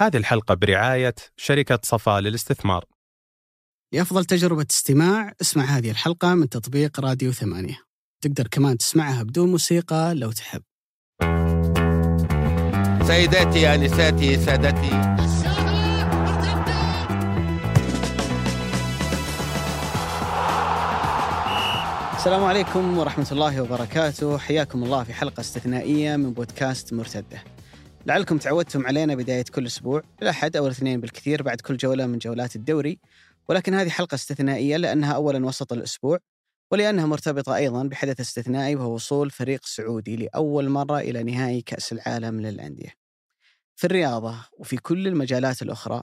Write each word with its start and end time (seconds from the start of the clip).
هذه 0.00 0.16
الحلقة 0.16 0.54
برعاية 0.54 1.14
شركة 1.36 1.78
صفاء 1.82 2.20
للاستثمار. 2.20 2.84
لأفضل 3.94 4.24
تجربة 4.24 4.66
استماع 4.70 5.32
اسمع 5.40 5.64
هذه 5.64 5.90
الحلقة 5.90 6.34
من 6.34 6.48
تطبيق 6.48 7.00
راديو 7.00 7.32
ثمانية. 7.32 7.78
تقدر 8.24 8.48
كمان 8.48 8.78
تسمعها 8.78 9.22
بدون 9.22 9.50
موسيقى 9.50 10.14
لو 10.14 10.32
تحب. 10.32 10.62
سيداتي 13.06 13.74
انساتي 13.74 14.36
سادتي. 14.36 15.20
السلام 22.16 22.44
عليكم 22.44 22.98
ورحمة 22.98 23.26
الله 23.32 23.60
وبركاته. 23.60 24.38
حياكم 24.38 24.84
الله 24.84 25.04
في 25.04 25.12
حلقة 25.12 25.40
استثنائية 25.40 26.16
من 26.16 26.32
بودكاست 26.32 26.92
مرتدة. 26.92 27.42
لعلكم 28.06 28.38
تعودتم 28.38 28.86
علينا 28.86 29.14
بداية 29.14 29.44
كل 29.54 29.66
أسبوع 29.66 30.02
الأحد 30.22 30.56
أو 30.56 30.66
الاثنين 30.66 31.00
بالكثير 31.00 31.42
بعد 31.42 31.60
كل 31.60 31.76
جولة 31.76 32.06
من 32.06 32.18
جولات 32.18 32.56
الدوري. 32.56 32.98
ولكن 33.48 33.74
هذه 33.74 33.88
حلقة 33.88 34.14
استثنائية 34.14 34.76
لأنها 34.76 35.12
أولا 35.14 35.46
وسط 35.46 35.72
الأسبوع 35.72 36.18
ولأنها 36.72 37.06
مرتبطة 37.06 37.56
أيضا 37.56 37.82
بحدث 37.82 38.20
استثنائي 38.20 38.76
وهو 38.76 38.94
وصول 38.94 39.30
فريق 39.30 39.66
سعودي 39.66 40.16
لأول 40.16 40.68
مرة 40.68 40.98
إلى 40.98 41.22
نهائي 41.22 41.62
كأس 41.62 41.92
العالم 41.92 42.40
للأندية. 42.40 42.94
في 43.76 43.86
الرياضة 43.86 44.44
وفي 44.52 44.76
كل 44.76 45.08
المجالات 45.08 45.62
الأخرى 45.62 46.02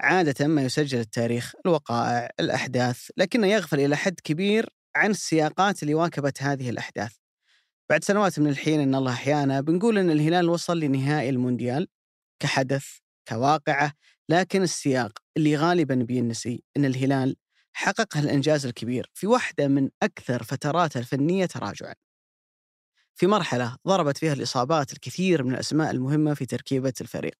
عادة 0.00 0.46
ما 0.46 0.62
يسجل 0.62 0.98
التاريخ 0.98 1.52
الوقائع 1.66 2.30
الأحداث 2.40 3.10
لكنه 3.16 3.46
يغفل 3.46 3.80
إلى 3.80 3.96
حد 3.96 4.20
كبير 4.24 4.68
عن 4.96 5.10
السياقات 5.10 5.82
اللي 5.82 5.94
واكبت 5.94 6.42
هذه 6.42 6.70
الأحداث. 6.70 7.12
بعد 7.90 8.04
سنوات 8.04 8.38
من 8.38 8.48
الحين 8.50 8.80
إن 8.80 8.94
الله 8.94 9.12
أحيانا 9.12 9.60
بنقول 9.60 9.98
إن 9.98 10.10
الهلال 10.10 10.48
وصل 10.48 10.80
لنهائي 10.80 11.28
المونديال 11.28 11.88
كحدث 12.42 12.86
كواقعة 13.28 13.92
لكن 14.28 14.62
السياق 14.62 15.18
اللي 15.36 15.56
غالبا 15.56 15.94
بينسي 15.94 16.62
إن 16.76 16.84
الهلال 16.84 17.36
حقق 17.72 18.16
هالإنجاز 18.16 18.66
الكبير 18.66 19.10
في 19.14 19.26
واحدة 19.26 19.68
من 19.68 19.88
أكثر 20.02 20.42
فتراته 20.42 20.98
الفنية 20.98 21.46
تراجعا. 21.46 21.94
في 23.14 23.26
مرحلة 23.26 23.76
ضربت 23.86 24.18
فيها 24.18 24.32
الإصابات 24.32 24.92
الكثير 24.92 25.42
من 25.42 25.54
الأسماء 25.54 25.90
المهمة 25.90 26.34
في 26.34 26.46
تركيبة 26.46 26.92
الفريق 27.00 27.34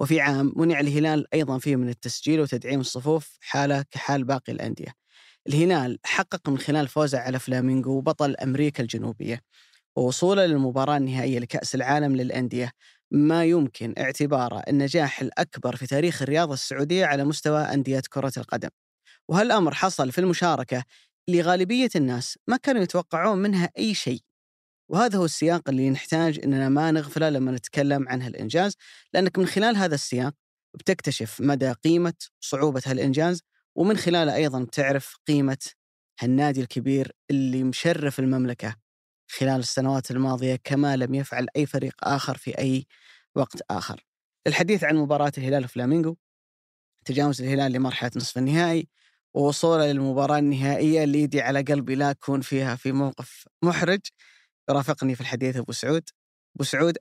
وفي 0.00 0.20
عام 0.20 0.52
منع 0.56 0.80
الهلال 0.80 1.34
أيضا 1.34 1.58
فيه 1.58 1.76
من 1.76 1.88
التسجيل 1.88 2.40
وتدعيم 2.40 2.80
الصفوف 2.80 3.38
حالة 3.40 3.84
كحال 3.90 4.24
باقي 4.24 4.52
الأندية. 4.52 4.94
الهلال 5.48 5.98
حقق 6.04 6.48
من 6.48 6.58
خلال 6.58 6.88
فوزه 6.88 7.18
على 7.18 7.38
فلامينغو 7.38 8.00
بطل 8.00 8.36
أمريكا 8.36 8.82
الجنوبية. 8.82 9.40
ووصوله 9.96 10.46
للمباراة 10.46 10.96
النهائية 10.96 11.38
لكأس 11.38 11.74
العالم 11.74 12.16
للأندية. 12.16 12.72
ما 13.10 13.44
يمكن 13.44 13.94
اعتباره 13.98 14.58
النجاح 14.68 15.20
الأكبر 15.20 15.76
في 15.76 15.86
تاريخ 15.86 16.22
الرياضة 16.22 16.54
السعودية 16.54 17.06
على 17.06 17.24
مستوى 17.24 17.60
أندية 17.60 18.02
كرة 18.10 18.32
القدم. 18.36 18.68
وهالأمر 19.28 19.74
حصل 19.74 20.12
في 20.12 20.18
المشاركة 20.20 20.84
اللي 21.28 21.42
غالبية 21.42 21.90
الناس 21.96 22.38
ما 22.48 22.56
كانوا 22.56 22.82
يتوقعون 22.82 23.38
منها 23.38 23.70
أي 23.78 23.94
شيء. 23.94 24.20
وهذا 24.90 25.18
هو 25.18 25.24
السياق 25.24 25.68
اللي 25.68 25.90
نحتاج 25.90 26.40
أننا 26.44 26.68
ما 26.68 26.90
نغفله 26.90 27.28
لما 27.28 27.52
نتكلم 27.52 28.08
عن 28.08 28.22
هالإنجاز 28.22 28.76
لأنك 29.14 29.38
من 29.38 29.46
خلال 29.46 29.76
هذا 29.76 29.94
السياق 29.94 30.34
بتكتشف 30.74 31.40
مدى 31.40 31.72
قيمة 31.72 32.14
وصعوبة 32.42 32.82
هالإنجاز 32.86 33.42
ومن 33.76 33.96
خلاله 33.96 34.34
أيضا 34.34 34.64
بتعرف 34.64 35.16
قيمة 35.28 35.58
هالنادي 36.20 36.60
الكبير 36.60 37.12
اللي 37.30 37.64
مشرف 37.64 38.20
المملكة. 38.20 38.89
خلال 39.30 39.60
السنوات 39.60 40.10
الماضية 40.10 40.56
كما 40.64 40.96
لم 40.96 41.14
يفعل 41.14 41.46
أي 41.56 41.66
فريق 41.66 41.94
آخر 42.02 42.36
في 42.36 42.58
أي 42.58 42.86
وقت 43.34 43.60
آخر. 43.70 44.04
الحديث 44.46 44.84
عن 44.84 44.96
مباراة 44.96 45.32
الهلال 45.38 45.64
وفلامينغو 45.64 46.16
تجاوز 47.04 47.42
الهلال 47.42 47.72
لمرحلة 47.72 48.10
نصف 48.16 48.38
النهائي 48.38 48.88
ووصوله 49.34 49.92
للمباراة 49.92 50.38
النهائية 50.38 51.04
اللي 51.04 51.22
يدي 51.22 51.40
على 51.40 51.62
قلبي 51.62 51.94
لا 51.94 52.10
أكون 52.10 52.40
فيها 52.40 52.76
في 52.76 52.92
موقف 52.92 53.48
محرج. 53.62 54.00
يرافقني 54.70 55.14
في 55.14 55.20
الحديث 55.20 55.56
أبو 55.56 55.72
سعود. 55.72 56.08
أبو 56.56 56.64
سعود 56.64 56.98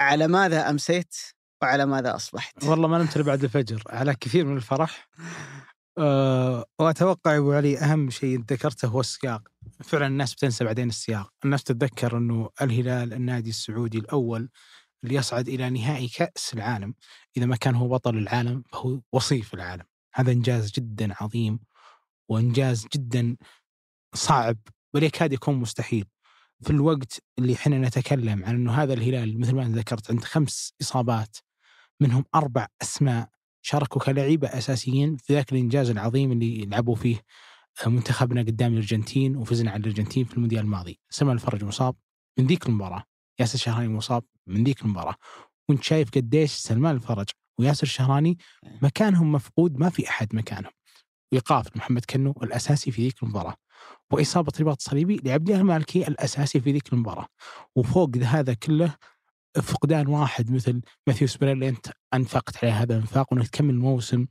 على 0.00 0.28
ماذا 0.28 0.70
أمسيت 0.70 1.14
وعلى 1.62 1.86
ماذا 1.86 2.16
أصبحت؟ 2.16 2.64
والله 2.64 2.88
ما 2.88 2.98
نمت 2.98 3.18
بعد 3.18 3.44
الفجر 3.44 3.82
على 3.88 4.14
كثير 4.14 4.44
من 4.44 4.56
الفرح. 4.56 5.08
أه 5.98 6.64
وأتوقع 6.78 7.36
أبو 7.36 7.52
علي 7.52 7.78
أهم 7.78 8.10
شيء 8.10 8.40
ذكرته 8.40 8.88
هو 8.88 9.00
السياق. 9.00 9.48
فعلا 9.82 10.06
الناس 10.06 10.34
بتنسى 10.34 10.64
بعدين 10.64 10.88
السياق. 10.88 11.32
الناس 11.44 11.64
تتذكر 11.64 12.16
أنه 12.16 12.50
الهلال 12.62 13.12
النادي 13.12 13.50
السعودي 13.50 13.98
الأول 13.98 14.50
اللي 15.04 15.14
يصعد 15.14 15.48
إلى 15.48 15.70
نهائي 15.70 16.08
كأس 16.08 16.54
العالم. 16.54 16.94
إذا 17.36 17.46
ما 17.46 17.56
كان 17.56 17.74
هو 17.74 17.88
بطل 17.88 18.18
العالم 18.18 18.64
فهو 18.72 19.00
وصيف 19.12 19.54
العالم. 19.54 19.84
هذا 20.14 20.32
إنجاز 20.32 20.72
جدا 20.72 21.14
عظيم 21.20 21.60
وإنجاز 22.28 22.86
جدا 22.94 23.36
صعب 24.14 24.56
بل 24.94 25.02
يكاد 25.02 25.32
يكون 25.32 25.54
مستحيل. 25.54 26.06
في 26.62 26.70
الوقت 26.70 27.22
اللي 27.38 27.54
إحنا 27.54 27.78
نتكلم 27.78 28.44
عن 28.44 28.54
إنه 28.54 28.72
هذا 28.72 28.92
الهلال 28.92 29.40
مثل 29.40 29.54
ما 29.54 29.64
ذكرت 29.68 30.10
عنده 30.10 30.26
خمس 30.26 30.74
إصابات 30.82 31.36
منهم 32.00 32.24
أربع 32.34 32.66
أسماء. 32.82 33.28
شاركوا 33.62 34.00
كلاعيبه 34.02 34.48
أساسيين 34.48 35.16
في 35.16 35.32
ذاك 35.32 35.52
الإنجاز 35.52 35.90
العظيم 35.90 36.32
اللي 36.32 36.66
لعبوا 36.66 36.94
فيه 36.94 37.20
منتخبنا 37.86 38.40
قدام 38.40 38.72
الأرجنتين 38.72 39.36
وفزنا 39.36 39.70
على 39.70 39.80
الأرجنتين 39.80 40.24
في 40.24 40.34
المونديال 40.34 40.64
الماضي، 40.64 41.00
سلمان 41.10 41.36
الفرج 41.36 41.64
مصاب 41.64 41.94
من 42.38 42.46
ذيك 42.46 42.66
المباراة، 42.66 43.04
ياسر 43.40 43.54
الشهراني 43.54 43.88
مصاب 43.88 44.24
من 44.46 44.64
ذيك 44.64 44.82
المباراة، 44.82 45.14
وأنت 45.68 45.82
شايف 45.82 46.10
قديش 46.10 46.52
سلمان 46.52 46.96
الفرج 46.96 47.28
وياسر 47.58 47.82
الشهراني 47.82 48.38
مكانهم 48.82 49.32
مفقود 49.32 49.78
ما 49.78 49.90
في 49.90 50.08
أحد 50.08 50.34
مكانهم. 50.34 50.72
ايقاف 51.32 51.76
محمد 51.76 52.04
كنو 52.04 52.34
الأساسي 52.42 52.90
في 52.90 53.02
ذيك 53.02 53.22
المباراة. 53.22 53.54
وإصابة 54.10 54.52
رباط 54.60 54.80
صليبي 54.80 55.20
لعبد 55.24 55.48
الله 55.48 55.60
المالكي 55.60 56.08
الأساسي 56.08 56.60
في 56.60 56.72
ذيك 56.72 56.92
المباراة. 56.92 57.26
وفوق 57.76 58.16
هذا 58.16 58.54
كله 58.54 58.94
فقدان 59.62 60.06
واحد 60.06 60.50
مثل 60.50 60.80
ماثيوس 61.06 61.28
بيريرا 61.28 61.68
أنت 61.68 61.86
أنفقت 62.14 62.64
عليه 62.64 62.82
هذا 62.82 62.94
الإنفاق 62.94 63.32
وأنك 63.32 63.48
تكمل 63.48 63.74
الموسم 63.74 64.26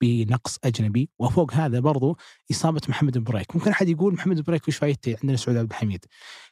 بنقص 0.00 0.58
أجنبي. 0.64 1.10
وفوق 1.18 1.54
هذا 1.54 1.80
برضو 1.80 2.16
إصابة 2.50 2.80
محمد 2.88 3.18
بريك. 3.18 3.56
ممكن 3.56 3.70
أحد 3.70 3.88
يقول 3.88 4.14
محمد 4.14 4.40
بريك 4.40 4.68
وش 4.68 4.76
فايدته 4.76 5.16
عندنا 5.22 5.36
سعود 5.36 5.56
عبد 5.56 5.70
الحميد؟ 5.70 6.04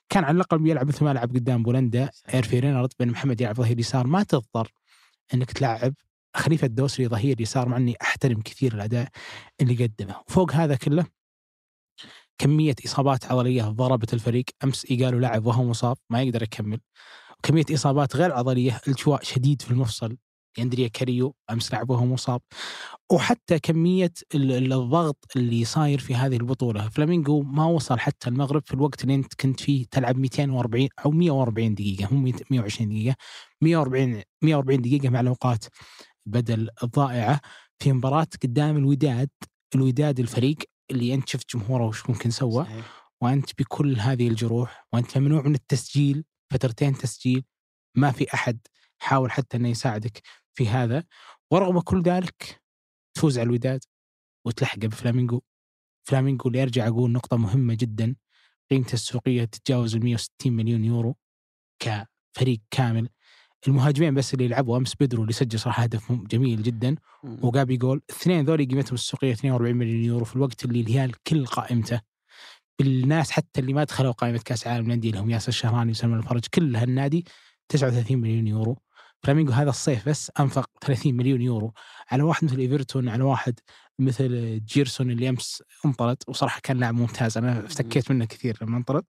كان 0.09 0.25
على 0.25 0.34
الأقل 0.34 0.59
بيلعب 0.59 0.88
مثل 0.88 1.05
ما 1.05 1.12
لعب 1.12 1.28
قدام 1.31 1.62
بولندا 1.62 2.10
اير 2.34 2.47
رينارد 2.50 2.93
بين 2.99 3.09
محمد 3.09 3.41
يلعب 3.41 3.55
ظهير 3.55 3.78
يسار. 3.78 4.06
ما 4.06 4.22
تضطر 4.22 4.72
أنك 5.34 5.53
تلعب 5.53 5.94
خليفة 6.37 6.66
الدوسري 6.66 7.09
ظهير 7.09 7.41
يسار 7.41 7.69
مع 7.69 7.76
أني 7.76 7.97
أحترم 8.03 8.41
كثير 8.41 8.75
الأداء 8.75 9.09
اللي 9.60 9.87
قدمه. 9.87 10.21
وفوق 10.28 10.53
هذا 10.53 10.76
كله 10.76 11.06
كمية 12.38 12.75
إصابات 12.87 13.25
عضلية 13.32 13.62
ضربت 13.62 14.15
الفريق. 14.15 14.44
أمس 14.65 14.87
قالوا 14.87 15.21
لاعب 15.21 15.47
وهو 15.47 15.65
مصاب 15.65 15.97
ما 16.10 16.22
يقدر 16.22 16.43
يكمل. 16.43 16.81
كمية 17.42 17.64
إصابات 17.70 18.16
غير 18.16 18.32
عضلية 18.32 18.80
التواء 18.88 19.22
شديد 19.22 19.62
في 19.62 19.70
المفصل 19.70 20.16
أندريه 20.59 20.88
كاريو 20.88 21.34
أمس 21.50 21.72
لعب 21.72 21.91
وهو 21.91 22.06
مصاب 22.06 22.41
وحتى 23.12 23.58
كمية 23.58 24.12
الضغط 24.34 25.24
اللي 25.36 25.64
صاير 25.64 25.98
في 25.98 26.14
هذه 26.14 26.36
البطولة 26.36 26.88
فلامينغو 26.88 27.42
ما 27.42 27.64
وصل 27.64 27.98
حتى 27.98 28.28
المغرب 28.30 28.62
في 28.66 28.75
الوقت 28.75 29.02
اللي 29.02 29.14
انت 29.14 29.34
كنت 29.34 29.60
فيه 29.60 29.86
تلعب 29.91 30.16
240 30.19 30.88
أو 31.04 31.10
140 31.10 31.75
دقيقة 31.75 32.14
مو 32.14 32.32
120 32.50 32.88
دقيقة 32.88 33.16
140 33.60 34.22
140 34.42 34.82
دقيقة 34.82 35.08
مع 35.08 35.20
الأوقات 35.20 35.64
بدل 36.26 36.69
الضائعة 36.82 37.41
في 37.78 37.92
مباراة 37.92 38.26
قدام 38.42 38.76
الوداد 38.76 39.30
الوداد 39.75 40.20
الفريق 40.20 40.56
اللي 40.91 41.14
انت 41.14 41.28
شفت 41.28 41.56
جمهوره 41.56 41.86
وش 41.86 42.10
ممكن 42.10 42.30
سوى 42.30 42.64
صحيح. 42.64 43.10
وانت 43.20 43.50
بكل 43.58 44.00
هذه 44.00 44.28
الجروح 44.28 44.86
وانت 44.92 45.19
ممنوع 45.19 45.42
من 45.42 45.54
التسجيل 45.54 46.25
فترتين 46.50 46.94
تسجيل 46.94 47.44
ما 47.96 48.12
في 48.12 48.34
أحد 48.34 48.58
حاول 48.98 49.30
حتى 49.30 49.56
إنه 49.56 49.68
يساعدك 49.68 50.22
في 50.54 50.68
هذا. 50.68 51.04
ورغم 51.50 51.81
كل 51.81 52.02
ذلك 52.02 52.62
تفوز 53.14 53.38
على 53.38 53.46
الوداد 53.46 53.84
وتلحقه 54.46 54.88
بفلامينغو. 54.88 55.43
فلامينغو 56.08 56.48
اللي 56.48 56.62
أرجع 56.62 56.88
أقول 56.88 57.12
نقطة 57.12 57.37
مهمة 57.37 57.75
جدا 57.75 58.16
قيمته 58.70 58.94
السوقية 58.94 59.44
تتجاوز 59.44 59.96
ال 59.96 60.04
160 60.04 60.52
مليون 60.52 60.84
يورو 60.84 61.16
كفريق 61.78 62.60
كامل. 62.70 63.08
المهاجمين 63.69 64.14
بس 64.14 64.34
اللي 64.34 64.49
لعبوا 64.49 64.76
أمس 64.76 64.94
بدرو 65.00 65.22
اللي 65.22 65.32
سجل 65.32 65.58
صراحة 65.58 65.82
هدف 65.82 66.12
جميل 66.12 66.62
جدا. 66.62 66.96
وجابي 67.25 67.76
جول 67.76 68.02
الاثنين 68.10 68.44
ذولي 68.44 68.64
قيمتهم 68.64 68.94
السوقية 68.94 69.32
42 69.32 69.76
مليون 69.76 70.04
يورو 70.04 70.25
في 70.25 70.37
الوقت 70.37 70.64
اللي 70.64 70.81
الهلال 70.81 71.22
كل 71.22 71.46
قائمته 71.46 72.00
بالناس 72.78 73.31
حتى 73.31 73.61
اللي 73.61 73.73
ما 73.73 73.84
دخلوا 73.84 74.12
قائمة 74.12 74.38
كأس 74.38 74.67
العالم 74.67 74.87
للأندية 74.87 75.11
اللي 75.11 75.20
هم 75.20 75.31
ياسر 75.31 75.49
الشهراني 75.49 75.90
وسلمان 75.90 76.19
الفرج 76.19 76.44
كل 76.55 76.76
هالنادي 76.76 77.25
39 77.69 78.19
مليون 78.19 78.46
يورو. 78.46 78.78
فلامينغو 79.23 79.52
هذا 79.52 79.70
الصيف 79.70 80.08
بس 80.08 80.32
أنفق 80.40 80.70
30 80.81 81.14
مليون 81.14 81.43
يورو 81.43 81.73
على 82.11 82.23
واحد 82.23 82.44
مثل 82.44 82.58
إيفرتون 82.58 83.08
على 83.08 83.23
واحد 83.25 83.61
مثل 83.99 84.61
جيرسون 84.64 85.11
اللي 85.11 85.28
أمس 85.28 85.62
انطرد 85.87 86.17
وصراحة 86.28 86.61
كان 86.62 86.78
لاعب 86.78 86.94
ممتاز. 86.94 87.38
أنا 87.38 87.67
افتكيت 87.67 88.11
منه 88.11 88.25
كثير 88.25 88.58
لما 88.62 88.76
انطرد. 88.76 89.05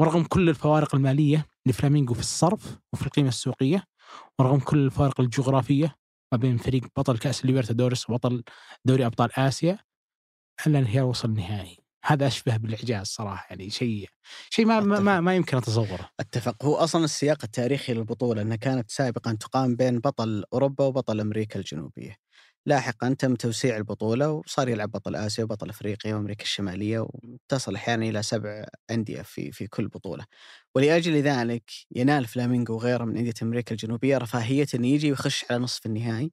ورغم 0.00 0.24
كل 0.24 0.48
الفوارق 0.48 0.94
المالية 0.94 1.46
لفلامينغو 1.66 2.14
في 2.14 2.20
الصرف 2.20 2.78
وفي 2.92 3.06
القيمة 3.06 3.28
السوقية 3.28 3.84
ورغم 4.38 4.60
كل 4.60 4.78
الفوارق 4.78 5.20
الجغرافية 5.20 5.96
ما 6.32 6.38
بين 6.38 6.56
فريق 6.56 6.84
بطل 6.96 7.18
كأس 7.18 7.44
ليبرتادوريس 7.44 8.10
وبطل 8.10 8.42
دوري 8.84 9.06
أبطال 9.06 9.38
آسيا 9.38 9.78
الا 10.66 10.78
الهلال 10.78 11.02
وصل 11.04 11.28
النهائي. 11.28 11.83
هذا 12.06 12.26
أشبه 12.26 12.56
بالإعجاز 12.56 13.06
صراحة 13.06 13.46
يعني 13.50 13.70
شيء 13.70 14.08
شيء 14.50 14.66
ما 14.66 14.80
ما, 14.80 15.00
ما, 15.00 15.20
ما 15.20 15.36
يمكن 15.36 15.56
أتصوره. 15.56 16.10
أتفق. 16.20 16.64
هو 16.64 16.74
أصلا 16.74 17.04
السياق 17.04 17.38
التاريخي 17.44 17.94
للبطولة 17.94 18.42
إنها 18.42 18.56
كانت 18.56 18.90
سابقا 18.90 19.32
تقام 19.40 19.76
بين 19.76 19.98
بطل 20.00 20.44
أوروبا 20.52 20.84
وبطل 20.84 21.20
أمريكا 21.20 21.58
الجنوبية. 21.58 22.16
لاحقا 22.66 23.14
تم 23.18 23.34
توسيع 23.34 23.76
البطولة 23.76 24.30
وصار 24.30 24.68
يلعب 24.68 24.90
بطل 24.90 25.16
آسيا 25.16 25.44
وبطل 25.44 25.68
أفريقيا 25.70 26.14
وأمريكا 26.14 26.42
الشمالية 26.44 27.06
وتصل 27.10 27.74
أحيانا 27.74 28.06
إلى 28.06 28.22
سبع 28.22 28.66
أندية 28.90 29.22
في 29.22 29.52
في 29.52 29.66
كل 29.66 29.88
بطولة. 29.88 30.24
ولأجل 30.74 31.12
ذلك 31.22 31.70
ينال 31.96 32.26
فلامينغو 32.26 32.74
وغيره 32.74 33.04
من 33.04 33.16
أندية 33.16 33.34
أمريكا 33.42 33.72
الجنوبية 33.72 34.18
رفاهية 34.18 34.66
إنه 34.74 34.86
يجي 34.86 35.10
ويخش 35.10 35.44
على 35.50 35.58
نصف 35.60 35.86
النهائي. 35.86 36.32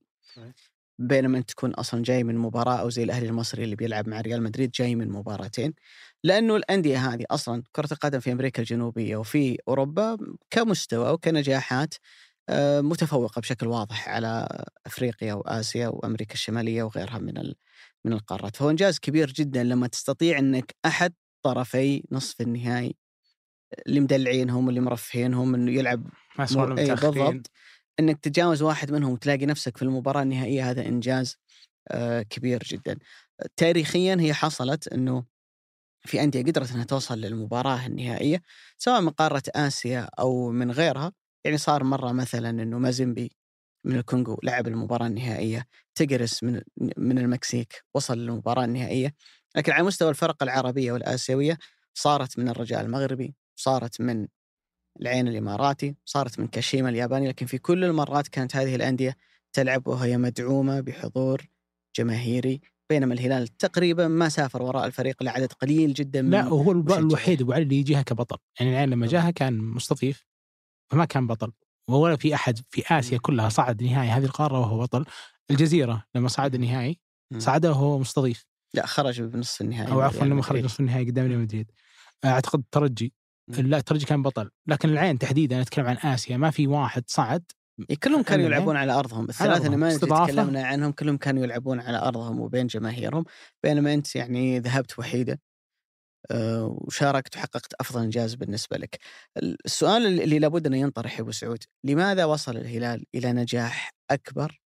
بينما 1.07 1.37
أنت 1.37 1.51
تكون 1.51 1.71
أصلا 1.73 2.03
جاي 2.03 2.23
من 2.23 2.37
مباراة 2.37 2.75
أو 2.75 2.89
زي 2.89 3.03
الأهلي 3.03 3.27
المصري 3.27 3.63
اللي 3.63 3.75
بيلعب 3.75 4.09
مع 4.09 4.21
ريال 4.21 4.43
مدريد 4.43 4.71
جاي 4.71 4.95
من 4.95 5.09
مباراتين. 5.09 5.73
لأنه 6.23 6.55
الأندية 6.55 6.97
هذه 7.13 7.25
أصلا 7.31 7.63
كرة 7.71 7.93
القدم 7.93 8.19
في 8.19 8.31
أمريكا 8.31 8.59
الجنوبية 8.61 9.17
وفي 9.17 9.57
أوروبا 9.67 10.17
كمستوى 10.49 11.11
وكنجاحات 11.13 11.93
آه، 12.49 12.81
متفوقة 12.81 13.39
بشكل 13.41 13.67
واضح 13.67 14.09
على 14.09 14.47
أفريقيا 14.85 15.33
وآسيا 15.33 15.87
وأمريكا 15.87 16.33
الشمالية 16.33 16.83
وغيرها 16.83 17.17
من 17.19 17.53
من 18.05 18.13
القارات، 18.13 18.55
فهو 18.55 18.69
إنجاز 18.69 18.99
كبير 18.99 19.31
جدا 19.31 19.63
لما 19.63 19.87
تستطيع 19.87 20.39
إنك 20.39 20.75
أحد 20.85 21.13
طرفي 21.43 22.03
نصف 22.11 22.41
النهائي 22.41 22.95
اللي 23.87 23.99
مدلعينهم 23.99 24.65
واللي 24.65 24.81
مرفهينهم 24.81 25.55
إنه 25.55 25.71
يلعب 25.71 26.09
ما 26.49 26.75
أي 26.77 26.95
بالضبط. 26.95 27.51
إنك 27.99 28.19
تتجاوز 28.19 28.61
واحد 28.61 28.91
منهم 28.91 29.13
وتلاقي 29.13 29.45
نفسك 29.45 29.77
في 29.77 29.83
المباراة 29.83 30.21
النهائية 30.21 30.69
هذا 30.69 30.85
إنجاز 30.85 31.37
آه، 31.91 32.21
كبير 32.21 32.63
جدا. 32.63 32.97
تاريخيا 33.57 34.17
هي 34.19 34.33
حصلت 34.33 34.87
إنه 34.87 35.25
في 36.05 36.23
أندية 36.23 36.43
قدرت 36.43 36.71
إنها 36.71 36.83
توصل 36.83 37.17
للمباراة 37.21 37.85
النهائية 37.85 38.41
سواء 38.77 39.01
من 39.01 39.09
قارة 39.09 39.43
آسيا 39.55 40.09
أو 40.19 40.51
من 40.51 40.71
غيرها 40.71 41.13
يعني 41.45 41.57
صار 41.57 41.83
مرة 41.83 42.11
مثلا 42.11 42.49
إنه 42.49 42.79
مازيمبي 42.79 43.31
من 43.85 43.95
الكونغو 43.95 44.39
لعب 44.43 44.67
المباراة 44.67 45.07
النهائية 45.07 45.67
تجرس 45.95 46.43
من 46.43 46.61
من 46.97 47.19
المكسيك 47.19 47.83
وصل 47.93 48.17
للمباراة 48.17 48.65
النهائية 48.65 49.15
لكن 49.55 49.71
على 49.71 49.83
مستوى 49.83 50.09
الفرق 50.09 50.43
العربية 50.43 50.91
والآسيوية 50.91 51.57
صارت 51.93 52.39
من 52.39 52.49
الرجاء 52.49 52.81
المغربي 52.81 53.35
صارت 53.55 54.01
من 54.01 54.27
العين 55.01 55.27
الإماراتي 55.27 55.95
صارت 56.05 56.39
من 56.39 56.47
كاشيما 56.47 56.89
الياباني 56.89 57.27
لكن 57.27 57.45
في 57.45 57.57
كل 57.57 57.83
المرات 57.83 58.27
كانت 58.27 58.55
هذه 58.55 58.75
الأندية 58.75 59.17
تلعب 59.53 59.87
وهي 59.87 60.17
مدعومة 60.17 60.79
بحضور 60.79 61.47
جماهيري 61.95 62.61
بينما 62.89 63.13
الهلال 63.13 63.47
تقريبا 63.47 64.07
ما 64.07 64.29
سافر 64.29 64.61
وراء 64.63 64.85
الفريق 64.85 65.23
لعدد 65.23 65.53
قليل 65.53 65.93
جدا 65.93 66.21
من 66.21 66.29
لا 66.29 66.47
وهو 66.47 66.71
الوحيد 66.71 67.41
أبو 67.41 67.53
علي 67.53 67.63
اللي 67.63 67.75
يجيها 67.75 68.01
كبطل. 68.01 68.37
يعني 68.59 68.71
العين 68.71 68.89
لما 68.89 69.07
جاها 69.07 69.31
كان 69.31 69.57
مستضيف 69.57 70.25
فما 70.91 71.05
كان 71.05 71.27
بطل. 71.27 71.51
ولا 71.89 72.15
في 72.15 72.35
أحد 72.35 72.59
في 72.69 72.99
آسيا 72.99 73.17
كلها 73.17 73.49
صعد 73.49 73.83
نهائي 73.83 74.09
هذه 74.09 74.25
القارة 74.25 74.59
وهو 74.59 74.79
بطل. 74.79 75.05
الجزيرة 75.51 76.05
لما 76.15 76.27
صعد 76.27 76.55
النهائي 76.55 76.99
صعد 77.37 77.65
وهو 77.65 77.99
مستضيف. 77.99 78.45
لا 78.73 78.85
خرج 78.85 79.21
بنصف 79.21 79.61
النهائي 79.61 79.91
أو 79.91 80.01
عفوا 80.01 80.25
لما 80.25 80.41
خرج 80.41 80.63
نصف 80.63 80.79
النهائي 80.79 81.05
قدام 81.05 81.27
ريال 81.27 81.39
مدريد. 81.39 81.71
أعتقد 82.25 82.59
الترجي 82.59 83.13
الترجي 83.59 84.05
كان 84.05 84.21
بطل. 84.21 84.49
لكن 84.67 84.89
العين 84.89 85.19
تحديدا 85.19 85.55
أنا 85.55 85.63
أتكلم 85.63 85.85
عن 85.85 85.97
آسيا. 85.97 86.37
ما 86.37 86.51
في 86.51 86.67
واحد 86.67 87.03
صعد. 87.07 87.43
إيه، 87.89 87.97
كلهم 88.03 88.23
كانوا 88.23 88.45
يلعبون 88.45 88.75
على 88.75 88.93
أرضهم. 88.93 89.29
الثلاثه 89.29 89.65
اللي 89.65 89.77
ما 89.77 89.97
تكلمنا 89.97 90.63
عنهم. 90.63 90.91
كلهم 90.91 91.17
كانوا 91.17 91.43
يلعبون 91.43 91.79
على 91.79 91.97
أرضهم 91.97 92.39
وبين 92.39 92.67
جماهيرهم. 92.67 93.25
بينما 93.63 93.93
أنت 93.93 94.15
يعني 94.15 94.59
ذهبت 94.59 94.99
وحيدا 94.99 95.37
آه، 96.31 96.77
وشاركت 96.81 97.37
وحققت 97.37 97.73
أفضل 97.79 98.03
إنجاز 98.03 98.35
بالنسبة 98.35 98.77
لك. 98.77 98.99
السؤال 99.37 100.21
اللي 100.21 100.39
لابد 100.39 100.67
أنه 100.67 100.77
ينطرح 100.77 101.15
يا 101.15 101.21
أبو 101.21 101.31
سعود، 101.31 101.63
لماذا 101.83 102.25
وصل 102.25 102.57
الهلال 102.57 103.05
إلى 103.15 103.33
نجاح 103.33 103.89
أكبر 104.11 104.61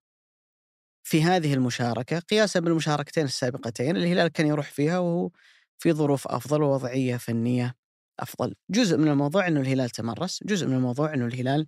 في 1.04 1.24
هذه 1.24 1.54
المشاركة؟ 1.54 2.20
قياسا 2.20 2.60
بالمشاركتين 2.60 3.26
السابقتين. 3.26 3.98
الهلال 3.98 4.28
كان 4.28 4.48
يروح 4.48 4.72
فيها 4.72 5.00
وهو 5.00 5.30
في 5.78 5.94
ظروف 5.94 6.28
أفضل 6.28 6.62
ووضعية 6.64 7.18
فنية 7.18 7.76
أفضل. 8.22 8.56
جزء 8.70 8.98
من 8.98 9.08
الموضوع 9.08 9.48
إنه 9.48 9.60
الهلال 9.62 9.90
تمرس، 9.90 10.44
جزء 10.44 10.68
من 10.68 10.74
الموضوع 10.76 11.14
إنه 11.14 11.26
الهلال 11.26 11.68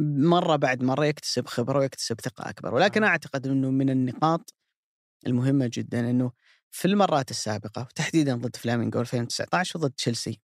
مرة 0.00 0.56
بعد 0.56 0.82
مرة 0.82 1.04
يكتسب 1.04 1.46
خبرة 1.46 1.78
ويكتسب 1.78 2.20
ثقة 2.20 2.50
أكبر، 2.50 2.74
ولكن 2.74 3.04
أعتقد 3.04 3.46
إنه 3.46 3.70
من 3.70 3.90
النقاط 3.90 4.54
المهمة 5.26 5.70
جدا 5.72 6.10
إنه 6.10 6.32
في 6.70 6.88
المرات 6.88 7.30
السابقة 7.30 7.82
وتحديدا 7.82 8.34
ضد 8.36 8.56
فلامينغو 8.56 9.00
2019 9.00 9.78
وضد 9.78 9.90
تشيلسي 9.92 10.40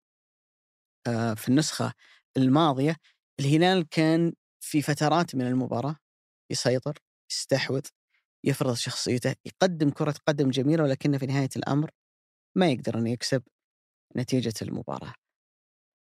آه، 1.07 1.33
في 1.33 1.49
النسخة 1.49 1.93
الماضية 2.37 2.95
الهلال 3.39 3.89
كان 3.89 4.33
في 4.59 4.81
فترات 4.81 5.35
من 5.35 5.47
المباراة 5.47 5.95
يسيطر 6.51 6.99
يستحوذ 7.31 7.81
يفرض 8.43 8.73
شخصيته 8.73 9.35
يقدم 9.45 9.89
كرة 9.89 10.15
قدم 10.27 10.49
جميلة 10.49 10.83
ولكن 10.83 11.17
في 11.17 11.25
نهاية 11.25 11.49
الأمر 11.55 11.91
ما 12.55 12.67
يقدر 12.71 12.97
أن 12.97 13.07
يكسب. 13.07 13.43
نتيجة 14.17 14.53
المباراة. 14.61 15.13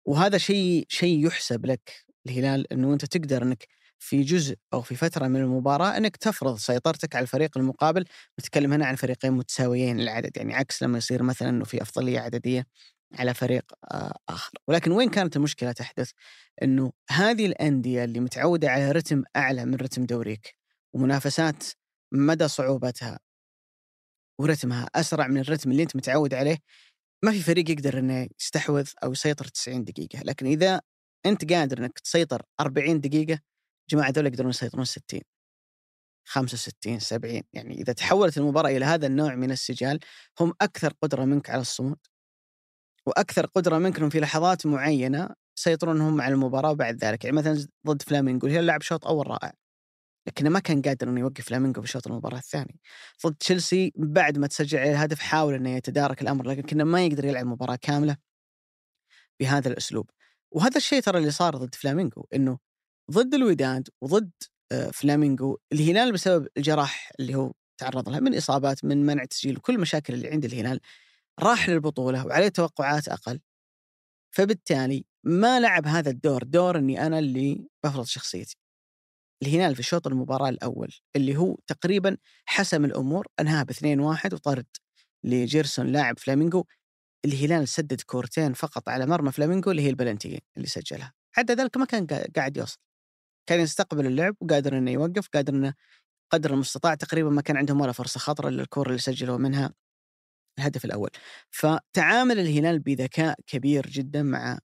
وهذا 0.05 0.37
شيء 0.37 0.85
شيء 0.89 1.27
يحسب 1.27 1.65
لك 1.65 2.05
الهلال 2.25 2.73
أنه 2.73 2.93
أنت 2.93 3.05
تقدر 3.05 3.43
أنك 3.43 3.67
في 3.99 4.21
جزء 4.23 4.55
أو 4.73 4.81
في 4.81 4.95
فترة 4.95 5.27
من 5.27 5.41
المباراة 5.41 5.97
إنك 5.97 6.17
تفرض 6.17 6.57
سيطرتك 6.57 7.15
على 7.15 7.23
الفريق 7.23 7.57
المقابل. 7.57 8.05
نتكلم 8.39 8.73
هنا 8.73 8.85
عن 8.85 8.95
فريقين 8.95 9.31
متساويين 9.33 9.99
العدد 9.99 10.37
يعني 10.37 10.55
عكس 10.55 10.83
لما 10.83 10.97
يصير 10.97 11.23
مثلا 11.23 11.49
إنه 11.49 11.65
في 11.65 11.81
أفضلية 11.81 12.19
عددية 12.19 12.65
على 13.13 13.33
فريق 13.33 13.63
آه، 13.91 14.17
آخر. 14.29 14.51
ولكن 14.67 14.91
وين 14.91 15.09
كانت 15.09 15.35
المشكلة 15.35 15.71
تحدث؟ 15.71 16.11
إنه 16.63 16.91
هذه 17.09 17.45
الأندية 17.45 18.03
اللي 18.03 18.19
متعودة 18.19 18.69
على 18.69 18.91
رتم 18.91 19.23
أعلى 19.35 19.65
من 19.65 19.75
رتم 19.75 20.05
دوريك 20.05 20.55
ومنافسات 20.93 21.63
مدى 22.11 22.47
صعوبتها 22.47 23.19
ورتمها 24.39 24.89
أسرع 24.95 25.27
من 25.27 25.37
الرتم 25.41 25.71
اللي 25.71 25.83
أنت 25.83 25.95
متعود 25.95 26.33
عليه 26.33 26.57
ما 27.23 27.31
في 27.31 27.39
فريق 27.41 27.69
يقدر 27.69 27.99
إنه 27.99 28.27
يستحوذ 28.39 28.89
أو 29.03 29.11
يسيطر 29.11 29.45
90 29.45 29.83
دقيقة 29.83 30.21
لكن 30.23 30.45
إذا 30.45 30.81
أنت 31.25 31.53
قادر 31.53 31.77
إنك 31.77 31.99
تسيطر 31.99 32.41
40 32.59 33.01
دقيقة 33.01 33.39
جماعة 33.89 34.09
هذول 34.09 34.25
يقدرون 34.25 34.49
يسيطرون 34.49 34.85
60 34.85 35.21
65 36.25 36.99
70 36.99 37.41
يعني 37.53 37.75
إذا 37.81 37.93
تحولت 37.93 38.37
المباراة 38.37 38.69
إلى 38.69 38.85
هذا 38.85 39.07
النوع 39.07 39.35
من 39.35 39.51
السجال 39.51 39.99
هم 40.39 40.53
أكثر 40.61 40.93
قدرة 41.01 41.25
منك 41.25 41.49
على 41.49 41.61
الصمود 41.61 41.97
وأكثر 43.05 43.45
قدرة 43.45 43.77
منك 43.77 43.97
إنهم 43.97 44.09
في 44.09 44.19
لحظات 44.19 44.65
معينة 44.65 45.29
يسيطرون 45.57 46.01
هم 46.01 46.21
على 46.21 46.33
المباراة 46.33 46.71
وبعد 46.71 47.03
ذلك. 47.03 47.23
يعني 47.25 47.37
مثلا 47.37 47.67
ضد 47.87 48.01
فلامينغو 48.01 48.47
هو 48.47 48.61
لعب 48.61 48.81
شوط 48.81 49.07
أول 49.07 49.27
رائع. 49.27 49.53
لكنه 50.27 50.49
ما 50.49 50.59
كان 50.59 50.81
قادر 50.81 51.09
إنه 51.09 51.19
يوقف 51.19 51.45
فلامينغو 51.45 51.81
في 51.81 51.87
شوط 51.87 52.07
المباراة 52.07 52.37
الثاني. 52.37 52.79
ضد 53.25 53.35
تشيلسي 53.35 53.93
بعد 53.95 54.37
ما 54.37 54.47
تسجل 54.47 54.79
عليه 54.79 54.91
الهدف 54.91 55.19
حاول 55.19 55.53
إنه 55.53 55.69
يتدارك 55.69 56.21
الأمر 56.21 56.47
لكنه 56.47 56.83
ما 56.83 57.05
يقدر 57.05 57.25
يلعب 57.25 57.45
مباراة 57.45 57.75
كاملة 57.75 58.17
بهذا 59.39 59.69
الأسلوب. 59.69 60.09
وهذا 60.51 60.77
الشيء 60.77 61.01
ترى 61.01 61.19
اللي 61.19 61.31
صار 61.31 61.55
ضد 61.55 61.75
فلامينغو 61.75 62.27
إنه 62.33 62.59
ضد 63.11 63.33
الوداد 63.33 63.89
وضد 64.01 64.31
آه، 64.71 64.91
فلامينغو 64.91 65.59
الهلال 65.73 66.11
بسبب 66.11 66.47
الجراح 66.57 67.11
اللي 67.19 67.35
هو 67.35 67.53
تعرض 67.77 68.09
لها 68.09 68.19
من 68.19 68.37
إصابات 68.37 68.85
من 68.85 69.05
منع 69.05 69.25
تسجيل 69.25 69.57
كل 69.57 69.75
المشاكل 69.75 70.13
اللي 70.13 70.29
عند 70.29 70.45
الهلال 70.45 70.79
راح 71.39 71.69
للبطولة 71.69 72.25
وعليه 72.25 72.47
توقعات 72.49 73.07
أقل. 73.07 73.39
فبالتالي 74.31 75.05
ما 75.23 75.59
لعب 75.59 75.87
هذا 75.87 76.09
الدور 76.09 76.43
دور 76.43 76.77
إني 76.77 77.07
أنا 77.07 77.19
اللي 77.19 77.67
بفرض 77.83 78.05
شخصيتي. 78.05 78.60
الهلال 79.43 79.75
في 79.75 79.83
شوط 79.83 80.07
المباراة 80.07 80.49
الأول 80.49 80.93
اللي 81.15 81.37
هو 81.37 81.57
تقريبا 81.67 82.17
حسم 82.45 82.85
الأمور 82.85 83.27
انهاها 83.39 83.63
ب 83.63 83.71
2-1 83.71 84.33
وطرد 84.33 84.65
لجيرسون 85.23 85.87
لاعب 85.87 86.19
فلامينغو 86.19 86.65
الهلال 87.25 87.67
سدد 87.67 88.01
كورتين 88.01 88.53
فقط 88.53 88.89
على 88.89 89.05
مرمى 89.05 89.31
فلامينغو 89.31 89.71
اللي 89.71 89.81
هي 89.81 89.89
البلنتي 89.89 90.41
اللي 90.57 90.67
سجلها. 90.67 91.13
حتى 91.31 91.53
ذلك 91.53 91.77
ما 91.77 91.85
كان 91.85 92.07
قاعد 92.35 92.57
يوصل. 92.57 92.77
كان 93.49 93.59
يستقبل 93.59 94.05
اللعب 94.05 94.35
وقادر 94.41 94.77
إنه 94.77 94.91
يوقف 94.91 95.27
قادر 95.33 95.53
إنه 95.53 95.73
قدر 96.31 96.53
المستطاع 96.53 96.95
تقريبا 96.95 97.29
ما 97.29 97.41
كان 97.41 97.57
عندهم 97.57 97.81
ولا 97.81 97.91
فرصة 97.91 98.19
خطرة 98.19 98.49
إلا 98.49 98.67
اللي 98.77 98.97
سجلوا 98.97 99.37
منها 99.37 99.73
الهدف 100.59 100.85
الأول. 100.85 101.09
فتعامل 101.51 102.39
الهلال 102.39 102.79
بذكاء 102.79 103.39
كبير 103.47 103.87
جدا 103.87 104.23
مع 104.23 104.59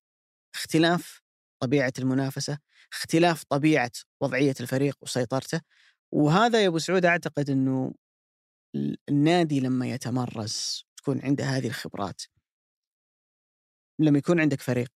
اختلاف 0.56 1.22
طبيعة 1.62 1.94
المنافسة 2.00 2.58
اختلاف 2.94 3.44
طبيعة 3.44 3.92
وضعية 4.22 4.56
الفريق 4.60 4.98
وسيطرته. 5.02 5.62
وهذا 6.12 6.64
يا 6.64 6.68
أبو 6.68 6.78
سعود 6.80 7.06
أعتقد 7.06 7.50
إنه 7.50 7.94
النادي 9.10 9.60
لما 9.60 9.88
يتمرس 9.88 10.86
تكون 10.98 11.22
عنده 11.22 11.44
هذه 11.46 11.68
الخبرات. 11.68 12.22
لما 14.00 14.18
يكون 14.18 14.40
عندك 14.40 14.62
فريق 14.62 14.92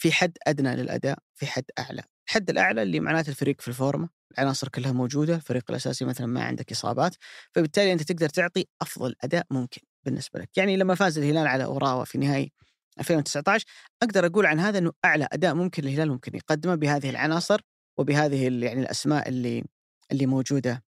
في 0.00 0.12
حد 0.12 0.38
أدنى 0.46 0.76
للأداء 0.76 1.18
في 1.34 1.46
حد 1.46 1.64
أعلى. 1.78 2.02
الحد 2.28 2.50
الأعلى 2.50 2.82
اللي 2.82 3.00
معناته 3.00 3.30
الفريق 3.30 3.60
في 3.60 3.68
الفورمة 3.68 4.08
العناصر 4.32 4.68
كلها 4.68 4.92
موجودة 4.92 5.34
الفريق 5.36 5.64
الأساسي 5.70 6.04
مثلا 6.04 6.26
ما 6.26 6.44
عندك 6.44 6.72
إصابات 6.72 7.16
فبالتالي 7.52 7.92
أنت 7.92 8.02
تقدر 8.02 8.28
تعطي 8.28 8.66
أفضل 8.82 9.14
أداء 9.24 9.46
ممكن 9.50 9.80
بالنسبة 10.04 10.40
لك. 10.40 10.56
يعني 10.56 10.76
لما 10.76 10.94
فاز 10.94 11.18
الهلال 11.18 11.46
على 11.46 11.64
أوراوا 11.64 12.04
في 12.04 12.18
نهائي 12.18 12.52
2019 13.00 13.64
أقدر 14.02 14.26
أقول 14.26 14.46
عن 14.46 14.60
هذا 14.60 14.78
إنه 14.78 14.92
أعلى 15.04 15.28
أداء 15.32 15.54
ممكن 15.54 15.84
الهلال 15.84 16.08
ممكن 16.08 16.36
يقدمه 16.36 16.74
بهذه 16.74 17.10
العناصر 17.10 17.60
وبهذه 17.98 18.42
يعني 18.42 18.80
الأسماء 18.80 19.28
اللي 19.28 19.64
اللي 20.12 20.26
موجودة 20.26 20.84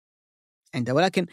عنده. 0.75 0.95
ولكن 0.95 1.27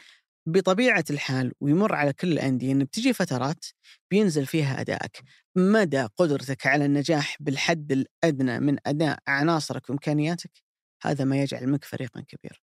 بطبيعة 0.48 1.06
الحال 1.10 1.54
ويمر 1.62 1.96
على 1.96 2.14
كل 2.14 2.32
الأندية 2.32 2.72
انه 2.72 2.86
بتجي 2.86 3.14
فترات 3.14 3.66
بينزل 4.12 4.46
فيها 4.46 4.82
أدائك. 4.82 5.24
مدى 5.56 6.04
قدرتك 6.04 6.68
على 6.68 6.86
النجاح 6.86 7.38
بالحد 7.40 7.92
الأدنى 7.92 8.60
من 8.60 8.78
أداء 8.86 9.20
عناصرك 9.28 9.90
وإمكانياتك 9.90 10.52
هذا 11.04 11.26
ما 11.26 11.42
يجعل 11.42 11.68
منك 11.68 11.84
فريقا 11.84 12.22
كبير. 12.22 12.62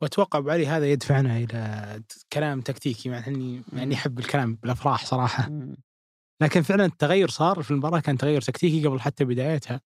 وأتوقع 0.00 0.38
ابو 0.38 0.50
علي 0.50 0.66
هذا 0.66 0.86
يدفعنا 0.86 1.36
إلى 1.36 2.02
كلام 2.32 2.60
تكتيكي 2.60 3.08
مع 3.08 3.26
إني 3.26 3.62
مع 3.72 3.82
إني 3.82 3.94
أحب 3.94 4.18
الكلام 4.18 4.54
بالأفراح 4.54 5.06
صراحة. 5.06 5.50
لكن 6.42 6.62
فعلا 6.62 6.84
التغير 6.84 7.28
صار 7.28 7.62
في 7.62 7.70
المباراة 7.70 8.00
كان 8.00 8.18
تغير 8.18 8.40
تكتيكي 8.40 8.86
قبل 8.86 9.00
حتى 9.00 9.24
بدايتها. 9.24 9.80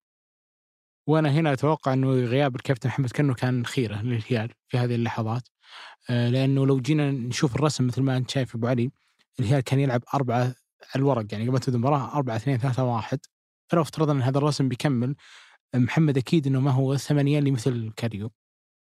وأنا 1.08 1.30
هنا 1.30 1.52
أتوقع 1.52 1.92
إنه 1.92 2.08
غياب 2.12 2.56
الكابتن 2.56 2.88
محمد 2.88 3.10
كنو 3.12 3.34
كان 3.34 3.66
خيرة 3.66 4.02
للهلال 4.02 4.50
في 4.68 4.78
هذه 4.78 4.94
اللحظات. 4.94 5.48
آه، 6.10 6.28
لأنه 6.30 6.66
لو 6.66 6.80
جينا 6.80 7.10
نشوف 7.10 7.56
الرسم 7.56 7.86
مثل 7.86 8.02
ما 8.02 8.16
أنت 8.16 8.30
شايف 8.30 8.54
أبو 8.56 8.66
علي 8.66 8.90
الهلال 9.40 9.60
كان 9.60 9.80
يلعب 9.80 10.02
أربعة 10.14 10.38
على 10.40 10.54
الورق 10.96 11.26
يعني 11.32 11.48
قبل 11.48 11.58
تبدأ 11.60 11.76
المباراة 11.76 12.16
4 12.18 12.36
2 12.36 12.58
3 12.58 12.84
1 12.84 13.20
فلو 13.70 13.82
افترضنا 13.82 14.12
إن 14.12 14.22
هذا 14.22 14.38
الرسم 14.38 14.68
بيكمل 14.68 15.16
محمد 15.76 16.18
أكيد 16.18 16.46
إنه 16.46 16.60
ما 16.60 16.70
هو 16.70 16.96
ثمانية 16.96 17.38
اللي 17.38 17.50
مثل 17.50 17.92
كاريو. 17.96 18.32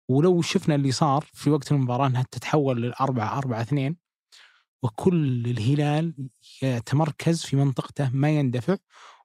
ولو 0.10 0.42
شفنا 0.42 0.75
اللي 0.75 0.92
صار 0.92 1.25
في 1.34 1.50
وقت 1.51 1.72
المباراة 1.72 2.08
إنها 2.08 2.25
تتحول 2.32 2.82
للأربعة 2.82 3.38
أربعة 3.38 3.62
اثنين 3.62 3.98
وكل 4.83 5.45
الهلال 5.45 6.29
يتمركز 6.63 7.43
في 7.45 7.55
منطقته 7.55 8.09
ما 8.09 8.29
يندفع. 8.29 8.77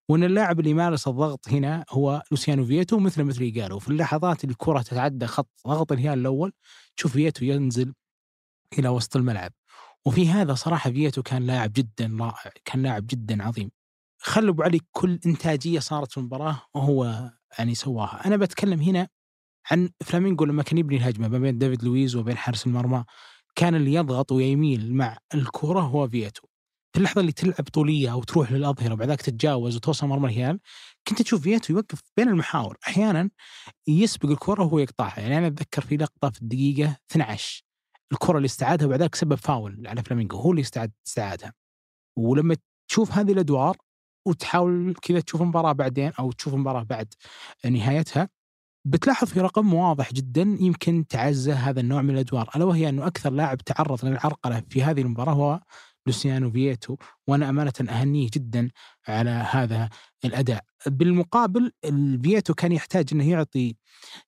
وإن 0.08 0.24
اللاعب 0.24 0.60
اللي 0.60 0.70
يمارس 0.70 1.08
الضغط 1.08 1.48
هنا 1.48 1.84
هو 1.90 2.22
لوسيانو 2.30 2.64
فيتو 2.66 2.98
مثل 2.98 3.24
مثل 3.24 3.60
قالوا 3.60 3.80
في 3.80 3.88
اللحظات 3.88 4.44
الكرة 4.44 4.82
تتعدى 4.82 5.26
خط 5.26 5.50
ضغط 5.66 5.92
الهلال 5.92 6.18
الأول 6.18 6.52
تشوف 6.96 7.12
فيتو 7.12 7.44
ينزل 7.44 7.94
إلى 8.78 8.88
وسط 8.88 9.16
الملعب. 9.16 9.52
وفي 10.06 10.28
هذا 10.28 10.54
صراحة 10.54 10.90
فيتو 10.90 11.22
كان 11.22 11.46
لاعب 11.46 11.72
جدا 11.72 12.16
رائع 12.20 12.52
كان 12.64 12.82
لاعب 12.82 13.06
جدا 13.06 13.42
عظيم. 13.42 13.70
خلوا 14.18 14.50
أبو 14.50 14.62
علي 14.62 14.80
كل 14.92 15.20
إنتاجية 15.26 15.78
صارت 15.78 16.12
في 16.12 16.18
المباراة 16.18 16.62
وهو 16.74 17.30
يعني 17.58 17.74
سواها. 17.74 18.26
أنا 18.26 18.36
بتكلم 18.36 18.80
هنا 18.80 19.08
عن 19.70 19.90
فلامينغو 20.04 20.44
لما 20.44 20.62
كان 20.62 20.78
يبني 20.78 20.96
الهجمة 20.96 21.28
ما 21.28 21.38
بين 21.38 21.58
ديفيد 21.58 21.84
لويز 21.84 22.16
وبين 22.16 22.36
حارس 22.36 22.66
المرمى. 22.66 23.04
كان 23.58 23.74
اللي 23.74 23.92
يضغط 23.94 24.32
ويميل 24.32 24.94
مع 24.94 25.18
الكرة 25.34 25.80
هو 25.80 26.08
فيتو. 26.08 26.46
في 26.92 26.98
اللحظة 26.98 27.20
اللي 27.20 27.32
تلعب 27.32 27.68
طولية 27.72 28.12
أو 28.12 28.22
تروح 28.22 28.52
للأظهرة 28.52 28.92
وبعد 28.92 29.08
ذاك 29.08 29.22
تتجاوز 29.22 29.76
وتوصل 29.76 30.06
مرمى 30.06 30.28
الهلال 30.28 30.60
كنت 31.08 31.22
تشوف 31.22 31.42
فيتو 31.42 31.72
يوقف 31.74 32.00
بين 32.16 32.28
المحاور. 32.28 32.76
أحيانا 32.86 33.30
يسبق 33.88 34.30
الكرة 34.30 34.62
وهو 34.64 34.78
يقطعها. 34.78 35.20
يعني 35.20 35.38
أنا 35.38 35.46
أتذكر 35.46 35.82
في 35.82 35.96
لقطة 35.96 36.30
في 36.30 36.42
الدقيقة 36.42 36.96
12 37.10 37.62
الكرة 38.12 38.36
اللي 38.36 38.46
استعادها 38.46 38.86
وبعد 38.86 39.00
ذاك 39.00 39.14
سبب 39.14 39.34
فاول 39.34 39.86
على 39.86 40.02
فلامينغو 40.02 40.38
هو 40.38 40.50
اللي 40.50 40.62
استعاد 40.62 40.92
استعادها. 41.06 41.52
ولما 42.18 42.56
تشوف 42.90 43.12
هذه 43.12 43.32
الأدوار 43.32 43.76
وتحاول 44.26 44.94
كذا 45.02 45.20
تشوف 45.20 45.42
المباراة 45.42 45.72
بعدين 45.72 46.12
أو 46.18 46.32
تشوف 46.32 46.54
المباراة 46.54 46.82
بعد 46.82 47.14
نهايتها 47.64 48.28
بتلاحظ 48.86 49.28
في 49.28 49.40
رقم 49.40 49.74
واضح 49.74 50.12
جدا 50.12 50.56
يمكن 50.60 51.06
تعزى 51.08 51.52
هذا 51.52 51.80
النوع 51.80 52.02
من 52.02 52.10
الأدوار 52.14 52.50
ألا 52.56 52.64
وهي 52.64 52.88
أنه 52.88 53.06
أكثر 53.06 53.30
لاعب 53.30 53.58
تعرض 53.58 54.04
للعرقلة 54.04 54.62
في 54.70 54.82
هذه 54.82 55.00
المباراة 55.00 55.32
هو 55.32 55.60
لوسيانو 56.06 56.50
فييتو 56.50 56.96
وأنا 57.26 57.48
أمانة 57.48 57.72
أهنيه 57.80 58.28
جدا 58.32 58.70
على 59.08 59.30
هذا 59.30 59.88
الأداء. 60.24 60.64
بالمقابل 60.86 61.72
الفييتو 61.84 62.54
كان 62.54 62.72
يحتاج 62.72 63.08
أنه 63.12 63.30
يعطي 63.30 63.76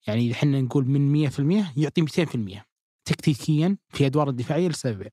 يعني 0.07 0.33
إحنا 0.33 0.61
نقول 0.61 0.89
من 0.89 1.31
100% 1.31 1.65
يعطي 1.77 2.03
200% 2.03 2.63
تكتيكيا 3.05 3.77
في 3.89 4.07
أدوار 4.07 4.29
الدفاعية 4.29 4.69
لسببين 4.69 5.11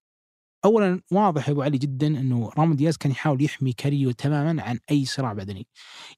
اولا 0.65 1.01
واضح 1.11 1.47
يا 1.47 1.53
أبو 1.53 1.61
علي 1.61 1.77
جدا 1.77 2.07
أنه 2.07 2.51
رامون 2.57 2.75
دياز 2.75 2.97
كان 2.97 3.11
يحاول 3.11 3.43
يحمي 3.43 3.73
كاريو 3.73 4.11
تماما 4.11 4.63
عن 4.63 4.79
أي 4.91 5.05
صراع 5.05 5.33
بدني. 5.33 5.67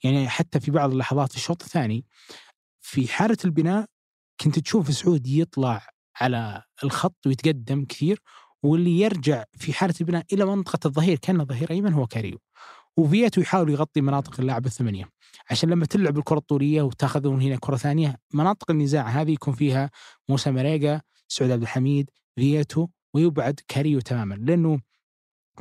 يعني 0.04 0.30
حتى 0.30 0.60
في 0.60 0.72
بعض 0.72 0.92
اللحظات 0.92 1.32
في 1.32 1.38
الشوط 1.38 1.64
الثاني 1.64 2.06
في 2.88 3.08
حالة 3.08 3.38
البناء 3.46 3.86
كنت 4.42 4.60
تشوف 4.60 4.94
سعود 4.94 5.28
يطلع 5.28 5.88
على 6.22 6.64
الخط 6.84 7.18
ويتقدم 7.26 7.86
كثير 7.86 8.22
واللي 8.64 9.00
يرجع 9.00 9.44
في 9.58 9.74
حالة 9.74 9.94
البناء 10.02 10.26
إلى 10.34 10.46
منطقة 10.46 10.80
الظهير 10.88 11.18
كان 11.18 11.46
ظهير 11.46 11.72
أيمن 11.72 11.94
هو 11.94 12.08
كاريو. 12.08 12.40
وفيتو 12.98 13.42
يحاول 13.42 13.70
يغطي 13.70 14.02
مناطق 14.02 14.40
اللعب 14.40 14.66
الثمانية. 14.66 15.10
عشان 15.50 15.70
لما 15.70 15.86
تلعب 15.86 16.18
الكرة 16.18 16.38
الطولية 16.38 16.82
وتاخذ 16.82 17.30
من 17.30 17.42
هنا 17.42 17.58
كرة 17.60 17.76
ثانية 17.76 18.16
مناطق 18.34 18.72
النزاع 18.72 19.08
هذه 19.08 19.32
يكون 19.32 19.54
فيها 19.54 19.90
موسى 20.30 20.52
مريقا 20.52 21.02
سعود 21.28 21.52
عبد 21.52 21.62
الحميد 21.62 22.10
فيتو 22.36 22.88
ويبعد 23.14 23.60
كاريو 23.68 24.00
تماما. 24.00 24.36
لأنه 24.36 24.80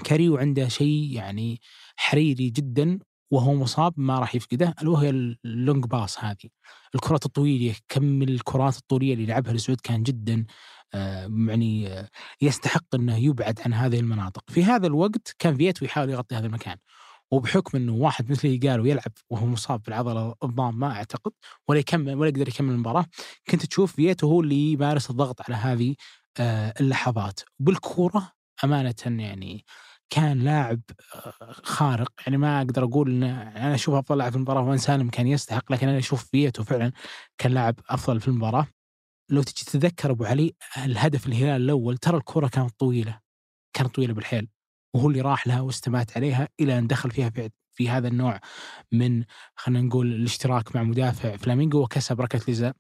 كاريو 0.04 0.37
عنده 0.37 0.68
شيء 0.68 1.12
يعني 1.12 1.61
حريري 1.97 2.50
جدا 2.50 2.99
وهو 3.30 3.54
مصاب 3.54 3.95
ما 3.97 4.18
راح 4.18 4.35
يفقده 4.35 4.75
الا 4.83 4.90
وهي 4.90 5.11
ال 5.44 5.52
long 5.52 5.84
pass 5.86 6.25
هذه. 6.25 6.49
الكرات 6.95 7.26
الطويلة 7.26 7.75
كم 7.88 8.23
الكرات 8.23 8.76
الطوليه 8.76 9.14
اللي 9.14 9.26
لعبها 9.26 9.52
السعود 9.52 9.80
كان 9.80 10.02
جدا 10.02 10.47
آه 10.95 11.30
يعني 11.49 11.88
آه 11.88 12.09
يستحق 12.42 12.95
إنه 12.95 13.16
يبعد 13.16 13.61
عن 13.61 13.75
هذه 13.75 14.00
المناطق. 14.00 14.50
في 14.50 14.64
هذا 14.64 14.87
الوقت 14.87 15.35
كان 15.38 15.56
فيتو 15.56 15.85
يحاول 15.85 16.11
يغطي 16.11 16.35
هذا 16.37 16.47
المكان. 16.47 16.76
وبحكم 17.30 17.78
إنه 17.78 17.92
واحد 17.95 18.30
مثل 18.30 18.54
ما 18.54 18.60
قالوا 18.71 18.87
يلعب 18.87 19.12
وهو 19.30 19.47
مصاب 19.47 19.83
بالعضله 19.83 20.35
الضام 20.45 20.78
ما 20.78 20.92
أعتقد 20.92 21.33
ولا 21.68 21.78
يكمل 21.78 22.14
ولا 22.14 22.28
يقدر 22.28 22.49
يكمل 22.49 22.73
المباراة 22.75 23.06
كنت 23.50 23.66
تشوف 23.66 23.92
فيتو 23.97 24.28
هو 24.28 24.40
اللي 24.40 24.73
يمارس 24.73 25.11
الضغط 25.11 25.40
على 25.50 25.54
هذه 25.56 25.95
آه 26.40 26.75
اللحظات. 26.80 27.40
بالكورة 27.59 28.33
أمانة 28.64 28.95
يعني 29.06 29.64
كان 30.10 30.38
لاعب 30.38 30.80
خارق. 31.62 32.12
يعني 32.26 32.36
ما 32.36 32.58
أقدر 32.58 32.84
أقول 32.84 33.10
إن 33.10 33.22
أنا 33.22 33.75
أشوف 33.75 33.94
أفضل 33.94 34.18
لاعب 34.18 34.30
في 34.30 34.36
المباراة 34.36 34.62
وان 34.62 34.78
سالم 34.78 35.10
كان 35.10 35.26
يستحق 35.26 35.72
لكن 35.72 35.88
أنا 35.88 35.98
أشوف 35.98 36.25
فيتو 36.25 36.64
فعلا 36.64 36.92
كان 37.38 37.52
لاعب 37.52 37.75
أفضل 37.88 38.20
في 38.20 38.28
المباراة. 38.28 38.66
لو 39.30 39.42
تجي 39.42 39.64
تتذكر 39.64 40.10
أبو 40.10 40.25
علي 40.25 40.54
الهدف 40.84 41.26
الهلال 41.26 41.62
الأول 41.62 41.98
ترى 41.98 42.16
الكرة 42.16 42.48
كانت 42.48 42.70
طويلة 42.78 43.20
كانت 43.76 43.94
طويلة 43.94 44.14
بالحيل 44.14 44.48
وهو 44.94 45.08
اللي 45.08 45.20
راح 45.20 45.46
لها 45.46 45.60
واستمات 45.60 46.16
عليها 46.16 46.48
إلى 46.60 46.78
أن 46.78 46.86
دخل 46.86 47.10
فيها 47.10 47.30
في, 47.30 47.50
في 47.72 47.88
هذا 47.90 48.08
النوع 48.08 48.40
من 48.92 49.25
خلينا 49.56 49.86
نقول 49.86 50.12
الاشتراك 50.12 50.76
مع 50.76 50.82
مدافع 50.82 51.36
فلامينغو 51.36 51.82
وكسب 51.82 52.20
ركلة 52.20 52.40
جزاء 52.48 52.72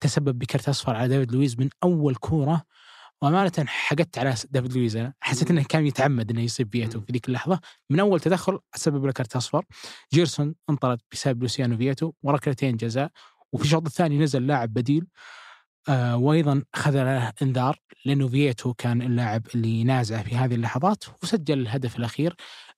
تسبب 0.00 0.38
بكرت 0.38 0.68
أصفر 0.68 0.96
على 0.96 1.08
ديفيد 1.08 1.32
لويز 1.32 1.58
من 1.58 1.68
أول 1.82 2.14
كورة 2.14 2.64
وأمانة 3.24 3.52
حقدت 3.66 4.18
على 4.18 4.34
ديفيد 4.50 4.72
لويز 4.72 4.96
أنا 4.96 5.14
حسيت 5.20 5.50
إنه 5.50 5.62
كان 5.62 5.86
يتعمد 5.86 6.30
إنه 6.30 6.40
يصيب 6.40 6.68
فيتو 6.72 7.00
في 7.00 7.12
ذيك 7.12 7.28
اللحظة. 7.28 7.60
من 7.90 8.00
أول 8.00 8.20
تدخل 8.20 8.58
سبب 8.74 9.04
له 9.04 9.12
كرت 9.12 9.36
أصفر. 9.36 9.64
جيرسون 10.12 10.54
انطرد 10.70 10.98
بسبب 11.12 11.42
لوسيانو 11.42 11.76
فيتو 11.76 12.12
وركلتين 12.22 12.76
جزاء. 12.76 13.10
وفي 13.52 13.64
الشوط 13.64 13.86
الثاني 13.86 14.18
نزل 14.18 14.46
لاعب 14.46 14.72
بديل. 14.72 15.06
آه 15.88 16.16
وأيضا 16.16 16.62
اخذ 16.74 17.04
له 17.04 17.32
انذار 17.42 17.78
لأنه 18.04 18.28
فيتو 18.28 18.74
كان 18.74 19.02
اللاعب 19.02 19.46
اللي 19.54 19.84
نازع 19.84 20.22
في 20.22 20.36
هذه 20.36 20.54
اللحظات 20.54 21.04
وسجل 21.22 21.58
الهدف 21.58 21.96
الأخير 21.96 22.34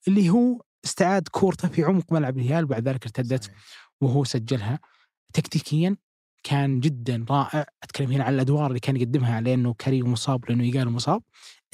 اللي 0.07 0.29
هو 0.29 0.61
استعاد 0.85 1.27
كورته 1.27 1.67
في 1.67 1.83
عمق 1.83 2.13
ملعب 2.13 2.37
الهلال 2.37 2.63
وبعد 2.63 2.87
ذلك 2.87 3.03
ارتدت 3.03 3.51
وهو 4.01 4.23
سجلها. 4.23 4.79
تكتيكيا 5.33 5.97
كان 6.47 6.79
جدا 6.79 7.25
رائع. 7.29 7.65
أتكلم 7.83 8.11
هنا 8.11 8.23
عن 8.23 8.33
الأدوار 8.33 8.67
اللي 8.67 8.79
كان 8.79 8.95
يقدمها 8.95 9.41
لأنه 9.41 9.73
كريم 9.73 10.11
مصاب 10.11 10.49
لأنه 10.49 10.65
يقال 10.65 10.89
مصاب. 10.89 11.23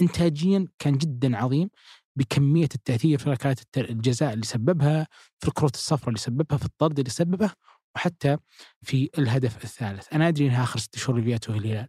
انتاجيا 0.02 0.68
كان 0.80 0.98
جدا 0.98 1.38
عظيم 1.38 1.70
بكمية 2.16 2.70
التأثير 2.76 3.18
في 3.18 3.30
ركلات 3.30 3.60
الجزاء 3.78 4.34
اللي 4.34 4.46
سببها 4.46 5.08
في 5.40 5.48
الكروت 5.48 5.76
الصفراء 5.76 6.08
اللي 6.08 6.20
سببها 6.20 6.58
في 6.58 6.66
الطرد 6.66 7.00
اللي 7.00 7.10
سببه 7.10 7.52
وحتى 7.96 8.38
في 8.82 9.10
الهدف 9.18 9.64
الثالث. 9.64 10.14
أنا 10.14 10.28
أدري 10.28 10.48
إنها 10.48 10.64
آخر 10.64 10.80
ست 10.80 10.98
شهور 10.98 11.22
فياتو 11.22 11.54
الهلال 11.54 11.88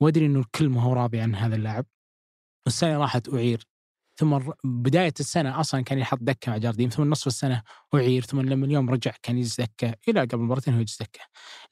وأدري 0.00 0.26
إنه 0.26 0.40
الكل 0.40 0.68
ما 0.68 0.82
هو 0.82 0.92
راضي 0.92 1.20
عن 1.20 1.34
هذا 1.34 1.56
اللاعب. 1.56 1.86
والسنة 2.66 2.98
راحت 2.98 3.28
أعير. 3.34 3.66
ثم 4.18 4.38
بداية 4.64 5.14
السنة 5.20 5.60
أصلا 5.60 5.80
كان 5.80 5.98
يحط 5.98 6.18
دكة 6.22 6.50
مع 6.52 6.58
جارديم 6.58 6.88
ثم 6.88 7.10
نصف 7.10 7.26
السنة 7.26 7.62
أعير 7.94 8.22
ثم 8.22 8.40
لما 8.40 8.66
اليوم 8.66 8.90
رجع 8.90 9.12
كان 9.22 9.38
يجلس 9.38 9.60
دكة 9.60 9.94
إلى 10.08 10.20
قبل 10.20 10.38
مرتين 10.38 10.74
هو 10.74 10.80
يجلس 10.80 11.02
دكة. 11.02 11.20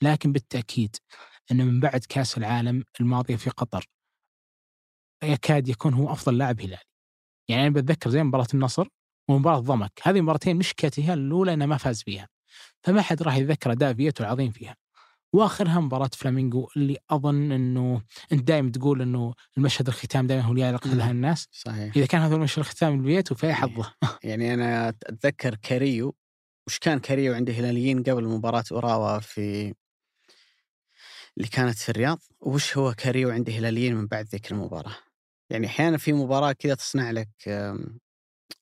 لكن 0.03 0.33
بالتأكيد 0.33 0.97
أنه 1.53 1.65
من 1.65 1.81
بعد 1.81 2.01
كأس 2.09 2.39
العالم 2.39 2.85
الماضية 3.01 3.37
في 3.37 3.51
قطر 3.51 3.87
يكاد 5.25 5.69
يكون 5.69 5.95
هو 5.95 6.13
أفضل 6.13 6.39
لاعب 6.39 6.61
هلالي. 6.61 6.79
يعني 7.49 7.63
أنا 7.67 7.71
بتذكر 7.71 8.11
زي 8.11 8.23
مباراة 8.23 8.47
النصر 8.55 8.89
ومباراة 9.31 9.59
ضمك 9.59 9.93
هذه 10.03 10.17
المباراتين 10.17 10.57
مشكلة 10.57 10.91
الهلال 10.99 11.27
الأولى 11.27 11.55
أنه 11.55 11.67
ما 11.67 11.77
فاز 11.77 12.03
فيها 12.03 12.29
فما 12.83 13.03
حد 13.03 13.23
راح 13.23 13.37
يتذكر 13.37 13.73
أداء 13.73 13.95
فيتو 13.95 14.25
العظيم 14.25 14.51
فيها. 14.51 14.77
وآخرها 15.37 15.81
مباراة 15.81 16.11
فلامينغو 16.17 16.71
اللي 16.77 16.97
أظن 17.11 17.53
إنه 17.53 18.03
أنت 18.33 18.43
دائما 18.43 18.71
تقول 18.71 19.03
إنه 19.03 19.35
المشهد 19.59 19.89
الختام 19.89 20.27
دائما 20.27 20.43
هو 20.43 20.51
اللي 20.51 20.63
يعلق 20.63 20.87
لها 20.87 21.11
الناس. 21.11 21.49
صحيح. 21.53 21.97
إذا 21.97 22.07
كان 22.07 22.21
هذا 22.21 22.35
المشهد 22.35 22.59
الختام 22.59 22.95
لفيتو 22.95 23.33
فيا 23.33 23.53
حظه. 23.53 23.95
يعني 24.25 24.55
أنا 24.55 24.89
أتذكر 24.89 25.55
كاريو. 25.55 26.15
وش 26.67 26.79
كان 26.79 26.99
كاريو 26.99 27.35
عند 27.35 27.49
الهلاليين 27.49 28.03
قبل 28.03 28.25
مباراة 28.25 28.65
أوراوا 28.73 29.19
في 29.19 29.75
اللي 31.37 31.49
كانت 31.49 31.79
في 31.79 31.89
الرياض؟ 31.89 32.19
وش 32.41 32.79
هو 32.79 32.95
كاريو 32.95 33.31
عند 33.31 33.49
الهلاليين 33.49 33.95
من 33.95 34.07
بعد 34.07 34.27
ذيك 34.27 34.53
المباراة؟ 34.53 34.97
يعني 35.51 35.67
أحيانا 35.67 35.97
في 35.97 36.13
مباراة 36.13 36.53
كذا 36.53 36.75
تصنع 36.75 37.11
لك 37.11 37.29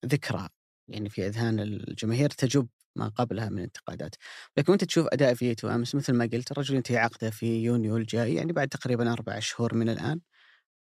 ذكرى. 0.07 0.49
يعني 0.89 1.09
في 1.09 1.27
أذهان 1.27 1.61
الجماهير 1.61 2.31
تجب 2.31 2.69
ما 2.97 3.09
قبلها 3.09 3.49
من 3.49 3.63
انتقادات 3.63 4.15
لكن 4.57 4.73
وأنت 4.73 4.85
تشوف 4.85 5.07
أداء 5.13 5.35
فيتو 5.35 5.69
امس 5.69 5.95
مثل 5.95 6.13
ما 6.13 6.29
قلت 6.33 6.51
الرجل 6.51 6.75
ينتهي 6.75 6.97
عقده 6.97 7.31
في 7.31 7.65
يونيو 7.65 7.97
الجاي 7.97 8.35
يعني 8.35 8.53
بعد 8.53 8.69
تقريبا 8.69 9.13
أربع 9.13 9.39
شهور 9.39 9.75
من 9.75 9.89
الآن. 9.89 10.21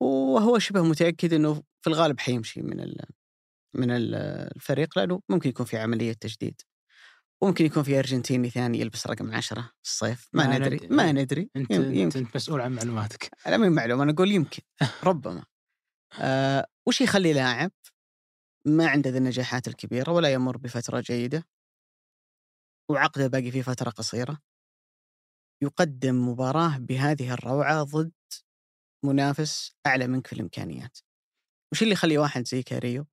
وهو 0.01 0.59
شبه 0.59 0.83
متأكد 0.83 1.33
إنه 1.33 1.53
في 1.53 1.87
الغالب 1.87 2.19
حيمشي 2.19 2.61
من 2.61 2.79
ال 2.79 3.01
من 3.75 3.91
ال- 3.91 4.15
الفريق 4.55 4.99
لأنه 4.99 5.21
ممكن 5.29 5.49
يكون 5.49 5.65
في 5.65 5.77
عملية 5.77 6.13
تجديد. 6.13 6.61
وممكن 7.41 7.65
يكون 7.65 7.83
في 7.83 7.99
أرجنتيني 7.99 8.49
ثاني 8.49 8.79
يلبس 8.79 9.07
رقم 9.07 9.31
عشرة 9.31 9.71
الصيف. 9.85 10.29
ما, 10.33 10.47
ما 10.47 10.57
ندري. 10.57 10.87
ما 10.89 11.11
ندري. 11.11 11.49
أنت 11.55 11.71
يم- 11.71 11.81
أنت, 11.81 11.95
يمكن. 11.95 12.19
انت 12.19 12.35
مسؤول 12.35 12.61
عن 12.61 12.71
معلوماتك. 12.71 13.29
لا 13.45 13.57
مين 13.57 13.71
معلومة 13.71 14.03
أنا 14.03 14.11
أقول 14.11 14.31
يمكن. 14.31 14.61
ربما. 15.03 15.43
آه 16.19 16.67
وش 16.87 17.01
يخلي 17.01 17.33
لاعب 17.33 17.71
ما 18.65 18.87
عنده 18.87 19.09
ذي 19.09 19.17
النجاحات 19.17 19.67
الكبيرة 19.67 20.11
ولا 20.11 20.33
يمر 20.33 20.57
بفترة 20.57 20.99
جيدة؟ 20.99 21.47
وعقده 22.91 23.27
باقي 23.27 23.51
فيه 23.51 23.61
فترة 23.61 23.89
قصيرة. 23.89 24.41
يقدم 25.63 26.27
مباراة 26.29 26.77
بهذه 26.77 27.33
الروعة 27.33 27.83
ضد 27.83 28.11
منافس 29.05 29.75
أعلى 29.87 30.07
منك 30.07 30.27
في 30.27 30.33
الإمكانيات. 30.33 30.97
وش 31.71 31.81
اللي 31.83 31.93
يخلي 31.93 32.17
واحد 32.17 32.47
زي 32.47 32.63
كاريو؟ 32.63 33.05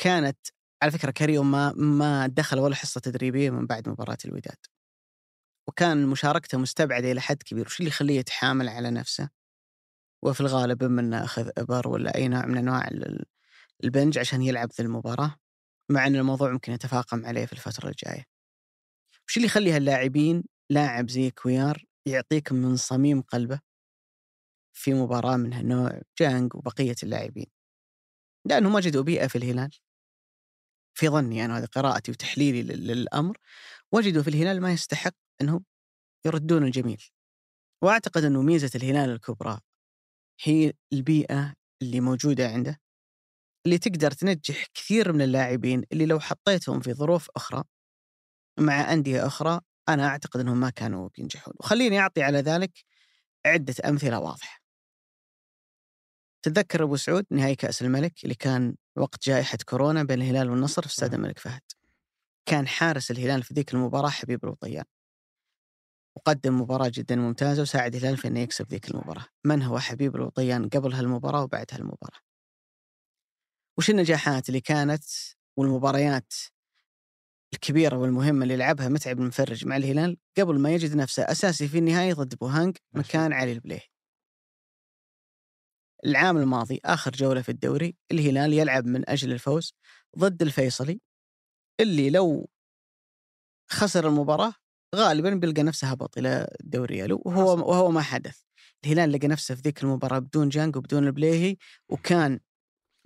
كانت 0.00 0.38
على 0.82 0.92
فكرة 0.92 1.10
كاريو 1.10 1.42
ما 1.42 1.72
ما 1.72 2.26
دخل 2.26 2.58
ولا 2.58 2.74
حصة 2.74 3.00
تدريبية 3.00 3.50
من 3.50 3.66
بعد 3.66 3.88
مباراة 3.88 4.18
الوداد. 4.24 4.58
وكان 5.68 6.06
مشاركته 6.06 6.58
مستبعدة 6.58 7.12
إلى 7.12 7.20
حد 7.20 7.42
كبير. 7.42 7.66
وش 7.66 7.78
اللي 7.80 7.88
يخليه 7.90 8.18
يتحامل 8.18 8.68
على 8.68 8.90
نفسه؟ 8.90 9.30
وفي 10.24 10.40
الغالب 10.40 10.82
إما 10.82 11.00
إنه 11.00 11.24
أخذ 11.24 11.50
إبر 11.58 11.88
ولا 11.88 12.14
أي 12.14 12.28
نوع 12.28 12.46
من 12.46 12.58
أنواع 12.58 12.88
ال- 12.88 13.24
البنج 13.84 14.18
عشان 14.18 14.42
يلعب 14.42 14.68
ذي 14.72 14.84
المباراة. 14.84 15.36
مع 15.90 16.06
إن 16.06 16.16
الموضوع 16.16 16.52
ممكن 16.52 16.72
يتفاقم 16.72 17.26
عليه 17.26 17.46
في 17.46 17.52
الفترة 17.52 17.88
الجاية. 17.88 18.24
وش 19.28 19.36
اللي 19.36 19.46
يخلي 19.46 19.72
هاللاعبين 19.72 20.44
لاعب 20.70 21.10
زي 21.10 21.30
كويار 21.30 21.84
يعطيك 22.08 22.52
من 22.52 22.76
صميم 22.76 23.22
قلبه 23.22 23.60
في 24.76 24.94
مباراة 24.94 25.36
من 25.36 25.52
هالنوع 25.52 26.00
جانج 26.20 26.54
وبقية 26.54 26.94
اللاعبين. 27.02 27.46
لأنهم 28.46 28.74
وجدوا 28.74 29.02
بيئة 29.02 29.26
في 29.26 29.38
الهلال 29.38 29.70
في 30.98 31.08
ظني 31.08 31.44
أنا 31.44 31.58
هذه 31.58 31.64
قراءتي 31.64 32.10
وتحليلي 32.12 32.62
لل- 32.62 32.86
للأمر 32.86 33.36
وجدوا 33.92 34.22
في 34.22 34.28
الهلال 34.30 34.60
ما 34.60 34.72
يستحق 34.72 35.12
إنهم 35.40 35.64
يردون 36.26 36.64
الجميل. 36.64 37.02
وأعتقد 37.84 38.24
إنه 38.24 38.42
ميزة 38.42 38.70
الهلال 38.74 39.10
الكبرى 39.10 39.60
هي 40.42 40.72
البيئة 40.92 41.54
اللي 41.82 42.00
موجودة 42.00 42.48
عنده 42.48 42.80
اللي 43.66 43.78
تقدر 43.78 44.10
تنجح 44.10 44.66
كثير 44.74 45.12
من 45.12 45.22
اللاعبين 45.22 45.84
اللي 45.92 46.06
لو 46.06 46.20
حطيتهم 46.20 46.80
في 46.80 46.92
ظروف 46.94 47.28
أخرى 47.36 47.64
مع 48.58 48.92
أندية 48.92 49.26
أخرى 49.26 49.60
أنا 49.88 50.06
أعتقد 50.06 50.40
أنهم 50.40 50.60
ما 50.60 50.70
كانوا 50.70 51.08
بينجحون. 51.16 51.54
وخليني 51.60 52.00
أعطي 52.00 52.22
على 52.22 52.38
ذلك 52.38 52.72
عدة 53.46 53.74
أمثلة 53.84 54.20
واضحة. 54.20 54.60
تتذكر 56.42 56.82
أبو 56.82 56.96
سعود 56.96 57.26
نهائي 57.30 57.54
كأس 57.54 57.82
الملك 57.82 58.24
اللي 58.24 58.34
كان 58.34 58.76
وقت 58.96 59.26
جائحة 59.28 59.58
كورونا 59.68 60.02
بين 60.02 60.22
الهلال 60.22 60.50
والنصر 60.50 60.82
في 60.82 60.88
استاد 60.88 61.14
الملك 61.14 61.38
فهد. 61.38 61.62
كان 62.46 62.68
حارس 62.68 63.10
الهلال 63.10 63.42
في 63.42 63.54
ذيك 63.54 63.74
المباراة 63.74 64.08
حبيب 64.08 64.44
الوطيان. 64.44 64.84
وقدم 66.16 66.60
مباراة 66.60 66.90
جدا 66.94 67.16
ممتازة 67.16 67.62
وساعد 67.62 67.94
الهلال 67.94 68.16
في 68.16 68.28
أنه 68.28 68.40
يكسب 68.40 68.68
ذيك 68.68 68.90
المباراة. 68.90 69.26
من 69.44 69.62
هو 69.62 69.78
حبيب 69.78 70.16
الوطيان 70.16 70.68
قبل 70.68 70.92
هالمباراة 70.92 71.42
وبعد 71.42 71.66
هالمباراة؟ 71.72 72.20
وش 73.78 73.90
النجاحات 73.90 74.48
اللي 74.48 74.60
كانت 74.60 75.04
والمباريات 75.56 76.32
الكبيرة 77.54 77.96
والمهمة 77.96 78.42
اللي 78.42 78.56
لعبها 78.56 78.88
متعب 78.88 79.20
المفرج 79.20 79.66
مع 79.66 79.76
الهلال 79.76 80.16
قبل 80.38 80.58
ما 80.58 80.70
يجد 80.74 80.96
نفسه 80.96 81.22
أساسي 81.22 81.68
في 81.68 81.78
النهاية 81.78 82.14
ضد 82.14 82.34
بوهانج 82.34 82.76
مكان 82.92 83.32
علي 83.32 83.52
البليهي 83.52 83.88
العام 86.06 86.36
الماضي 86.36 86.80
آخر 86.84 87.10
جولة 87.10 87.42
في 87.42 87.48
الدوري 87.48 87.96
الهلال 88.12 88.52
يلعب 88.52 88.86
من 88.86 89.10
أجل 89.10 89.32
الفوز 89.32 89.74
ضد 90.18 90.42
الفيصلي 90.42 91.00
اللي 91.80 92.10
لو 92.10 92.48
خسر 93.70 94.08
المباراة 94.08 94.52
غالبا 94.94 95.34
بيلقى 95.34 95.62
نفسه 95.62 95.90
هبط 95.90 96.18
إلى 96.18 96.48
الدوري 96.60 96.98
يلو 96.98 97.22
وهو. 97.24 97.70
وهو 97.70 97.90
ما 97.90 98.00
حدث. 98.00 98.40
الهلال 98.84 99.12
لقى 99.12 99.28
نفسه 99.28 99.54
في 99.54 99.60
ذيك 99.60 99.82
المباراة 99.82 100.18
بدون 100.18 100.48
جانج 100.48 100.76
وبدون 100.76 101.06
البليهي 101.06 101.56
وكان 101.88 102.40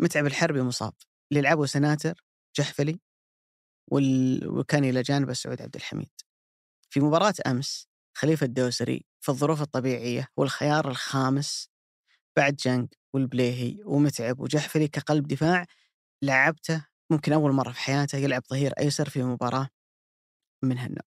متعب 0.00 0.26
الحربي 0.26 0.62
مصاب. 0.62 0.92
اللي 1.32 1.42
لعبه 1.42 1.66
سناتر 1.66 2.24
جحفلي 2.56 3.00
وال... 3.90 4.48
وكان 4.48 4.84
إلى 4.84 5.02
جانبه 5.02 5.32
سعود 5.32 5.62
عبد 5.62 5.76
الحميد. 5.76 6.10
في 6.90 7.00
مباراة 7.00 7.34
أمس 7.46 7.88
خليفة 8.18 8.46
الدوسري 8.46 9.04
في 9.20 9.28
الظروف 9.28 9.62
الطبيعية 9.62 10.28
هو 10.38 10.42
الخيار 10.44 10.88
الخامس 10.90 11.70
بعد 12.36 12.56
جانج 12.56 12.88
والبليهي 13.14 13.82
ومتعب 13.84 14.40
وجحفلي 14.40 14.88
كقلب 14.88 15.28
دفاع 15.28 15.66
لعبته 16.24 16.86
ممكن 17.10 17.32
أول 17.32 17.52
مرة 17.52 17.72
في 17.72 17.80
حياته 17.80 18.18
يلعب 18.18 18.42
ظهير 18.50 18.72
أيسر 18.80 19.08
في 19.08 19.22
مباراة 19.22 19.68
من 20.64 20.78
هالنوع. 20.78 21.04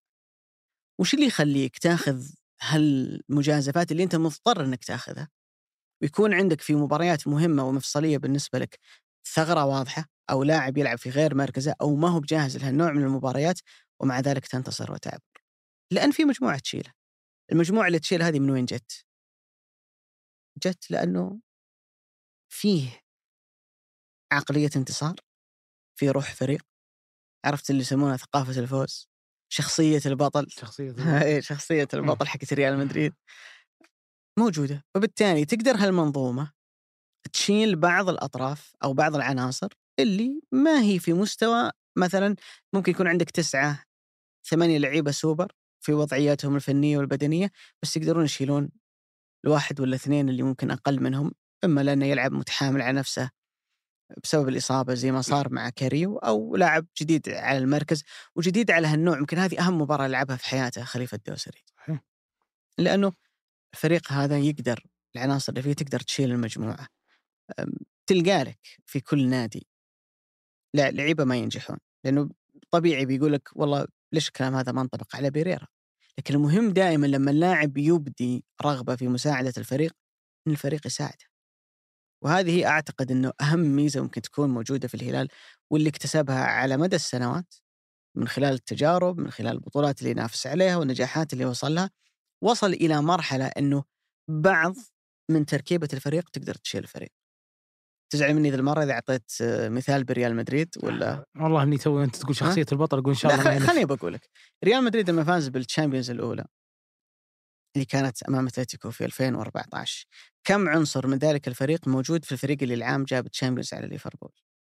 وش 1.00 1.14
اللي 1.14 1.26
يخليك 1.26 1.78
تاخذ 1.78 2.26
هالمجازفات 2.62 3.92
اللي 3.92 4.02
أنت 4.02 4.16
مضطر 4.16 4.64
أنك 4.64 4.84
تاخذها؟ 4.84 5.28
ويكون 6.02 6.34
عندك 6.34 6.60
في 6.60 6.74
مباريات 6.74 7.28
مهمة 7.28 7.68
ومفصلية 7.68 8.18
بالنسبة 8.18 8.58
لك 8.58 8.78
ثغرة 9.26 9.64
واضحة 9.64 10.04
أو 10.30 10.42
لاعب 10.42 10.78
يلعب 10.78 10.98
في 10.98 11.10
غير 11.10 11.34
مركزه 11.34 11.74
أو 11.80 11.96
ما 11.96 12.08
هو 12.08 12.20
بجاهز 12.20 12.56
لهالنوع 12.56 12.92
من 12.92 13.02
المباريات 13.02 13.60
ومع 14.00 14.20
ذلك 14.20 14.46
تنتصر 14.46 14.92
وتعبر 14.92 15.42
لأن 15.92 16.10
في 16.10 16.24
مجموعة 16.24 16.58
تشيله. 16.58 16.92
المجموعة 17.52 17.86
اللي 17.86 17.98
تشيل 17.98 18.22
هذه 18.22 18.40
من 18.40 18.50
وين 18.50 18.64
جت؟ 18.64 19.04
جت 20.66 20.90
لأنه 20.90 21.40
فيه 22.52 23.00
عقلية 24.32 24.70
انتصار 24.76 25.14
في 25.98 26.10
روح 26.10 26.34
فريق 26.34 26.62
عرفت 27.44 27.70
اللي 27.70 27.80
يسمونها 27.80 28.16
ثقافة 28.16 28.60
الفوز؟ 28.60 29.08
شخصية 29.52 30.00
البطل. 30.06 30.46
شخصية 30.50 30.94
إيه، 31.22 31.40
شخصية 31.40 31.88
البطل 31.94 32.26
حقت 32.26 32.52
ريال 32.52 32.78
مدريد. 32.78 33.14
موجودة. 34.38 34.84
وبالتالي 34.96 35.44
تقدر 35.44 35.76
هالمنظومة 35.76 36.52
تشيل 37.32 37.76
بعض 37.76 38.08
الأطراف 38.08 38.72
أو 38.84 38.92
بعض 38.92 39.14
العناصر 39.14 39.68
اللي 39.98 40.40
ما 40.52 40.80
هي 40.82 40.98
في 40.98 41.12
مستوى 41.12 41.70
مثلا 41.96 42.36
ممكن 42.72 42.92
يكون 42.92 43.06
عندك 43.06 43.30
تسعة 43.30 43.84
ثمانية 44.48 44.78
لعيبة 44.78 45.10
سوبر 45.10 45.52
في 45.80 45.92
وضعياتهم 45.92 46.56
الفنية 46.56 46.98
والبدنية 46.98 47.50
بس 47.82 47.96
يقدرون 47.96 48.24
يشيلون 48.24 48.70
الواحد 49.44 49.80
ولا 49.80 49.96
اثنين 49.96 50.28
اللي 50.28 50.42
ممكن 50.42 50.70
أقل 50.70 51.02
منهم 51.02 51.32
إما 51.64 51.80
لأنه 51.80 52.06
يلعب 52.06 52.32
متحامل 52.32 52.82
على 52.82 52.98
نفسه 52.98 53.30
بسبب 54.22 54.48
الإصابة 54.48 54.94
زي 54.94 55.12
ما 55.12 55.22
صار 55.22 55.52
مع 55.52 55.70
كاريو 55.70 56.18
أو 56.18 56.56
لاعب 56.56 56.86
جديد 57.00 57.28
على 57.28 57.58
المركز 57.58 58.04
وجديد 58.36 58.70
على 58.70 58.86
هالنوع. 58.86 59.18
يمكن 59.18 59.38
هذه 59.38 59.60
أهم 59.66 59.80
مباراة 59.80 60.06
لعبها 60.06 60.36
في 60.36 60.44
حياته 60.46 60.84
خليفة 60.84 61.14
الدوسري. 61.16 61.64
لأنه 62.78 63.12
الفريق 63.74 64.12
هذا 64.12 64.38
يقدر 64.38 64.86
العناصر 65.16 65.52
اللي 65.52 65.62
فيه 65.62 65.72
تقدر 65.72 66.00
تشيل 66.00 66.30
المجموعة. 66.32 66.80
أم، 66.80 66.86
تلقى 68.06 68.44
لك 68.44 68.58
في 68.86 69.00
كل 69.00 69.28
نادي 69.28 69.66
لا 70.74 70.90
لعيبة 70.90 71.24
ما 71.24 71.36
ينجحون 71.36 71.78
لأنه 72.04 72.30
طبيعي 72.70 73.06
بيقول 73.06 73.32
لك 73.32 73.48
والله 73.54 73.86
ليش 74.12 74.28
الكلام 74.28 74.54
هذا 74.54 74.72
ما 74.72 74.80
انطبق 74.82 75.16
على 75.16 75.30
بيريرا؟ 75.30 75.66
لكن 76.18 76.34
المهم 76.34 76.70
دائما 76.70 77.06
لما 77.06 77.30
اللاعب 77.30 77.78
يبدي 77.78 78.44
رغبة 78.64 78.96
في 78.96 79.08
مساعدة 79.08 79.52
الفريق 79.58 79.92
أن 80.46 80.52
الفريق 80.52 80.86
يساعده. 80.86 81.24
وهذه 82.24 82.66
أعتقد 82.66 83.10
أنه 83.10 83.32
أهم 83.40 83.60
ميزة 83.60 84.02
ممكن 84.02 84.22
تكون 84.22 84.50
موجودة 84.50 84.88
في 84.88 84.94
الهلال 84.94 85.28
واللي 85.70 85.88
اكتسبها 85.88 86.44
على 86.44 86.76
مدى 86.76 86.96
السنوات 86.96 87.54
من 88.16 88.28
خلال 88.28 88.54
التجارب 88.54 89.18
من 89.18 89.30
خلال 89.30 89.52
البطولات 89.52 89.98
اللي 89.98 90.10
ينافس 90.10 90.46
عليها 90.46 90.76
والنجاحات 90.76 91.32
اللي 91.32 91.44
وصل 91.44 91.74
لها 91.74 91.90
وصل 92.42 92.72
إلى 92.72 93.02
مرحلة 93.02 93.46
أنه 93.46 93.84
بعض 94.28 94.74
من 95.30 95.46
تركيبة 95.46 95.88
الفريق 95.92 96.28
تقدر 96.30 96.54
تشيل 96.54 96.82
الفريق. 96.82 97.23
تزعل 98.14 98.34
مني 98.34 98.50
ذا 98.50 98.56
المرة 98.56 98.82
إذا 98.82 98.92
أعطيت 98.92 99.32
آه، 99.42 99.68
مثال 99.68 100.04
بريال 100.04 100.36
مدريد 100.36 100.68
ولا؟ 100.82 101.24
والله 101.36 101.62
إني 101.62 101.78
تو 101.78 102.02
أنت 102.04 102.16
تقول 102.16 102.36
شخصية 102.36 102.66
البطل 102.72 102.98
أقول 102.98 103.08
إن 103.08 103.18
شاء 103.18 103.34
الله 103.34 103.58
خليني 103.66 103.84
بقول 103.84 104.12
لك 104.12 104.28
ريال 104.64 104.84
مدريد 104.84 105.10
لما 105.10 105.24
فاز 105.24 105.48
بال 105.48 105.59
Champions 105.59 106.10
الأولى 106.10 106.44
اللي 107.76 107.84
كانت 107.84 108.22
أمام 108.22 108.46
أتلتيكو 108.46 108.90
في 108.90 109.04
2014 109.04 110.06
كم 110.44 110.68
عنصر 110.68 111.06
من 111.06 111.18
ذلك 111.18 111.48
الفريق 111.48 111.88
موجود 111.88 112.24
في 112.24 112.32
الفريق 112.32 112.58
اللي 112.62 112.74
العام 112.74 113.04
جاب 113.04 113.28
Champions 113.28 113.74
على 113.74 113.86
ليفربول؟ 113.86 114.32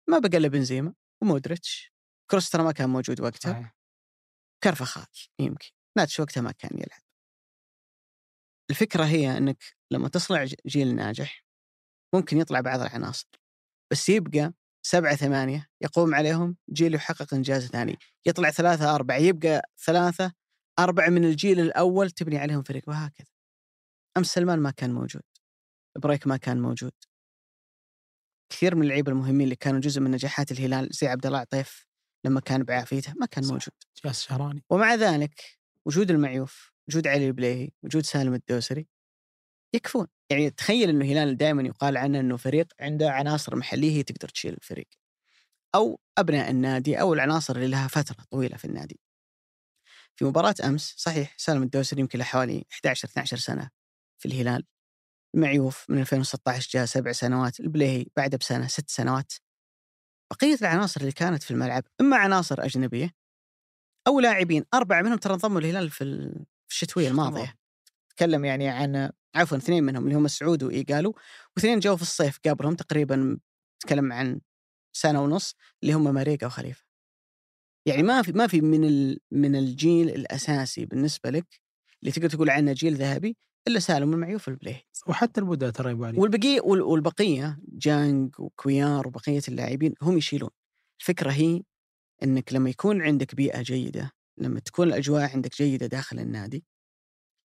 ما 0.09 0.19
بقى 0.19 0.37
إلا 0.37 0.47
بنزيما 0.47 0.93
ومودريتش. 1.21 1.93
كروس 2.31 2.49
ترى 2.49 2.63
ما 2.63 2.71
كان 2.71 2.89
موجود 2.89 3.21
وقتها. 3.21 3.73
كرفخال 4.63 5.05
يمكن. 5.39 5.69
ناتش 5.97 6.19
وقتها 6.19 6.41
ما 6.41 6.51
كان 6.51 6.71
يلعب. 6.73 7.01
الفكرة 8.69 9.03
هي 9.05 9.37
أنك 9.37 9.63
لما 9.91 10.09
تصنع 10.09 10.45
جيل 10.67 10.95
ناجح 10.95 11.48
ممكن 12.13 12.37
يطلع 12.37 12.61
بعض 12.61 12.79
العناصر 12.79 13.27
بس 13.91 14.09
يبقى 14.09 14.53
سبعة 14.81 15.15
ثمانية 15.15 15.67
يقوم 15.81 16.15
عليهم 16.15 16.57
جيل 16.69 16.95
يحقق 16.95 17.33
إنجاز 17.33 17.67
ثاني 17.67 17.97
يطلع 18.25 18.49
ثلاثة 18.49 18.95
أربعة 18.95 19.17
يبقى 19.17 19.61
ثلاثة 19.85 20.33
أربعة 20.79 21.09
من 21.09 21.25
الجيل 21.25 21.59
الأول 21.59 22.11
تبني 22.11 22.37
عليهم 22.37 22.63
فريق 22.63 22.83
وهكذا. 22.87 23.27
أمس 24.17 24.27
سلمان 24.27 24.59
ما 24.59 24.71
كان 24.71 24.93
موجود 24.93 25.21
بريك 25.97 26.27
ما 26.27 26.37
كان 26.37 26.61
موجود. 26.61 26.91
كثير 28.51 28.75
من 28.75 28.83
اللعيبة 28.83 29.11
المهمين 29.11 29.41
اللي 29.41 29.55
كانوا 29.55 29.79
جزء 29.79 30.01
من 30.01 30.11
نجاحات 30.11 30.51
الهلال 30.51 30.89
زي 30.91 31.07
عبد 31.07 31.25
الله 31.25 31.37
عطيف 31.39 31.85
لما 32.25 32.39
كان 32.39 32.63
بعافيته 32.63 33.13
ما 33.19 33.25
كان. 33.25 33.45
موجود. 33.45 33.73
جاس 34.05 34.23
شهراني. 34.23 34.63
ومع 34.69 34.95
ذلك 34.95 35.41
وجود 35.85 36.11
المعيوف 36.11 36.71
وجود 36.87 37.07
علي 37.07 37.27
البليهي 37.27 37.71
وجود 37.83 38.03
سالم 38.05 38.33
الدوسري 38.33 38.87
يكفون. 39.75 40.07
يعني 40.31 40.49
تخيل 40.49 40.89
إنه 40.89 41.05
الهلال 41.05 41.37
دائما 41.37 41.63
يقال 41.63 41.97
عنه 41.97 42.19
إنه 42.19 42.37
فريق 42.37 42.67
عنده 42.79 43.11
عناصر 43.11 43.55
محلية 43.55 43.91
هي 43.97 44.03
تقدر 44.03 44.29
تشيل 44.29 44.53
الفريق. 44.53 44.87
أو 45.75 45.99
أبناء 46.17 46.51
النادي 46.51 47.01
أو 47.01 47.13
العناصر 47.13 47.55
اللي 47.55 47.67
لها 47.67 47.87
فترة 47.87 48.25
طويلة 48.31 48.57
في 48.57 48.65
النادي. 48.65 48.99
في 50.15 50.25
مباراة 50.25 50.55
أمس 50.63 50.93
صحيح 50.97 51.35
سالم 51.37 51.63
الدوسري 51.63 52.01
يمكن 52.01 52.19
له 52.19 52.25
حوالي 52.25 52.65
11 52.71 53.07
12 53.07 53.37
سنة 53.37 53.69
في 54.21 54.27
الهلال. 54.27 54.65
المعيوف 55.35 55.85
من 55.89 55.99
2016 55.99 56.69
جاء 56.71 56.85
سبع 56.85 57.11
سنوات 57.11 57.59
البليهي 57.59 58.05
بعده 58.17 58.37
بسنة 58.37 58.67
ست 58.67 58.89
سنوات. 58.89 59.33
بقية 60.31 60.55
العناصر 60.61 61.01
اللي 61.01 61.11
كانت 61.11 61.43
في 61.43 61.51
الملعب 61.51 61.83
إما 62.01 62.17
عناصر 62.17 62.63
أجنبية 62.65 63.11
أو 64.07 64.19
لاعبين 64.19 64.65
أربعة 64.73 65.01
منهم 65.01 65.17
ترى 65.17 65.33
انضموا 65.33 65.59
الهلال 65.59 65.89
في 65.89 66.03
ال- 66.03 66.45
في 66.67 66.73
الشتوية 66.73 67.07
الماضية. 67.07 67.55
تكلم 68.15 68.45
يعني 68.45 68.69
عن 68.69 69.11
عفوا 69.35 69.57
اثنين 69.57 69.83
منهم 69.83 70.03
اللي 70.03 70.15
هم 70.15 70.27
سعود 70.27 70.63
وايجالو 70.63 71.15
واثنين 71.55 71.79
جو 71.79 71.95
في 71.95 72.01
الصيف 72.01 72.39
قبلهم 72.45 72.75
تقريبا 72.75 73.39
تكلم 73.79 74.13
عن 74.13 74.41
سنة 74.95 75.23
ونص 75.23 75.55
اللي 75.83 75.93
هم 75.93 76.13
ماريكا 76.13 76.47
وخليفة. 76.47 76.83
يعني 77.85 78.03
ما 78.03 78.21
في 78.21 78.31
ما 78.31 78.47
في 78.47 78.61
من 78.61 78.83
ال 78.83 79.19
من 79.31 79.55
الجيل 79.55 80.09
الأساسي 80.09 80.85
بالنسبة 80.85 81.29
لك 81.29 81.61
اللي 82.01 82.11
تقدر 82.11 82.29
تقول 82.29 82.49
عنه 82.49 82.73
جيل 82.73 82.95
ذهبي 82.95 83.37
إلا 83.67 83.79
سالم 83.79 84.09
والمعيوف 84.11 84.47
والبليهي. 84.47 84.81
وحتى 85.07 85.41
البدا 85.41 85.69
ترى 85.69 85.87
يا 85.89 85.93
ابو 85.93 86.05
علي 86.05 86.17
والبقية 86.19 86.61
وال- 86.61 86.81
والبقية 86.81 87.59
جانج 87.67 88.39
وكويار 88.39 89.07
وبقية 89.07 89.41
اللاعبين 89.47 89.93
هم 90.01 90.17
يشيلون. 90.17 90.49
الفكرة 91.01 91.31
هي 91.31 91.63
إنك 92.23 92.53
لما 92.53 92.69
يكون 92.69 93.01
عندك 93.01 93.35
بيئة 93.35 93.61
جيدة 93.61 94.11
لما 94.37 94.59
تكون 94.59 94.87
الأجواء 94.87 95.31
عندك 95.31 95.55
جيدة 95.57 95.85
داخل 95.87 96.19
النادي 96.19 96.65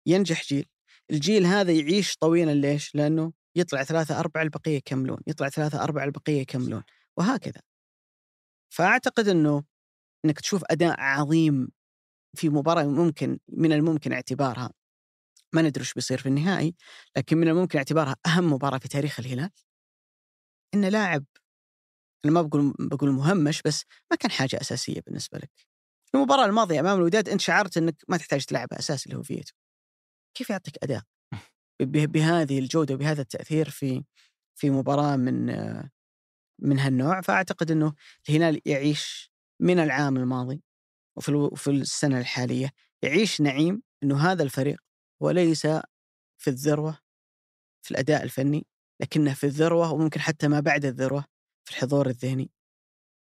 ينجح 0.08 0.44
جيل. 0.44 0.66
الجيل 1.14 1.46
هذا 1.46 1.72
يعيش 1.72 2.18
طويلا 2.18 2.52
ليش؟ 2.54 2.96
لأنه 2.96 3.34
يطلع 3.56 3.84
ثلاثة 3.84 4.20
أربعة 4.20 4.42
البقية 4.42 4.78
يكملون 4.78 5.18
يطلع 5.28 5.50
ثلاثة 5.50 5.84
أربعة 5.84 6.04
البقية 6.04 6.42
يكملون 6.42 6.84
وهكذا. 7.18 7.62
فأعتقد 8.70 9.28
أنه 9.28 9.64
أنك 10.26 10.40
تشوف 10.40 10.64
أداء 10.70 11.00
عظيم 11.00 11.68
في 12.38 12.50
مباراة 12.50 12.84
ممكن 12.84 13.40
من 13.50 13.74
الممكن 13.74 14.14
اعتبارها 14.14 14.72
ما 15.54 15.62
ندري 15.62 15.82
وش 15.82 15.94
بيصير 15.94 16.18
في 16.18 16.26
النهائي 16.26 16.76
لكن 17.18 17.38
من 17.38 17.48
الممكن 17.48 17.78
اعتبارها 17.78 18.16
أهم 18.26 18.54
مباراة 18.54 18.78
في 18.78 18.88
تاريخ 18.88 19.20
الهلال. 19.20 19.50
إن 20.74 20.86
لاعب 20.86 21.26
أنا 22.26 22.34
ما 22.34 22.42
بقول 22.42 22.74
بقول 22.80 23.12
مهمش 23.12 23.62
بس 23.62 23.86
ما 24.12 24.18
كان 24.18 24.32
حاجة 24.32 24.62
أساسية 24.62 25.02
بالنسبة 25.02 25.38
لك. 25.38 25.52
المباراة 26.16 26.46
الماضية 26.46 26.80
أمام 26.80 26.98
الوداد 26.98 27.30
أنت 27.30 27.42
شعرت 27.42 27.78
أنك 27.78 27.96
ما 28.08 28.18
تحتاج 28.18 28.46
تلعب 28.46 28.74
أساسي 28.74 29.06
اللي 29.06 29.18
هو 29.18 29.24
فيتو 29.24 29.54
كيف 30.34 30.50
يعطيك 30.50 30.84
أداء؟ 30.84 31.04
ب- 31.82 32.12
بهذه 32.12 32.60
الجودة 32.60 32.94
وبهذا 32.94 33.22
التأثير 33.22 33.70
في 33.70 34.04
في 34.56 34.70
مباراة 34.70 35.16
من 35.16 35.46
من 36.62 36.80
هالنوع 36.80 37.22
فأعتقد 37.22 37.72
أنه 37.72 37.94
الهلال 38.30 38.62
يعيش 38.66 39.32
من 39.62 39.80
العام 39.80 40.18
الماضي 40.18 40.64
وفي 41.18 41.32
وفي 41.34 41.70
السنة 41.72 42.20
الحالية 42.20 42.72
يعيش 43.04 43.42
نعيم 43.42 43.84
أنه 44.04 44.32
هذا 44.32 44.44
الفريق 44.44 44.82
وليس 45.22 45.68
في 46.38 46.48
الذروة 46.50 47.00
في 47.86 47.92
الأداء 47.92 48.24
الفني 48.24 48.66
لكنه 49.02 49.34
في 49.34 49.44
الذروة 49.44 49.92
وممكن 49.94 50.20
حتى 50.20 50.48
ما 50.48 50.60
بعد 50.60 50.86
الذروة 50.86 51.26
في 51.66 51.72
الحضور 51.72 52.08
الذهني 52.08 52.52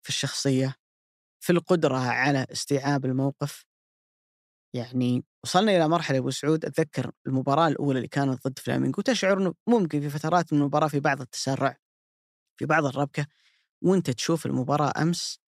في 0.03 0.09
الشخصية 0.09 0.75
في 1.43 1.51
القدرة 1.51 1.97
على 1.97 2.45
استيعاب 2.51 3.05
الموقف 3.05 3.65
يعني 4.73 5.23
وصلنا 5.43 5.71
إلى 5.77 5.87
مرحلة 5.87 6.17
أبو 6.17 6.29
سعود 6.29 6.65
أتذكر 6.65 7.11
المباراة 7.27 7.67
الأولى 7.67 7.97
اللي 7.97 8.07
كانت 8.07 8.47
ضد 8.47 8.59
فلامينغو 8.59 9.01
تشعر 9.01 9.37
أنه 9.37 9.53
ممكن 9.67 10.01
في 10.01 10.09
فترات 10.09 10.53
من 10.53 10.59
المباراة 10.59 10.87
في 10.87 10.99
بعض 10.99 11.21
التسرع 11.21 11.77
في 12.59 12.65
بعض 12.65 12.85
الربكة 12.85 13.27
وأنت 13.83 14.09
تشوف 14.11 14.45
المباراة 14.45 14.93
أمس 15.01 15.39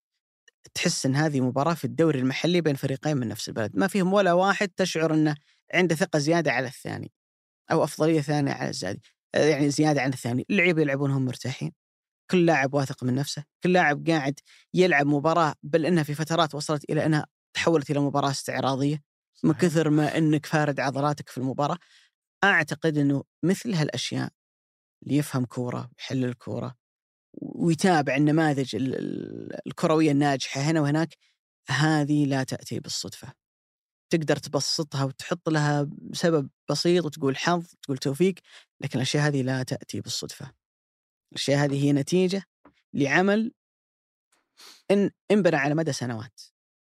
تحس 0.74 1.06
أن 1.06 1.16
هذه 1.16 1.40
مباراة 1.40 1.74
في 1.74 1.84
الدوري 1.84 2.18
المحلي 2.18 2.60
بين 2.60 2.74
فريقين 2.74 3.16
من 3.16 3.28
نفس 3.28 3.48
البلد 3.48 3.76
ما 3.76 3.86
فيهم 3.88 4.12
ولا 4.12 4.32
واحد 4.32 4.68
تشعر 4.68 5.14
أنه 5.14 5.36
عنده 5.74 5.94
ثقة 5.94 6.18
زيادة 6.18 6.52
على 6.52 6.66
الثاني 6.68 7.12
أو 7.72 7.84
أفضلية 7.84 8.20
ثانية 8.20 8.52
على 8.52 8.70
الزادي 8.70 9.02
يعني 9.34 9.70
زيادة 9.70 10.02
عن 10.02 10.12
الثاني 10.12 10.46
اللعيبة 10.50 10.82
يلعبون 10.82 11.10
هم 11.10 11.24
مرتاحين 11.24 11.72
كل 12.30 12.46
لاعب 12.46 12.74
واثق 12.74 13.04
من 13.04 13.14
نفسه 13.14 13.44
كل 13.64 13.72
لاعب 13.72 14.06
قاعد 14.08 14.40
يلعب 14.74 15.06
مباراة 15.06 15.54
بل 15.62 15.86
أنها 15.86 16.02
في 16.02 16.14
فترات 16.14 16.54
وصلت 16.54 16.90
إلى 16.90 17.06
أنها 17.06 17.26
تحولت 17.54 17.90
إلى 17.90 18.00
مباراة 18.00 18.30
استعراضية. 18.30 19.02
من 19.44 19.52
كثر 19.52 19.90
ما 19.90 20.18
أنك 20.18 20.46
فارد 20.46 20.80
عضلاتك 20.80 21.28
في 21.28 21.38
المباراة 21.38 21.78
أعتقد 22.44 22.98
أنه 22.98 23.24
مثل 23.42 23.74
هالأشياء 23.74 24.30
اللي 25.02 25.16
يفهم 25.16 25.44
كورة 25.44 25.90
ويحلل 25.98 26.24
الكورة 26.24 26.76
ويتابع 27.42 28.16
النماذج 28.16 28.76
ال- 28.76 28.94
ال- 28.94 29.66
الكروية 29.66 30.10
الناجحة 30.10 30.60
هنا 30.60 30.80
وهناك 30.80 31.16
هذه 31.68 32.24
لا 32.26 32.44
تأتي 32.44 32.80
بالصدفة. 32.80 33.32
تقدر 34.12 34.36
تبسطها 34.36 35.04
وتحط 35.04 35.48
لها 35.48 35.90
سبب 36.12 36.50
بسيط 36.70 37.04
وتقول 37.04 37.36
حظ 37.36 37.66
تقول 37.82 37.98
توفيق 37.98 38.34
لكن 38.80 38.98
الأشياء 38.98 39.26
هذه 39.26 39.42
لا 39.42 39.62
تأتي 39.62 40.00
بالصدفة. 40.00 40.52
الأشياء 41.32 41.64
هذه 41.64 41.84
هي 41.84 41.92
نتيجة 41.92 42.42
لعمل 42.94 43.52
إن 44.90 45.10
انبنى 45.30 45.56
على 45.56 45.74
مدى 45.74 45.92
سنوات. 45.92 46.40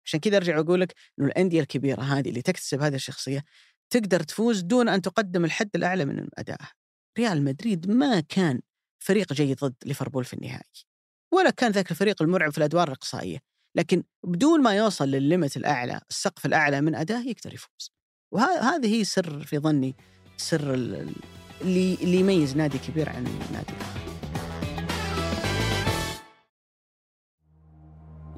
عشان 0.07 0.21
كذا 0.21 0.37
أرجع 0.37 0.59
واقول 0.59 0.81
لك 0.81 0.95
إنه 1.19 1.29
الأندية 1.29 1.61
الكبيرة 1.61 2.03
هذه 2.03 2.29
اللي 2.29 2.43
تكتسب 2.43 2.83
هذه 2.83 2.95
الشخصية 2.95 3.45
تقدر 3.91 4.23
تفوز 4.23 4.61
دون 4.61 4.89
أن 4.89 5.03
تقدم 5.03 5.45
الحد 5.45 5.71
الأعلى 5.75 6.05
من 6.05 6.29
ادائها. 6.39 6.73
ريال 7.19 7.45
مدريد 7.45 7.91
ما 7.91 8.21
كان 8.21 8.61
فريق 8.99 9.33
جيد 9.33 9.59
ضد 9.65 9.75
ليفربول 9.85 10.25
في 10.25 10.35
النهائي. 10.35 10.85
ولا 11.35 11.51
كان 11.51 11.71
ذاك 11.71 11.91
الفريق 11.91 12.23
المرعب 12.23 12.53
في 12.53 12.59
الأدوار 12.59 12.89
الإقصائية، 12.89 13.39
لكن 13.77 14.03
بدون 14.25 14.63
ما 14.63 14.75
يوصل 14.75 15.09
للليمت 15.09 15.57
الأعلى، 15.57 16.01
السقف 16.11 16.47
الأعلى 16.47 16.81
من 16.81 16.95
اداه 16.95 17.23
يقدر 17.23 17.55
يفوز. 17.55 17.91
وهذه 18.35 18.95
هي 18.95 19.05
سر 19.05 19.45
في 19.45 19.59
ظني 19.59 19.95
سر 20.37 20.75
ال- 20.75 20.95
ال- 20.95 21.15
اللي 21.61 21.95
اللي 21.95 22.17
يميز 22.21 22.57
نادي 22.57 22.79
كبير 22.79 23.09
عن 23.09 23.25
نادي 23.53 23.73
آخر. 23.81 24.06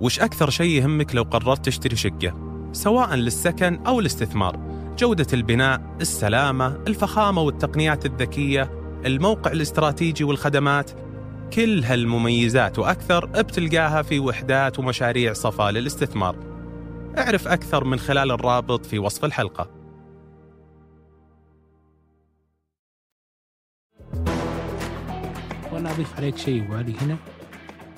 وش 0.01 0.21
أكثر 0.21 0.51
شيء 0.51 0.83
يهمك 0.83 1.15
لو 1.15 1.23
قررت 1.23 1.67
تشتري 1.67 1.97
شقة؟ 1.97 2.49
سواء 2.73 3.15
للسكن 3.15 3.87
أو 3.87 4.01
الاستثمار. 4.01 4.57
جودة 4.99 5.27
البناء، 5.33 5.97
السلامة، 6.01 6.67
الفخامة 6.67 7.43
والتقنيات 7.43 8.07
الذكية، 8.07 8.71
الموقع 9.07 9.53
الاستراتيجي 9.53 10.25
والخدمات. 10.25 10.91
كل 11.53 11.85
هالمميزات 11.85 12.79
وأكثر 12.79 13.27
بتلقاها 13.27 14.03
في 14.03 14.21
وحدات 14.21 14.79
ومشاريع 14.79 15.33
صفا 15.33 15.71
للاستثمار. 15.71 16.37
اعرف 17.19 17.49
أكثر 17.49 17.85
من 17.85 17.99
خلال 17.99 18.31
الرابط 18.31 18.87
في 18.87 18.99
وصف 18.99 19.25
الحلقة. 19.25 19.71
وأنا 25.73 25.91
أضيف 25.91 26.17
عليك 26.17 26.37
شيء 26.37 26.65
ابو 26.65 26.75
علي 26.75 26.95
هنا. 27.01 27.17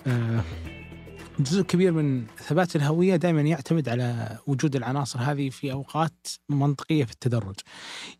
آه، 0.06 0.40
جزء 1.42 1.62
كبير 1.62 1.92
من 1.92 2.26
ثبات 2.26 2.76
الهوية 2.76 3.16
دائما 3.16 3.40
يعتمد 3.40 3.88
على 3.88 4.38
وجود 4.46 4.76
العناصر 4.76 5.18
هذه 5.20 5.50
في 5.50 5.72
أوقات 5.72 6.26
منطقية 6.48 7.05
في 7.05 7.12
التدرج. 7.12 7.55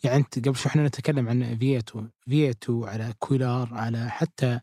يعني 0.05 0.17
أنت 0.17 0.49
قبل 0.49 0.57
شوي 0.57 0.71
إحنا 0.71 0.87
نتكلم 0.87 1.29
عن 1.29 1.59
فيتو، 1.59 2.03
فيتو 2.29 2.85
على 2.85 3.15
كويلار 3.19 3.69
على 3.73 4.11
حتى 4.11 4.61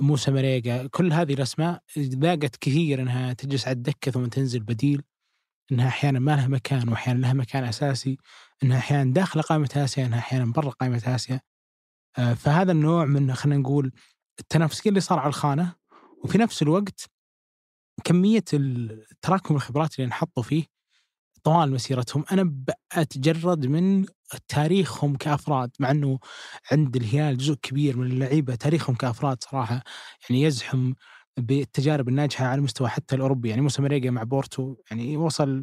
موسى 0.00 0.30
مريقا، 0.30 0.86
كل 0.86 1.12
هذه 1.12 1.34
الأسماء 1.34 1.82
ذاقت 1.98 2.56
كثير 2.56 3.02
إنها 3.02 3.32
تجلس 3.32 3.66
على 3.68 3.76
الدكة 3.76 4.10
ثم 4.10 4.26
تنزل 4.26 4.60
بديل 4.60 5.02
إنها 5.72 5.88
أحيانا 5.88 6.18
ما 6.18 6.36
لها 6.36 6.48
مكان 6.48 6.88
واحيانا 6.88 7.18
لها 7.18 7.32
مكان 7.32 7.64
أساسي 7.64 8.16
إنها 8.62 8.78
أحيانا 8.78 9.12
داخل 9.12 9.42
قائمة 9.42 9.70
آسيا 9.76 10.06
إنها 10.06 10.18
أحيانا 10.18 10.52
برا 10.52 10.70
قائمة 10.70 11.02
آسيا 11.06 11.40
آه، 12.18 12.34
فهذا 12.34 12.72
النوع 12.72 13.04
من 13.04 13.34
خلينا 13.34 13.60
نقول 13.60 13.92
التنافسية 14.40 14.90
اللي 14.90 15.00
صار 15.00 15.18
على 15.18 15.28
الخانة 15.28 15.74
وفي 16.24 16.38
نفس 16.38 16.62
الوقت 16.62 17.10
كمية 18.04 18.44
تراكم 19.22 19.54
الخبرات 19.54 19.98
اللي 19.98 20.06
انحطوا 20.06 20.42
فيه 20.42 20.64
طوال 21.44 21.72
مسيرتهم 21.72 22.24
أنا 22.32 22.52
بتجرد 22.96 23.66
من 23.66 24.06
تاريخهم 24.48 25.16
كأفراد 25.16 25.70
مع 25.80 25.90
إنه 25.90 26.18
عند 26.72 26.96
الهلال 26.96 27.36
جزء 27.36 27.54
كبير 27.54 27.96
من 27.96 28.06
اللعيبة 28.06 28.54
تاريخهم 28.54 28.96
كأفراد 28.96 29.42
صراحة 29.42 29.82
يعني 30.30 30.42
يزحم 30.42 30.92
بالتجارب 31.36 32.08
الناجحة 32.08 32.44
على 32.46 32.58
المستوى 32.58 32.88
حتى 32.88 33.16
الأوروبي 33.16 33.48
يعني 33.48 33.62
موسى 33.62 33.82
مريقا 33.82 34.10
مع 34.10 34.22
بورتو 34.22 34.76
يعني 34.90 35.16
وصل 35.16 35.62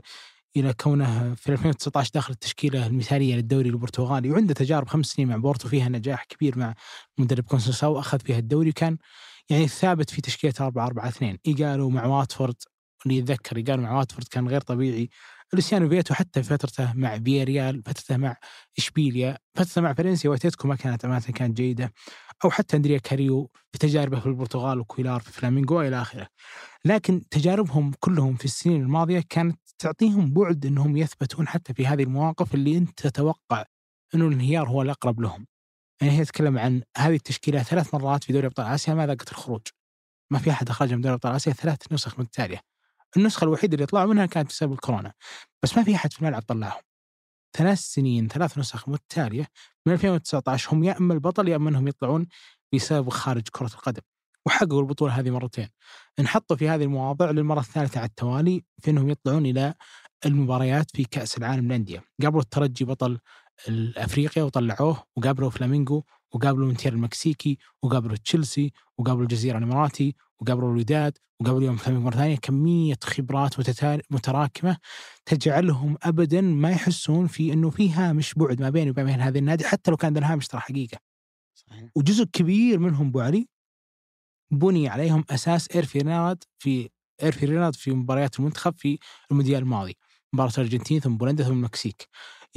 إلى 0.58 0.74
كونه 0.74 1.34
في 1.36 1.52
2019 1.52 2.12
داخل 2.14 2.34
التشكيلة 2.34 2.88
المثالية 2.88 3.36
للدوري 3.36 3.70
البرتغالي 3.70 4.32
وعنده 4.32 4.54
تجارب 4.54 4.88
خمس 4.88 5.06
سنين 5.06 5.28
مع 5.28 5.38
بورتو 5.38 5.70
فيها 5.70 5.90
نجاح 5.90 6.24
كبير 6.24 6.58
مع 6.60 6.74
مدرب 7.18 7.44
كونسيساو 7.44 8.00
أخذ 8.00 8.20
فيها 8.20 8.40
الدوري 8.40 8.70
وكان 8.70 8.98
يعني 9.50 9.68
ثابت 9.68 10.10
في 10.10 10.22
تشكيلة 10.22 10.54
4 10.62 10.86
4 10.88 11.08
2 11.08 11.38
ايجالو 11.48 11.90
مع 11.90 12.06
واتفورد 12.06 12.56
اللي 13.06 13.18
يتذكر 13.18 13.58
ايجالو 13.58 13.82
مع 13.82 13.98
واتفورد 13.98 14.28
كان 14.28 14.48
غير 14.48 14.62
طبيعي. 14.62 15.10
لوسيانو 15.54 15.90
فيتو 15.90 16.14
حتى 16.14 16.44
فترته 16.44 16.94
مع 16.94 17.20
فياريال 17.20 17.84
فترته 17.86 18.18
مع 18.18 18.36
إشبيليا 18.78 19.38
فترته 19.56 19.82
مع 19.82 19.94
فالنسيا 19.94 20.30
واتلتيكو 20.30 20.68
ما 20.68 20.76
كانت 20.76 21.06
امانه 21.06 21.20
كانت 21.22 21.58
جيدة. 21.58 21.94
أو 22.46 22.50
حتى 22.50 22.78
أندريا 22.78 22.98
كاريو 22.98 23.52
في 23.72 23.80
تجاربه 23.80 24.20
في 24.20 24.26
البرتغال 24.26 24.80
وكويلار 24.80 25.20
في 25.22 25.32
فلامينغو 25.32 25.82
إلى 25.82 26.02
آخره. 26.02 26.28
لكن 26.86 27.30
تجاربهم 27.30 27.92
كلهم 28.00 28.36
في 28.36 28.46
السنين 28.46 28.82
الماضية 28.82 29.24
كانت 29.30 29.60
تعطيهم 29.80 30.34
بعد 30.34 30.66
إنهم 30.66 30.98
يثبتون 30.98 31.48
حتى 31.48 31.74
في 31.74 31.88
هذه 31.88 32.04
المواقف 32.04 32.54
اللي 32.56 32.78
أنت 32.78 33.02
تتوقع 33.08 33.66
إنه 34.16 34.28
الانهيار 34.28 34.70
هو 34.70 34.82
الأقرب 34.82 35.22
لهم. 35.22 35.48
يعني 36.02 36.20
هي 36.20 36.26
تتكلم 36.26 36.58
عن 36.58 36.82
هذه 36.98 37.16
التشكيلة 37.16 37.64
ثلاث 37.64 37.94
مرات 37.94 38.24
في 38.24 38.34
دوري 38.34 38.48
أبطال 38.48 38.66
آسيا 38.66 38.94
ما 38.94 39.08
ذاقت 39.08 39.32
الخروج. 39.32 39.62
ما 40.32 40.40
في 40.40 40.52
أحد 40.52 40.70
اخرج 40.70 40.94
من 40.94 41.02
دوري 41.02 41.14
أبطال 41.16 41.36
آسيا 41.36 41.54
ثلاث 41.54 41.78
نسخ 41.92 42.20
متتاليه 42.20 42.62
النسخة 43.18 43.44
الوحيدة 43.44 43.76
اللي 43.76 43.86
طلعوا 43.86 44.14
منها 44.14 44.26
كانت 44.26 44.50
بسبب 44.50 44.74
الكورونا. 44.74 45.14
بس 45.64 45.78
ما 45.78 45.84
في 45.84 45.96
أحد 45.96 46.14
في 46.14 46.22
الملعب 46.22 46.42
طلعهم. 46.42 46.82
ثلاث 47.58 47.80
سنين 47.80 48.28
ثلاث 48.28 48.58
نسخ 48.58 48.90
متتاليه 48.90 49.48
من 49.86 49.94
2019 49.94 50.74
هم 50.74 50.84
يا 50.84 50.98
أما 50.98 51.14
البطل 51.14 51.48
يا 51.48 51.56
أما 51.56 51.70
أنهم 51.70 51.88
يطلعون 51.88 52.28
بسبب 52.74 53.10
خارج 53.10 53.48
كرة 53.52 53.68
القدم. 53.74 54.02
وحققوا 54.46 54.82
البطولة 54.82 55.20
هذه 55.20 55.30
مرتين. 55.30 55.70
انحطوا 56.20 56.56
في 56.58 56.70
هذه 56.70 56.84
المواضيع 56.84 57.32
للمرة 57.32 57.60
الثالثة 57.60 58.00
على 58.00 58.08
التوالي 58.08 58.64
في 58.82 58.92
أنهم 58.92 59.10
يطلعون 59.10 59.46
إلى 59.46 59.74
المباريات 60.26 60.92
في 60.92 61.04
كأس 61.04 61.38
العالم 61.38 61.66
للأندية. 61.66 62.04
قابلوا 62.22 62.42
الترجي 62.42 62.86
بطل 62.86 63.20
الأفريقيا 63.68 64.44
وطلعوه 64.44 65.04
وقابلوا 65.16 65.50
فلامينغو 65.50 66.04
وقابلوا 66.32 66.66
مونتيري 66.66 66.94
المكسيكي 66.94 67.58
وقابلوا 67.84 68.18
تشيلسي 68.18 68.72
وقابلوا 68.98 69.24
الجزيرة 69.24 69.58
الإماراتي 69.58 70.16
وقابلوا 70.40 70.72
الوداد 70.72 71.18
وقابلوا 71.40 71.66
يوم 71.66 71.78
فلامينغو 71.78 72.06
مرة 72.06 72.16
ثانية 72.16 72.36
كمية 72.36 72.98
خبرات 73.04 73.60
متراكمة 74.12 74.78
تجعلهم 75.26 75.98
ابدا 76.04 76.42
ما 76.42 76.72
يحسون 76.72 77.28
في 77.28 77.54
إنه 77.54 77.70
في 77.70 77.92
هامش 77.92 78.34
بعد 78.34 78.62
ما 78.62 78.70
بيني 78.70 78.90
وبين 78.90 79.10
هذا 79.22 79.40
النادي 79.40 79.66
حتى 79.66 79.92
لو 79.92 79.98
كان 79.98 80.18
الهامش 80.18 80.48
ترى 80.48 80.62
حقيقة. 80.62 80.98
صحيح. 81.56 81.90
وجزء 81.96 82.24
كبير 82.24 82.80
منهم 82.80 83.08
أبو 83.08 83.20
علي 83.20 83.48
بني 84.52 84.88
عليهم 84.90 85.24
أساس 85.30 85.68
إيرفي 85.76 86.00
رينارد 86.00 86.44
في 86.60 86.90
إيرفي 87.24 87.46
رينارد 87.46 87.76
في 87.76 87.92
مباريات 87.92 88.40
المنتخب 88.40 88.74
في 88.78 89.00
المونديال 89.32 89.60
الماضي 89.62 89.98
مباراة 90.34 90.52
الارجنتين 90.58 91.00
ثم 91.00 91.18
بولندا 91.18 91.44
ثم 91.44 91.52
المكسيك 91.52 92.08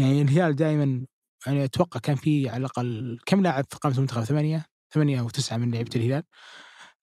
يعني 0.01 0.23
الهلال 0.23 0.57
دائما 0.57 1.07
يعني 1.47 1.65
أتوقع 1.65 2.01
كان 2.01 2.17
في 2.17 2.49
على 2.49 2.57
الأقل 2.57 3.19
كم 3.27 3.43
لاعب 3.43 3.65
في 3.71 3.77
قائمة 3.77 3.97
المنتخب؟ 3.97 4.25
ثمانية؟ 4.25 4.67
ثمانية 4.95 5.21
أو 5.21 5.29
تسعة 5.29 5.57
من 5.57 5.71
لعيبة 5.71 5.91
الهلال. 5.97 6.23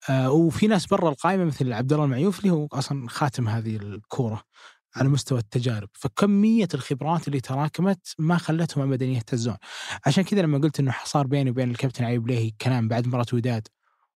آه 0.10 0.32
وفي 0.32 0.67
ناس 0.67 0.86
برا 0.86 1.10
القائمة 1.10 1.45
مثل 1.45 1.73
عبد 1.73 1.93
الله 1.93 2.06
المعيوف 2.06 2.39
اللي 2.39 2.49
هو 2.51 2.67
أصلا 2.73 3.10
خاتم 3.10 3.47
هذه 3.49 3.75
الكورة 3.75 4.43
على 4.95 5.10
مستوى 5.10 5.39
التجارب. 5.39 5.89
فكمية 5.93 6.67
الخبرات 6.73 7.27
اللي 7.27 7.39
تراكمت 7.39 8.15
ما 8.19 8.38
خلتهم 8.38 8.84
أبدا 8.84 9.06
يهتزون. 9.06 9.58
عشان 10.06 10.23
كذا 10.23 10.41
لما 10.41 10.58
قلت 10.58 10.80
أنه 10.80 10.95
صار 11.06 11.27
بيني 11.27 11.49
وبين 11.49 11.71
الكابتن 11.71 12.04
عيب 12.06 12.27
ليهي 12.27 12.51
كلام 12.62 12.88
بعد 12.88 13.08
مباراة 13.08 13.25
وداد 13.34 13.67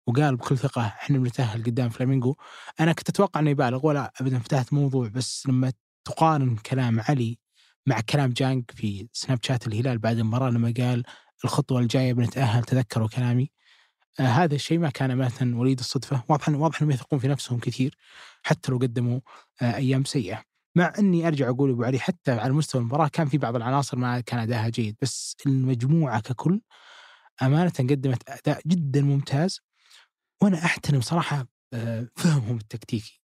وقال 0.07 0.35
بكل 0.35 0.57
ثقة 0.57 0.81
إحنا 0.85 1.17
بنتأهل 1.17 1.63
قدام 1.63 1.89
فلامينغو 1.89 2.37
أنا 2.79 2.93
كنت 2.93 3.09
أتوقع 3.09 3.39
أنه 3.39 3.49
يبالغ 3.49 3.87
ولا 3.87 4.11
أبدا 4.21 4.39
فتحت 4.39 4.73
موضوع 4.73 5.07
بس 5.07 5.47
لما 5.47 5.73
تقارن 6.05 6.55
كلام 6.55 6.99
علي 6.99 7.39
مع 7.87 8.01
كلام 8.01 8.29
جانج 8.29 8.63
في 8.75 9.07
سناب 9.13 9.39
شات 9.43 9.67
الهلال 9.67 9.97
بعد 9.97 10.17
المباراة 10.17 10.49
لما 10.49 10.73
قال 10.77 11.03
الخطوة 11.45 11.79
الجاية 11.79 12.13
بنتأهل 12.13 12.63
تذكروا 12.63 13.07
كلامي. 13.07 13.51
آه 14.19 14.23
هذا 14.23 14.55
الشيء 14.55 14.79
ما 14.79 14.89
كان 14.89 15.17
مثلا 15.17 15.57
وليد 15.57 15.79
الصدفة. 15.79 16.23
واضح 16.29 16.49
واضح 16.49 16.81
أنهم 16.81 16.91
يثقون 16.91 17.19
في 17.19 17.27
نفسهم 17.27 17.59
كثير 17.59 17.97
حتى 18.43 18.71
لو 18.71 18.77
قدموا 18.77 19.19
آه 19.61 19.75
أيام 19.75 20.03
سيئة. 20.03 20.43
مع 20.75 20.93
إني 20.99 21.27
أرجع 21.27 21.49
أقول 21.49 21.69
أبو 21.69 21.83
علي 21.83 21.99
حتى 21.99 22.31
على 22.31 22.53
مستوى 22.53 22.81
المباراة 22.81 23.07
كان 23.07 23.27
في 23.27 23.37
بعض 23.37 23.55
العناصر 23.55 23.97
ما 23.97 24.19
كان 24.19 24.39
اداها 24.39 24.69
جيد 24.69 24.97
بس 25.01 25.37
المجموعة 25.45 26.21
ككل 26.21 26.61
أمانة 27.41 27.71
قدمت 27.79 28.29
أداء 28.29 28.61
جدا 28.67 29.01
ممتاز 29.01 29.59
وأنا 30.41 30.65
أحترم 30.65 31.01
صراحة 31.01 31.47
آه، 31.73 32.07
فهمهم 32.15 32.57
التكتيكي. 32.57 33.21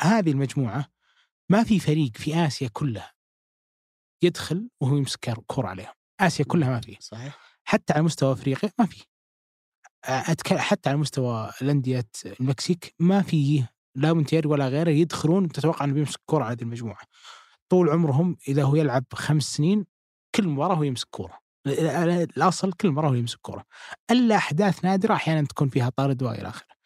هذه 0.00 0.30
المجموعة 0.30 0.86
ما 1.50 1.64
في 1.64 1.80
فريق 1.80 2.16
في 2.16 2.46
آسيا 2.46 2.68
كلها 2.72 3.15
يدخل 4.22 4.68
وهو 4.82 4.96
يمسك 4.96 5.34
كرة 5.46 5.66
عليهم 5.66 5.92
آسيا 6.20 6.44
كلها 6.44 6.70
ما 6.70 6.80
في 6.80 6.96
صحيح. 7.00 7.38
حتى 7.64 7.92
على 7.92 8.02
مستوى 8.02 8.32
أفريقيا 8.32 8.70
ما 8.78 8.86
في. 8.86 9.04
حتى 10.58 10.88
على 10.88 10.98
مستوى 10.98 11.50
الأندية 11.62 12.08
المكسيك 12.40 12.94
ما 12.98 13.22
في 13.22 13.64
لا 13.94 14.12
مونتيري 14.12 14.48
ولا 14.48 14.68
غيره 14.68 14.90
يدخلون 14.90 15.48
تتوقع 15.48 15.84
إنه 15.84 15.94
بيمسك 15.94 16.20
كرة 16.26 16.44
على 16.44 16.52
هذه 16.52 16.62
المجموعة. 16.62 17.04
طول 17.68 17.90
عمرهم 17.90 18.36
إذا 18.48 18.62
هو 18.62 18.76
يلعب 18.76 19.04
خمس 19.14 19.42
سنين 19.42 19.86
كل 20.34 20.48
مباراة 20.48 20.74
هو 20.74 20.82
يمسك 20.82 21.08
كورة. 21.10 21.38
الأصل 21.66 22.72
كل 22.72 22.90
مره 22.90 23.08
هو 23.08 23.14
يمسك 23.14 23.38
كورة. 23.42 23.64
الا 24.10 24.36
احداث 24.36 24.84
نادرة 24.84 25.14
أحيانا 25.14 25.46
تكون 25.46 25.68
فيها 25.68 25.90
طرد 25.96 26.22
والى 26.22 26.48
آخره. 26.48 26.76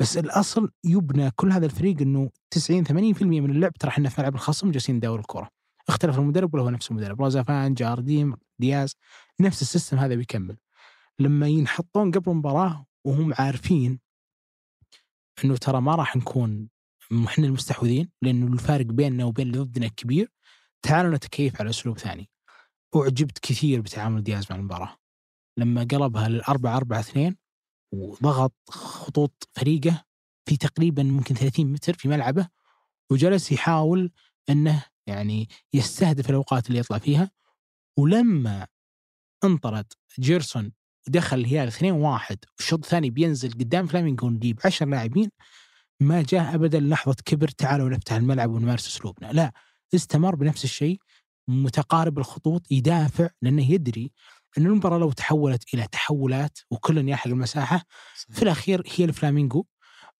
بس 0.00 0.18
الأصل 0.18 0.70
يبنى 0.84 1.30
كل 1.30 1.52
هذا 1.52 1.66
الفريق 1.66 2.00
إنه 2.00 2.30
90 2.50 2.84
80% 2.84 3.22
من 3.22 3.50
اللعب 3.50 3.72
ترى 3.72 3.90
إحنا 3.90 4.08
في 4.08 4.20
ملعب 4.20 4.34
الخصم 4.34 4.70
جالسين 4.70 4.96
ندور 4.96 5.20
الكره 5.20 5.48
اختلف 5.90 6.18
المدرب 6.18 6.54
ولا 6.54 6.62
هو 6.62 6.70
نفس 6.70 6.90
المدرب. 6.90 7.22
رازفان 7.22 7.74
جارديم 7.74 8.36
دياز 8.58 8.96
نفس 9.40 9.62
ال 9.62 9.67
system 9.67 9.96
هذا 9.96 10.14
بيكمل. 10.14 10.56
لما 11.18 11.48
ينحطون 11.48 12.10
قبل 12.10 12.30
المباراه 12.30 12.86
وهم 13.04 13.34
عارفين 13.38 14.00
إنه 15.44 15.56
ترى 15.56 15.80
ما 15.80 15.94
راح 15.94 16.16
نكون 16.16 16.68
إحنا 17.26 17.46
المستحوذين 17.46 18.10
لأنه 18.22 18.52
الفارق 18.52 18.86
بيننا 18.86 19.24
وبين 19.24 19.46
اللي 19.46 19.58
ضدنا 19.58 19.88
كبير 19.88 20.32
تعالوا 20.82 21.14
نتكيف 21.14 21.60
على 21.60 21.70
أسلوب 21.70 21.98
ثاني. 21.98 22.30
أعجبت 22.96 23.38
كثير 23.38 23.80
بتعامل 23.80 24.22
دياز 24.22 24.46
مع 24.50 24.56
المباراة. 24.56 24.96
لما 25.56 25.82
قلبها 25.82 26.28
للأربعة 26.28 26.76
أربعة 26.76 27.00
اثنين 27.00 27.36
وضغط 27.92 28.54
خطوط 28.68 29.48
فريقه 29.52 30.04
في 30.48 30.56
تقريبا 30.56 31.02
ممكن 31.02 31.34
30 31.34 31.66
متر 31.66 31.94
في 31.94 32.08
ملعبه 32.08 32.48
وجلس 33.10 33.52
يحاول 33.52 34.12
إنه 34.50 34.84
يعني 35.10 35.48
يستهدف 35.74 36.30
الأوقات 36.30 36.68
اللي 36.68 36.78
يطلع 36.78 36.98
فيها. 36.98 37.30
ولما 37.98 38.66
انطرد 39.44 39.86
جيرسون 40.18 40.72
ودخل 41.08 41.38
الهلال 41.38 41.68
2 41.68 41.92
1 41.92 42.38
والشوط 42.58 42.84
الثاني 42.84 43.10
بينزل 43.10 43.52
قدام 43.52 43.86
فلامينغو 43.86 44.30
نجيب 44.30 44.60
10 44.64 44.86
لاعبين 44.86 45.30
ما 46.00 46.22
جاء 46.22 46.54
ابدا 46.54 46.80
لحظة 46.80 47.16
كبر 47.24 47.48
تعالوا 47.48 47.88
نفتح 47.88 48.12
الملعب 48.12 48.50
ونمارس 48.50 48.86
أسلوبنا. 48.86 49.32
لا 49.32 49.52
استمر 49.94 50.34
بنفس 50.34 50.64
الشيء 50.64 51.00
متقارب 51.48 52.18
الخطوط 52.18 52.72
يدافع 52.72 53.28
لأنه 53.42 53.70
يدري 53.70 54.12
أن 54.58 54.66
المباراة 54.66 54.98
لو 54.98 55.12
تحولت 55.12 55.74
إلى 55.74 55.86
تحولات 55.92 56.58
وكل 56.70 57.08
يلحق 57.08 57.28
المساحة 57.28 57.84
صحيح. 58.16 58.36
في 58.36 58.42
الأخير 58.42 58.82
هي 58.96 59.04
الفلامينغو. 59.04 59.66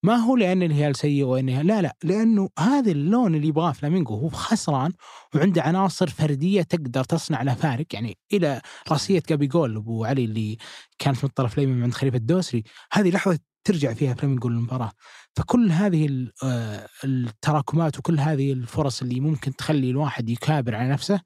ما 0.03 0.17
هو 0.17 0.37
لأن 0.37 0.63
الهلال 0.63 0.97
سيء 0.97 1.25
وانها 1.25 1.63
لا 1.63 1.83
لا 1.83 1.97
لأنه 2.05 2.49
هذا 2.59 2.91
اللون 2.91 3.35
اللي 3.35 3.49
يبغاه 3.49 3.73
فلامينغو 3.73 4.17
هو 4.17 4.29
خسران 4.29 4.93
وعنده 5.35 5.63
عناصر 5.63 6.11
فردية 6.11 6.63
تقدر 6.63 7.05
تصنع 7.05 7.43
له 7.43 7.55
فارق. 7.55 7.87
يعني 7.93 8.19
إلى 8.33 8.61
رأسية 8.91 9.23
جابي 9.29 9.47
جول 9.47 9.77
أبو 9.77 10.05
علي 10.05 10.25
اللي 10.25 10.57
كانت 10.99 11.19
من 11.19 11.29
الطرف 11.29 11.55
الأيمن 11.55 11.83
عند 11.83 11.95
خليفة 11.95 12.17
الدوسري 12.17 12.63
هذه 12.93 13.11
لحظة 13.11 13.39
ترجع 13.65 13.93
فيها 13.95 14.15
فلامينغو 14.15 14.49
للمباراة. 14.49 14.93
فكل 15.37 15.73
هذه 15.73 16.29
آه، 16.45 16.89
التراكمات 17.05 17.99
وكل 17.99 18.21
هذه 18.21 18.53
الفرص 18.53 19.03
اللي 19.03 19.21
ممكن 19.21 19.57
تخلي 19.57 19.91
الواحد 19.91 20.29
يكابر 20.29 20.75
على 20.75 20.89
نفسه 20.89 21.21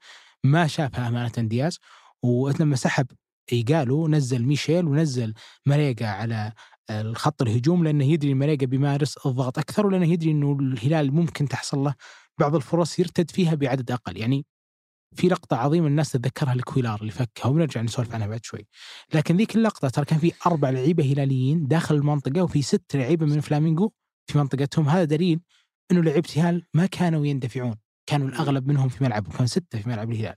ما 0.45 0.67
شافها 0.67 1.09
أمانة 1.09 1.33
دياز. 1.39 1.79
ولما 2.23 2.77
سحب 2.77 3.07
ايجالو 3.53 4.09
نزل 4.09 4.43
ميشيل 4.47 4.87
ونزل 4.87 5.35
مريقا 5.67 6.07
على 6.07 6.53
الخط 6.91 7.43
الهجوم 7.43 7.85
لأنه 7.85 8.05
يدري 8.05 8.35
مريقا 8.35 8.67
بيمارس 8.67 9.27
الضغط 9.27 9.59
أكثر 9.59 9.87
ولأنه 9.87 10.07
يدري 10.13 10.31
إنه 10.31 10.57
الهلال 10.61 11.15
ممكن 11.15 11.49
تحصل 11.49 11.79
له 11.79 11.95
بعض 12.41 12.55
الفرص 12.55 12.99
يرتد 12.99 13.31
فيها 13.31 13.55
بعدد 13.55 13.91
أقل 13.91 14.17
يعني 14.17 14.47
في 15.15 15.29
لقطة 15.29 15.57
عظيمة 15.57 15.87
الناس 15.87 16.13
تتذكرها 16.13 16.53
الكويلار 16.53 17.01
اللي 17.01 17.13
فكها 17.13 17.49
وبنرجع 17.49 17.81
نسولف 17.81 18.15
عنها 18.15 18.27
بعد 18.27 18.45
شوي. 18.45 18.67
لكن 19.15 19.37
ذيك 19.37 19.57
اللقطة 19.57 19.89
ترى 19.89 20.05
كان 20.05 20.19
في 20.19 20.33
أربع 20.47 20.71
لعيبة 20.71 21.13
هلاليين 21.13 21.67
داخل 21.67 21.95
المنطقة 21.95 22.43
وفي 22.43 22.63
ست 22.63 22.97
لعيبة 22.97 23.27
من 23.27 23.41
فلامينغو 23.41 23.93
في 24.31 24.39
منطقتهم 24.39 24.89
هذا 24.89 25.05
دليل 25.05 25.41
أنه 25.91 26.03
لعيبة 26.03 26.29
هلال 26.37 26.67
ما 26.75 26.87
كانوا 26.87 27.27
يندفعون 27.27 27.75
كانوا 28.07 28.29
الأغلب 28.29 28.67
منهم 28.69 28.89
في 28.89 29.05
ملعب 29.05 29.29
وكان 29.29 29.47
ستة 29.47 29.79
في 29.79 29.89
ملعب 29.89 30.11
الهلال. 30.11 30.37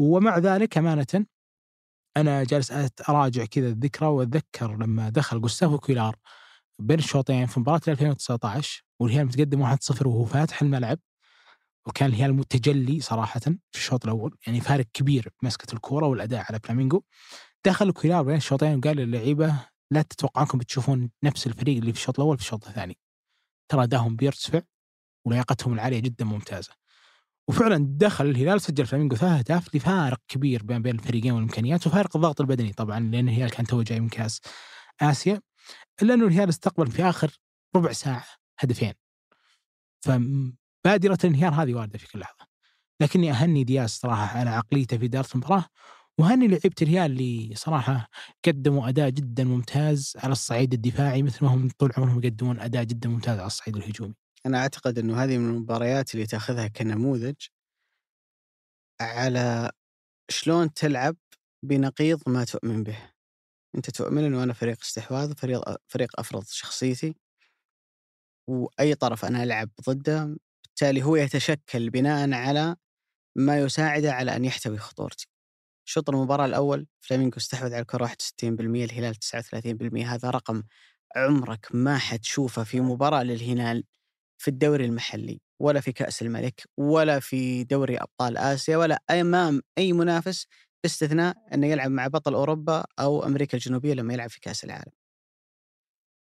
ومع 0.00 0.38
ذلك 0.38 0.78
أمانة 0.78 1.26
أنا 2.16 2.44
جالس 2.44 2.72
أراجع 3.08 3.44
كذا 3.44 3.68
الذكرى 3.68 4.08
وأتذكر 4.08 4.76
لما 4.76 5.08
دخل 5.08 5.40
جوستافو 5.40 5.78
كويلار 5.78 6.16
بين 6.78 6.98
الشوطين 6.98 7.46
في 7.46 7.60
مباراة 7.60 7.80
2019 7.88 8.82
والهلال 9.00 9.26
متقدم 9.26 9.76
1-0 9.76 10.06
وهو 10.06 10.24
فاتح 10.24 10.62
الملعب. 10.62 10.98
وكان 11.86 12.08
الهلال 12.08 12.34
متجلي 12.34 13.00
صراحة 13.00 13.40
في 13.40 13.58
الشوط 13.74 14.04
الأول 14.04 14.36
يعني 14.46 14.60
فارق 14.60 14.86
كبير 14.94 15.28
بمسكة 15.42 15.74
الكورة 15.74 16.06
والأداء 16.06 16.44
على 16.48 16.60
فلامينغو. 16.64 17.04
دخل 17.66 17.92
كويلار 17.92 18.22
بين 18.22 18.36
الشوطين 18.36 18.78
وقال 18.78 18.96
للعيبة 18.96 19.54
لا 19.90 20.02
تتوقعوا 20.02 20.46
أنكم 20.46 20.58
بتشوفون 20.58 21.10
نفس 21.22 21.46
الفريق 21.46 21.76
اللي 21.78 21.92
في 21.92 21.98
الشوط 21.98 22.20
الأول 22.20 22.36
في 22.36 22.42
الشوط 22.42 22.68
الثاني. 22.68 22.98
ترى 23.70 23.82
أداهم 23.82 24.16
بيرتفع 24.16 24.60
ولياقتهم 25.26 25.72
العالية 25.74 25.98
جدا 26.00 26.24
ممتازة. 26.24 26.72
وفعلا 27.48 27.86
دخل 27.90 28.26
الهلال 28.26 28.60
سجل 28.60 28.86
فلامينغو 28.86 29.16
ثلاث 29.16 29.38
أهداف 29.38 29.74
لفارق 29.74 30.20
كبير 30.28 30.62
بين 30.62 30.82
بين 30.82 30.94
الفريقين 30.94 31.32
والإمكانيات 31.32 31.86
وفارق 31.86 32.16
الضغط 32.16 32.40
البدني 32.40 32.72
طبعا 32.72 33.00
لأن 33.00 33.28
الهلال 33.28 33.50
كان 33.50 33.66
تو 33.66 33.82
جاي 33.82 34.00
من 34.00 34.08
كاس 34.08 34.40
آسيا 35.02 35.40
الا 36.02 36.14
انه 36.14 36.26
الهلال 36.26 36.48
استقبل 36.48 36.90
في 36.90 37.02
آخر 37.02 37.38
ربع 37.76 37.92
ساعة 37.92 38.24
هدفين 38.58 38.92
فبادرة 40.04 41.18
الانهيار 41.24 41.54
هذه 41.54 41.74
واردة 41.74 41.98
في 41.98 42.06
كل 42.08 42.18
لحظة 42.18 42.46
لكني 43.00 43.30
أهني 43.30 43.64
دياس 43.64 44.00
صراحة 44.00 44.38
على 44.38 44.50
عقليته 44.50 44.98
في 44.98 45.04
إدارة 45.04 45.28
المباراة 45.34 45.64
وهني 46.18 46.48
لعيبة 46.48 46.74
الهلال 46.82 47.10
اللي 47.10 47.54
صراحة 47.54 48.08
قدموا 48.44 48.88
أداء 48.88 49.10
جدا 49.10 49.44
ممتاز 49.44 50.12
على 50.16 50.32
الصعيد 50.32 50.72
الدفاعي 50.74 51.22
مثل 51.22 51.44
ما 51.44 51.54
هم 51.54 51.68
طول 51.78 51.92
عمرهم 51.96 52.24
يقدمون 52.24 52.60
أداء 52.60 52.84
جدا 52.84 53.08
ممتاز 53.08 53.38
على 53.38 53.46
الصعيد 53.46 53.76
الهجومي. 53.76 54.14
أنا 54.46 54.58
أعتقد 54.58 54.98
إنه 54.98 55.24
هذه 55.24 55.38
من 55.38 55.50
المباريات 55.50 56.14
اللي 56.14 56.26
تأخذها 56.26 56.68
كنموذج 56.68 57.34
على 59.00 59.70
شلون 60.30 60.72
تلعب 60.74 61.16
بنقيض 61.62 62.28
ما 62.28 62.44
تؤمن 62.44 62.82
به. 62.82 63.12
أنت 63.74 63.90
تؤمن 63.90 64.24
انه 64.24 64.42
أنا 64.42 64.52
فريق 64.52 64.78
استحواذ 64.82 65.34
فريق 65.36 65.62
فريق 65.88 66.20
أفرض 66.20 66.44
شخصيتي 66.46 67.14
وأي 68.48 68.94
طرف 68.94 69.24
أنا 69.24 69.42
ألعب 69.42 69.70
ضده 69.88 70.36
بالتالي 70.64 71.02
هو 71.02 71.16
يتشكل 71.16 71.90
بناء 71.90 72.32
على 72.32 72.76
ما 73.36 73.58
يساعده 73.58 74.12
على 74.12 74.36
أن 74.36 74.44
يحتوي 74.44 74.78
خطورتي. 74.78 75.26
شوط 75.88 76.10
المباراة 76.10 76.46
الأول 76.46 76.86
فلامينغو 77.00 77.36
استحوذ 77.36 77.72
على 77.72 77.80
الكرة 77.82 78.04
61% 78.04 78.84
الهلال 78.84 79.14
39% 79.14 80.06
هذا 80.06 80.30
رقم 80.30 80.62
عمرك 81.16 81.68
ما 81.74 81.98
حتشوفه 81.98 82.64
في 82.64 82.80
مباراة 82.80 83.22
للهلال 83.22 83.84
في 84.38 84.48
الدوري 84.48 84.84
المحلي 84.84 85.40
ولا 85.60 85.80
في 85.80 85.92
كأس 85.92 86.22
الملك 86.22 86.62
ولا 86.76 87.20
في 87.20 87.64
دوري 87.64 87.96
أبطال 87.98 88.36
آسيا 88.36 88.76
ولا 88.76 89.02
أمام 89.10 89.62
أي 89.78 89.92
منافس 89.92 90.46
باستثناء 90.82 91.36
أنه 91.54 91.66
يلعب 91.66 91.90
مع 91.90 92.06
بطل 92.06 92.34
أوروبا 92.34 92.84
أو 93.00 93.24
أمريكا 93.26 93.54
الجنوبية 93.58 93.94
لما 93.94 94.14
يلعب 94.14 94.30
في 94.30 94.40
كأس 94.40 94.64
العالم. 94.64 94.92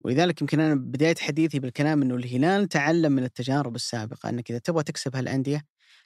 ولذلك 0.05 0.41
يمكن 0.41 0.59
أنا 0.59 0.75
بداية 0.75 1.15
حديثي 1.19 1.59
بالكلام 1.59 2.01
أنه 2.01 2.15
الهلال 2.15 2.67
تعلم 2.67 3.11
من 3.11 3.23
التجارب 3.23 3.75
السابقة 3.75 4.29
أنك 4.29 4.49
إذا 4.51 4.59
تبغى 4.59 4.83
تكسب 4.83 5.15
هالأندية 5.15 5.65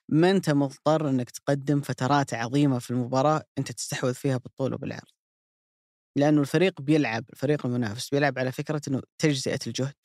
ما 0.10 0.32
أنت 0.32 0.50
مضطر 0.50 1.10
أنك 1.10 1.30
تقدم 1.30 1.82
فترات 1.82 2.34
عظيمة 2.34 2.80
في 2.80 2.92
المباراة 2.92 3.44
أنت 3.58 3.72
تستحوذ 3.72 4.14
فيها 4.14 4.38
بالطول 4.38 4.74
وبالعرض. 4.74 5.08
لأنه 6.18 6.42
الفريق 6.42 6.82
بيلعب 6.82 7.26
الفريق 7.34 7.66
المنافس 7.66 8.10
بيلعب 8.10 8.40
على 8.40 8.52
فكرة 8.52 8.82
أنه 8.88 9.02
تجزئة 9.20 9.60
الجهد. 9.68 9.96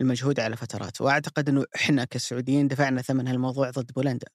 المجهود 0.00 0.40
على 0.40 0.56
فترات. 0.56 1.00
وأعتقد 1.00 1.48
إنه 1.48 1.64
إحنا 1.76 2.04
كسعوديين 2.04 2.68
دفعنا 2.68 3.02
ثمن 3.02 3.28
هالموضوع 3.28 3.70
ضد 3.70 3.92
بولندا. 3.92 4.26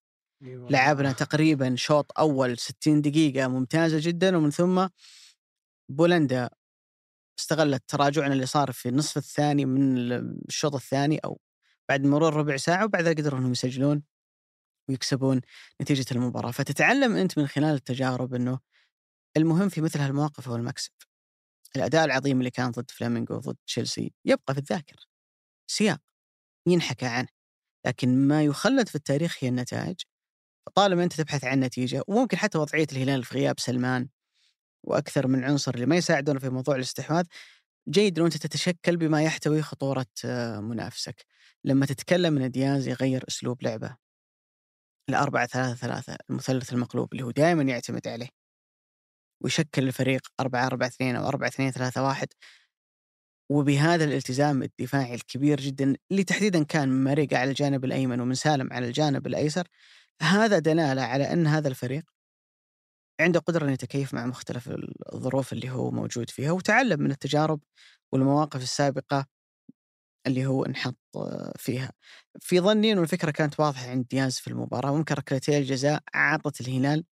لعبنا 0.72 1.12
تقريبا 1.12 1.76
شوط 1.76 2.12
أول 2.20 2.58
60 2.58 3.02
دقيقة 3.02 3.48
ممتازة 3.48 3.98
جدا 4.02 4.38
ومن 4.38 4.50
ثم 4.52 4.88
بولندا 5.90 6.50
استغلت 7.40 7.84
تراجعنا 7.88 8.34
اللي 8.34 8.46
صار 8.46 8.72
في 8.72 8.90
النصف 8.90 9.18
الثاني 9.18 9.66
من 9.66 9.98
الشوط 10.48 10.76
الثاني 10.76 11.18
أو 11.18 11.40
بعد 11.90 12.04
مرور 12.04 12.34
ربع 12.34 12.58
ساعة 12.58 12.86
وبعد 12.86 13.04
ذلك 13.04 13.18
قدروا 13.20 13.40
إنهم 13.40 13.52
يسجلون 13.52 14.04
ويكسبون 14.90 15.42
نتيجة 15.82 16.06
المباراة. 16.12 16.52
فتتعلم 16.52 17.16
أنت 17.16 17.38
من 17.38 17.48
خلال 17.48 17.76
التجارب 17.76 18.34
إنه 18.34 18.60
المهم 19.38 19.70
في 19.70 19.82
مثل 19.82 20.00
هالمواقف 20.00 20.48
هو 20.48 20.56
المكسب. 20.56 20.92
الأداء 21.76 22.06
العظيم 22.06 22.40
اللي 22.40 22.52
كان 22.52 22.72
ضد 22.72 22.92
فلامينغو 22.92 23.38
ضد 23.38 23.58
تشيلسي 23.68 24.14
يبقى 24.26 24.54
في 24.54 24.60
الذاكرة. 24.60 25.00
سياق 25.70 26.00
ينحكى 26.68 27.06
عنه 27.06 27.28
لكن 27.86 28.28
ما 28.28 28.44
يخلد 28.44 28.88
في 28.90 28.96
التاريخ 28.96 29.38
هي 29.40 29.50
النتائج. 29.50 30.02
طالما 30.76 31.04
أنت 31.04 31.14
تبحث 31.14 31.44
عن 31.44 31.60
نتيجة 31.60 32.04
وممكن 32.08 32.38
حتى 32.38 32.58
وضعية 32.58 32.88
الهلال 32.92 33.24
في 33.24 33.38
غياب 33.38 33.60
سلمان 33.60 34.10
وأكثر 34.84 35.28
من 35.28 35.44
عنصر 35.44 35.74
اللي 35.76 35.86
ما 35.86 35.96
يساعدون 35.96 36.40
في 36.40 36.50
موضوع 36.50 36.76
الاستحواذ 36.76 37.26
جيد 37.90 38.18
انه 38.18 38.26
أنت 38.28 38.38
تتشكل 38.38 38.98
بما 38.98 39.24
يحتوي 39.24 39.62
خطورة 39.62 40.06
آه، 40.26 40.60
منافسك. 40.60 41.26
لما 41.64 41.86
تتكلم 41.86 42.38
إن 42.38 42.52
دياز 42.52 42.88
يغير 42.88 43.24
أسلوب 43.28 43.64
لعبه. 43.64 43.98
الأربعة 45.10 45.48
ثلاثة 45.48 45.76
ثلاثة 45.76 46.18
المثلث 46.30 46.74
المقلوب 46.74 47.14
اللي 47.14 47.24
هو 47.24 47.32
دائما 47.32 47.64
يعتمد 47.64 48.08
عليه. 48.08 48.30
ويشكل 49.44 49.88
الفريق 49.88 50.22
أربعة 50.40 50.68
أربعة 50.68 50.88
اثنين 50.88 51.16
أو 51.16 51.28
أربعة 51.28 51.48
اثنين 51.48 51.72
ثلاثة 51.72 52.04
واحد. 52.04 52.28
وبهذا 53.52 54.04
الالتزام 54.06 54.64
الدفاعي 54.64 55.16
الكبير 55.16 55.62
جدا 55.62 55.96
اللي 56.12 56.24
تحديدا 56.24 56.64
كان 56.64 56.90
من 56.90 57.04
مريق 57.04 57.34
على 57.34 57.50
الجانب 57.50 57.86
الأيمن 57.86 58.20
ومن 58.22 58.36
سالم 58.36 58.74
على 58.74 58.88
الجانب 58.88 59.28
الأيسر 59.28 59.68
هذا 60.22 60.60
دلالة 60.60 61.02
على 61.02 61.34
أن 61.34 61.48
هذا 61.48 61.68
الفريق 61.68 62.04
عنده 63.22 63.40
قدرة 63.40 63.66
ان 63.66 63.70
يتكيف 63.74 64.14
مع 64.14 64.26
مختلف 64.26 64.70
الظروف 65.14 65.54
اللي 65.54 65.70
هو 65.70 65.92
موجود 65.92 66.30
فيها 66.30 66.52
وتعلم 66.52 67.02
من 67.02 67.12
التجارب 67.12 67.62
والمواقف 68.14 68.64
السابقة 68.64 69.26
اللي 70.28 70.46
هو 70.46 70.66
انحط 70.66 70.98
فيها. 71.58 71.92
في 72.40 72.60
ظني 72.60 72.92
إنه 72.92 73.02
الفكرة 73.02 73.32
كانت 73.32 73.60
واضحة 73.60 73.90
عند 73.90 74.08
دياز 74.08 74.40
في 74.40 74.48
المباراة 74.48 74.98
ممكن 74.98 75.16
ركلتي 75.16 75.58
الجزاء 75.58 76.04
اعطت 76.16 76.62
الهلال 76.62 77.06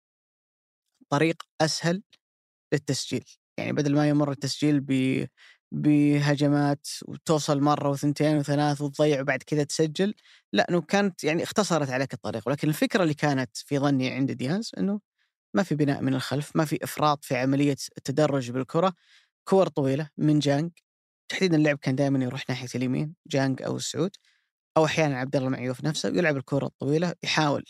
طريق 1.09 1.43
أسهل 1.61 2.03
للتسجيل، 2.73 3.25
يعني 3.59 3.73
بدل 3.73 3.95
ما 3.95 4.09
يمر 4.09 4.31
التسجيل 4.31 4.79
ب 4.79 4.91
بهجمات 5.71 6.87
وتوصل 7.05 7.61
مرة 7.61 7.89
وثنتين 7.89 8.37
وثلاث 8.37 8.81
وتضيع 8.81 9.21
وبعد 9.21 9.43
كذا 9.43 9.63
تسجل. 9.63 10.13
لا 10.53 10.69
إنه 10.69 10.81
كانت 10.81 11.23
يعني 11.23 11.43
اختصرت 11.43 11.89
عليك 11.89 12.13
الطريق. 12.13 12.43
ولكن 12.47 12.69
الفكرة 12.69 13.03
اللي 13.03 13.13
كانت 13.13 13.57
في 13.57 13.79
ظني 13.79 14.11
عند 14.11 14.31
دياز 14.31 14.71
إنه 14.77 14.99
ما 15.53 15.63
في 15.63 15.75
بناء 15.75 16.01
من 16.01 16.13
الخلف 16.13 16.51
ما 16.55 16.65
في 16.65 16.79
إفراط 16.83 17.25
في 17.25 17.35
عملية 17.37 17.77
التدرج 17.97 18.51
بالكرة. 18.51 18.93
كور 19.49 19.67
طويلة 19.67 20.09
من 20.17 20.39
جانج. 20.39 20.71
تحديدا 21.29 21.57
اللعب 21.57 21.77
كان 21.77 21.95
دائما 21.95 22.25
يروح 22.25 22.49
ناحية 22.49 22.69
اليمين 22.75 23.15
جانج 23.27 23.61
أو 23.63 23.77
السعود. 23.77 24.11
أو 24.77 24.85
أحيانا 24.85 25.19
عبد 25.19 25.35
الله 25.35 25.49
معيوف 25.49 25.83
نفسه 25.83 26.09
يلعب 26.09 26.37
الكرة 26.37 26.65
الطويلة 26.65 27.13
يحاول 27.23 27.65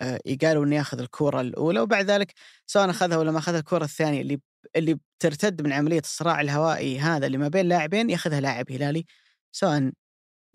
آه، 0.00 0.20
يقالوا 0.26 0.64
إنه 0.64 0.76
ياخذ 0.76 1.00
الكرة 1.00 1.40
الأولى 1.40 1.80
وبعد 1.80 2.04
ذلك 2.10 2.34
سواء 2.66 2.90
أخذها 2.90 3.16
ولا 3.18 3.32
ما 3.32 3.38
أخذها 3.38 3.58
الكرة 3.58 3.84
الثانية 3.84 4.20
اللي 4.22 4.40
اللي 4.76 4.94
بترتد 4.94 5.62
من 5.62 5.72
عملية 5.72 6.00
الصراع 6.00 6.40
الهوائي 6.40 6.98
هذا 6.98 7.26
اللي 7.26 7.38
ما 7.38 7.48
بين 7.48 7.66
لاعبين 7.66 8.10
ياخذها 8.10 8.40
لاعب 8.40 8.72
هلالي 8.72 9.04
سواء 9.52 9.92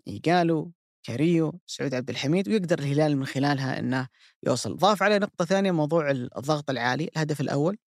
ايجالو 0.06 0.66
كاريو 1.02 1.60
سعود 1.66 1.94
عبد 1.94 2.10
الحميد 2.10 2.48
ويقدر 2.48 2.78
الهلال 2.78 3.16
من 3.16 3.26
خلالها 3.26 3.78
إنه 3.78 4.08
يوصل. 4.46 4.76
ضاف 4.76 5.02
عليه 5.02 5.18
نقطة 5.18 5.44
ثانية 5.44 5.70
موضوع 5.70 6.10
الضغط 6.10 6.70
العالي 6.70 7.10
الهدف 7.16 7.40
الأول. 7.40 7.78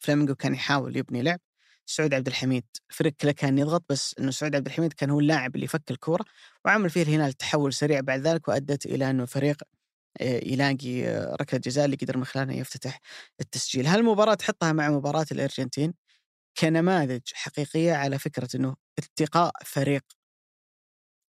فلامينجو 0.00 0.34
كان 0.34 0.54
يحاول 0.54 0.96
يبني 0.96 1.22
لعب. 1.22 1.40
سعود 1.86 2.14
عبد 2.14 2.26
الحميد 2.26 2.64
الفريق 2.90 3.12
كله 3.12 3.32
كان 3.32 3.58
يضغط 3.58 3.84
بس 3.88 4.14
إنه 4.18 4.30
سعود 4.30 4.56
عبد 4.56 4.66
الحميد 4.66 4.92
كان 4.92 5.10
هو 5.10 5.20
اللاعب 5.20 5.56
اللي 5.56 5.66
فك 5.66 5.90
الكوره 5.90 6.24
وعمل 6.64 6.90
فيه 6.90 7.02
الهلال 7.02 7.32
تحول 7.32 7.72
سريع 7.72 8.00
بعد 8.00 8.20
ذلك 8.20 8.48
وأدت 8.48 8.86
إلى 8.86 9.10
إنه 9.10 9.22
الفريق 9.22 9.62
يلاقي 10.20 11.08
آه، 11.08 11.36
ركلة 11.40 11.60
جزاء 11.60 11.84
اللي 11.84 11.96
قدر 11.96 12.16
من 12.18 12.24
خلالها 12.24 12.54
يفتتح 12.54 13.00
التسجيل. 13.40 13.86
هل 13.86 13.98
المباراة 13.98 14.34
تحطها 14.34 14.72
مع 14.72 14.90
مباراة 14.90 15.26
الأرجنتين 15.32 15.94
كنماذج 16.58 17.20
حقيقية 17.32 17.92
على 17.92 18.18
فكرة 18.18 18.48
إنه 18.54 18.76
التقاء 18.98 19.52
فريق 19.64 20.02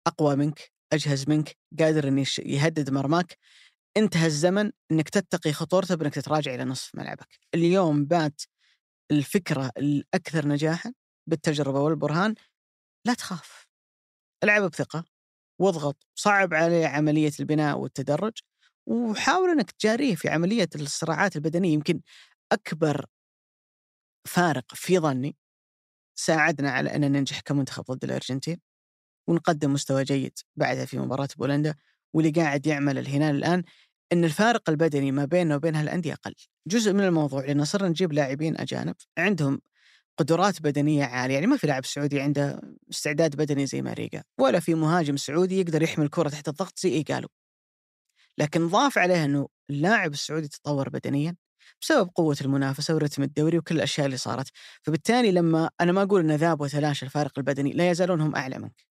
أقوى 0.07 0.37
منك 0.37 0.73
أجهز 0.93 1.29
منك 1.29 1.57
قادر 1.81 2.09
إنه 2.09 2.25
يهدد 2.39 2.91
مرماك؟ 2.91 3.39
انتهى 3.97 4.27
الزمن 4.27 4.73
إنك 4.93 5.09
تتقي 5.09 5.53
خطورته 5.53 5.95
بإنك 5.95 6.15
تتراجع 6.15 6.55
إلى 6.55 6.65
نصف 6.65 6.95
ملعبك. 6.95 7.29
اليوم 7.55 8.05
بات 8.05 8.43
الفكرة 9.11 9.71
الأكثر 9.79 10.49
نجاحا 10.49 10.93
بالتجربة 11.29 11.81
والبرهان 11.81 12.35
لا 13.07 13.15
تخاف. 13.15 13.67
العب 14.45 14.63
بثقة 14.63 15.05
واضغط 15.61 16.07
صعب 16.15 16.55
عليه 16.55 16.87
عملية 16.87 17.33
البناء 17.41 17.79
والتدرج 17.79 18.33
وحاول 18.87 19.51
إنك 19.51 19.71
تجاريه 19.71 20.15
في 20.15 20.29
عملية 20.29 20.69
الصراعات 20.75 21.37
البدنية 21.37 21.73
يمكن 21.75 22.01
أكبر 22.53 23.07
فارق 24.27 24.75
في 24.75 24.99
ظني 24.99 25.37
ساعدنا 26.19 26.71
على 26.71 26.97
أن 26.97 27.13
ننجح 27.13 27.41
كمنتخب 27.41 27.85
ضد 27.85 28.05
الأرجنتين 28.05 28.61
ونقدم 29.29 29.73
مستوى 29.73 30.05
جيد 30.05 30.39
بعدها 30.57 30.85
في 30.85 30.99
مباراة 30.99 31.29
بولندا 31.39 31.75
واللي 32.15 32.31
قاعد 32.31 32.67
يعمل 32.67 32.99
الهلال 32.99 33.37
الآن 33.37 33.63
إن 34.13 34.25
الفارق 34.25 34.71
البدني 34.71 35.13
ما 35.13 35.25
بيننا 35.25 35.57
وبين 35.57 35.77
هالانديه 35.77 36.13
أقل. 36.13 36.35
جزء 36.69 36.93
من 36.93 37.01
الموضوع 37.05 37.45
لأن 37.45 37.65
صرنا 37.65 37.89
نجيب 37.89 38.13
لاعبين 38.13 38.57
أجانب 38.61 38.95
عندهم 39.19 39.61
قدرات 40.19 40.63
بدنية 40.63 41.05
عالية، 41.05 41.35
يعني 41.35 41.47
ما 41.47 41.57
في 41.57 41.67
لاعب 41.67 41.85
سعودي 41.85 42.21
عنده 42.21 42.61
استعداد 42.91 43.37
بدني 43.37 43.67
زي 43.67 43.83
ماريجا، 43.83 44.23
ولا 44.41 44.61
في 44.61 44.75
مهاجم 44.75 45.17
سعودي 45.17 45.61
يقدر 45.61 45.83
يحمل 45.83 46.05
الكره 46.05 46.29
تحت 46.29 46.49
الضغط 46.49 46.79
زي 46.79 46.89
إيجالو. 46.91 47.29
لكن 48.39 48.69
ضاف 48.69 48.99
عليه 48.99 49.25
إنه 49.25 49.49
اللاعب 49.71 50.13
السعودي 50.13 50.49
تطور 50.49 50.89
بدنيا 50.89 51.37
بسبب 51.81 52.11
قوة 52.15 52.37
المنافسة 52.41 52.95
ورتم 52.95 53.23
الدوري 53.23 53.59
وكل 53.59 53.77
الأشياء 53.77 54.07
اللي 54.07 54.17
صارت. 54.17 54.51
فبالتالي 54.83 55.33
لما 55.33 55.71
أنا 55.81 55.93
ما 55.93 56.03
أقول 56.03 56.21
أن 56.21 56.33
ذاب 56.37 56.61
وتلاشى 56.61 57.05
الفارق 57.07 57.33
البدني 57.39 57.73
لا 57.73 57.91
يزالون 57.91 58.21
هم 58.21 58.37
أعلى 58.37 58.59
منك. 58.59 58.87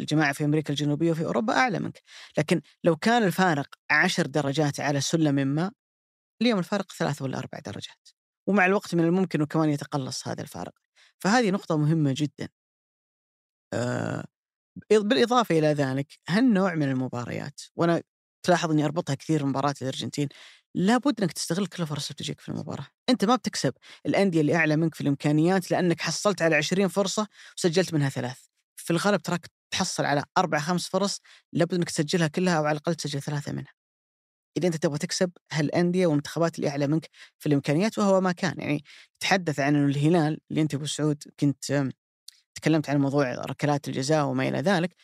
الجماعة 0.00 0.32
في 0.32 0.44
أمريكا 0.44 0.70
الجنوبية 0.70 1.10
وفي 1.12 1.24
أوروبا 1.24 1.54
أعلى 1.58 1.78
منك. 1.78 2.02
لكن 2.38 2.60
لو 2.84 2.96
كان 2.96 3.22
الفارق 3.22 3.66
عشر 3.90 4.26
درجات 4.26 4.80
على 4.80 5.00
سلم 5.00 5.34
ما 5.34 5.72
اليوم 6.42 6.58
الفارق 6.58 6.92
ثلاث 6.92 7.22
ولا 7.22 7.38
أربع 7.38 7.58
درجات. 7.58 8.08
ومع 8.48 8.66
الوقت 8.66 8.94
من 8.94 9.04
الممكن 9.04 9.44
كمان 9.44 9.70
يتقلص 9.70 10.28
هذا 10.28 10.42
الفارق. 10.42 10.72
فهذه 11.18 11.50
نقطة 11.50 11.76
مهمة 11.78 12.14
جدا. 12.16 12.48
آه 13.74 14.24
بالإضافة 14.90 15.58
إلى 15.58 15.66
ذلك 15.66 16.06
هالنوع 16.28 16.74
من 16.74 16.88
المباريات 16.90 17.60
وأنا 17.76 18.02
تلاحظ 18.42 18.70
إني 18.70 18.84
أربطها 18.84 19.14
كثير 19.14 19.44
بمباراه 19.44 19.74
الأرجنتين 19.82 20.28
لابد 20.74 21.20
إنك 21.20 21.32
تستغل 21.32 21.66
كل 21.66 21.82
الفرص 21.82 22.06
اللي 22.06 22.16
تجيك 22.16 22.40
في 22.40 22.48
المباراة، 22.48 22.86
أنت 23.08 23.24
ما 23.24 23.36
بتكسب 23.36 23.74
الأندية 24.06 24.40
اللي 24.40 24.56
أعلى 24.56 24.76
منك 24.76 24.94
في 24.94 25.00
الإمكانيات 25.00 25.70
لأنك 25.70 26.00
حصلت 26.00 26.42
على 26.42 26.56
20 26.56 26.88
فرصة 26.88 27.28
وسجلت 27.56 27.94
منها 27.94 28.08
ثلاث. 28.08 28.38
في 28.76 28.90
الغالب 28.90 29.22
تراك 29.22 29.46
تحصل 29.70 30.04
على 30.04 30.24
أربع 30.38 30.58
خمس 30.58 30.88
فرص 30.88 31.20
لابد 31.52 31.74
إنك 31.74 31.90
تسجلها 31.90 32.28
كلها 32.28 32.58
أو 32.58 32.64
على 32.64 32.72
الأقل 32.76 32.94
تسجل 32.94 33.22
ثلاثة 33.22 33.52
منها. 33.52 33.72
إذا 34.56 34.66
أنت 34.66 34.76
تبغى 34.76 34.98
تكسب 34.98 35.32
هالأندية 35.52 36.06
والمنتخبات 36.06 36.56
اللي 36.58 36.68
أعلى 36.68 36.86
منك 36.86 37.10
في 37.38 37.46
الإمكانيات 37.46 37.98
وهو 37.98 38.20
ما 38.20 38.32
كان 38.32 38.54
يعني 38.58 38.84
تحدث 39.20 39.60
عن 39.60 39.76
إنه 39.76 39.86
الهلال 39.86 40.40
اللي 40.50 40.62
أنت 40.62 40.74
أبو 40.74 40.86
سعود 40.86 41.22
كنت 41.40 41.92
تكلمت 42.54 42.90
عن 42.90 42.98
موضوع 42.98 43.34
ركلات 43.34 43.88
الجزاء 43.88 44.26
وما 44.26 44.48
إلى 44.48 44.58
ذلك 44.58 44.96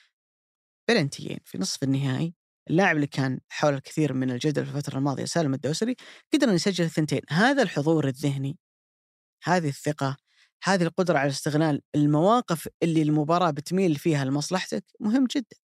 بلنتيين 0.88 1.38
في 1.44 1.58
نصف 1.58 1.82
النهائي 1.82 2.34
اللاعب 2.70 2.96
اللي 2.96 3.06
كان 3.06 3.40
حول 3.48 3.74
الكثير 3.74 4.12
من 4.12 4.30
الجدل 4.30 4.66
في 4.66 4.76
الفترة 4.76 4.98
الماضية 4.98 5.24
سالم 5.24 5.54
الدوسري 5.54 5.96
قدر 6.34 6.48
أن 6.48 6.54
يسجل 6.54 6.84
الثنتين. 6.84 7.20
هذا 7.30 7.62
الحضور 7.62 8.08
الذهني 8.08 8.58
هذه 9.44 9.68
الثقة 9.68 10.16
هذه 10.64 10.82
القدرة 10.82 11.18
على 11.18 11.30
استغلال 11.30 11.82
المواقف 11.94 12.68
اللي 12.82 13.02
المباراة 13.02 13.50
بتميل 13.50 13.96
فيها 13.96 14.24
لمصلحتك 14.24 14.84
مهم 15.00 15.26
جدا. 15.36 15.56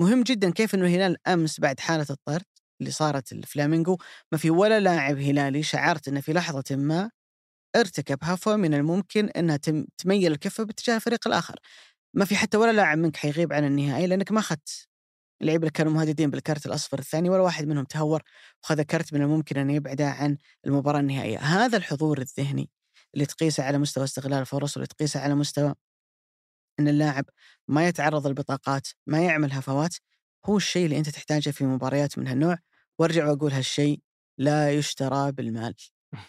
مهم 0.00 0.22
جدا 0.22 0.50
كيف 0.50 0.74
أنه 0.74 0.86
الهلال 0.86 1.28
أمس 1.28 1.60
بعد 1.60 1.80
حالة 1.80 2.06
الطرد 2.10 2.44
اللي 2.80 2.90
صارت 2.90 3.32
الفلامينغو 3.32 3.98
ما 4.32 4.38
في 4.38 4.50
ولا 4.50 4.80
لاعب 4.80 5.18
هلالي 5.18 5.62
شعرت 5.62 6.08
أنه 6.08 6.20
في 6.20 6.32
لحظة 6.32 6.76
ما 6.76 7.10
ارتكب 7.76 8.18
هفوة 8.22 8.56
من 8.56 8.74
الممكن 8.74 9.28
أنها 9.28 9.56
تميل 9.98 10.32
الكفة 10.32 10.64
باتجاه 10.64 10.96
الفريق 10.96 11.28
الآخر. 11.28 11.56
ما 12.14 12.24
في 12.24 12.36
حتى 12.36 12.56
ولا 12.56 12.72
لاعب 12.72 12.98
منك 12.98 13.16
حيغيب 13.16 13.52
عن 13.52 13.64
النهائي 13.64 14.06
لأنك 14.06 14.32
ما 14.32 14.40
أخذت 14.40 14.88
اللعيبه 15.40 15.62
اللي 15.62 15.70
كانوا 15.70 15.92
مهددين 15.92 16.30
بالكرت 16.30 16.66
الأصفر 16.66 16.98
الثاني 16.98 17.30
ولا 17.30 17.42
واحد 17.42 17.66
منهم 17.66 17.84
تهور 17.84 18.22
وخذ 18.64 18.82
كرت 18.82 19.14
من 19.14 19.22
الممكن 19.22 19.56
أن 19.56 19.70
يبعده 19.70 20.08
عن 20.10 20.36
المباراة 20.66 21.00
النهائية، 21.00 21.38
هذا 21.38 21.76
الحضور 21.76 22.18
الذهني 22.18 22.70
اللي 23.14 23.26
تقيسه 23.26 23.64
على 23.64 23.78
مستوى 23.78 24.04
استغلال 24.04 24.40
الفرص 24.40 24.76
واللي 24.76 24.86
تقيسه 24.86 25.20
على 25.20 25.34
مستوى 25.34 25.74
إن 26.80 26.88
اللاعب 26.88 27.24
ما 27.68 27.88
يتعرض 27.88 28.26
للبطاقات، 28.26 28.88
ما 29.06 29.24
يعمل 29.24 29.52
هفوات، 29.52 29.96
هو 30.46 30.56
الشيء 30.56 30.84
اللي 30.84 30.98
أنت 30.98 31.08
تحتاجه 31.08 31.50
في 31.50 31.64
مباريات 31.64 32.18
من 32.18 32.28
هالنوع، 32.28 32.58
وأرجع 32.98 33.30
وأقول 33.30 33.52
هالشيء 33.52 34.00
لا 34.38 34.72
يشترى 34.72 35.32
بالمال. 35.32 35.74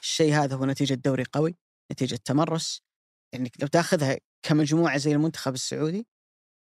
الشيء 0.01 0.33
هذا 0.33 0.55
هو 0.55 0.65
نتيجة 0.65 0.93
دوري 0.93 1.23
قوي، 1.33 1.55
نتيجة 1.91 2.19
تمرس، 2.25 2.81
يعني 3.33 3.51
لو 3.61 3.67
تاخذها 3.67 4.17
كمجموعة 4.43 4.97
زي 4.97 5.11
المنتخب 5.11 5.53
السعودي 5.53 6.07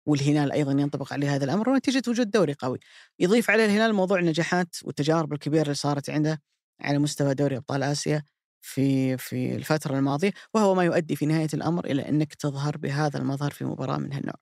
والهلال 0.07 0.51
أيضا 0.51 0.71
ينطبق 0.71 1.13
عليه 1.13 1.35
هذا 1.35 1.45
الأمر 1.45 1.69
ونتيجة 1.69 2.03
وجود 2.07 2.31
دوري 2.31 2.53
قوي. 2.53 2.79
يضيف 3.19 3.49
عليه 3.49 3.65
الهلال 3.65 3.93
موضوع 3.93 4.19
النجاحات 4.19 4.75
والتجارب 4.83 5.33
الكبيرة 5.33 5.63
اللي 5.63 5.73
صارت 5.73 6.09
عنده 6.09 6.41
على 6.81 6.99
مستوى 6.99 7.33
دوري 7.33 7.57
أبطال 7.57 7.83
آسيا 7.83 8.23
في 8.61 9.17
في 9.17 9.55
الفترة 9.55 9.97
الماضية 9.97 10.31
وهو 10.53 10.75
ما 10.75 10.83
يؤدي 10.83 11.15
في 11.15 11.25
نهاية 11.25 11.47
الأمر 11.53 11.85
إلى 11.85 12.09
أنك 12.09 12.33
تظهر 12.35 12.77
بهذا 12.77 13.19
المظهر 13.19 13.51
في 13.51 13.65
مباراة 13.65 13.97
من 13.97 14.13
هالنوع. 14.13 14.35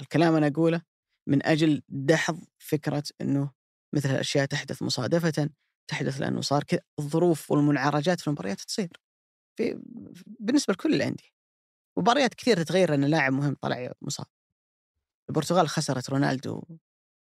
الكلام 0.00 0.34
أنا 0.36 0.46
أقوله 0.46 0.82
من 1.28 1.46
أجل 1.46 1.82
دحض 1.88 2.38
فكرة 2.58 3.02
إنه 3.20 3.50
مثل 3.94 4.10
الاشياء 4.10 4.46
تحدث 4.46 4.82
مصادفة 4.82 5.50
تحدث 5.90 6.20
لأنه 6.20 6.40
صار 6.40 6.64
كذا 6.64 6.80
الظروف 6.98 7.50
والمنعرجات 7.50 8.20
في 8.20 8.26
المباريات 8.26 8.60
تصير 8.60 8.88
في 9.58 9.80
بالنسبة 10.40 10.72
لكل 10.74 10.94
الأندية 10.94 11.28
مباريات 11.98 12.34
كثير 12.34 12.56
تتغير 12.62 12.94
ان 12.94 13.04
لاعب 13.04 13.32
مهم 13.32 13.56
طلع 13.62 13.92
مصاب 14.02 14.26
البرتغال 15.28 15.68
خسرت 15.68 16.10
رونالدو. 16.10 16.62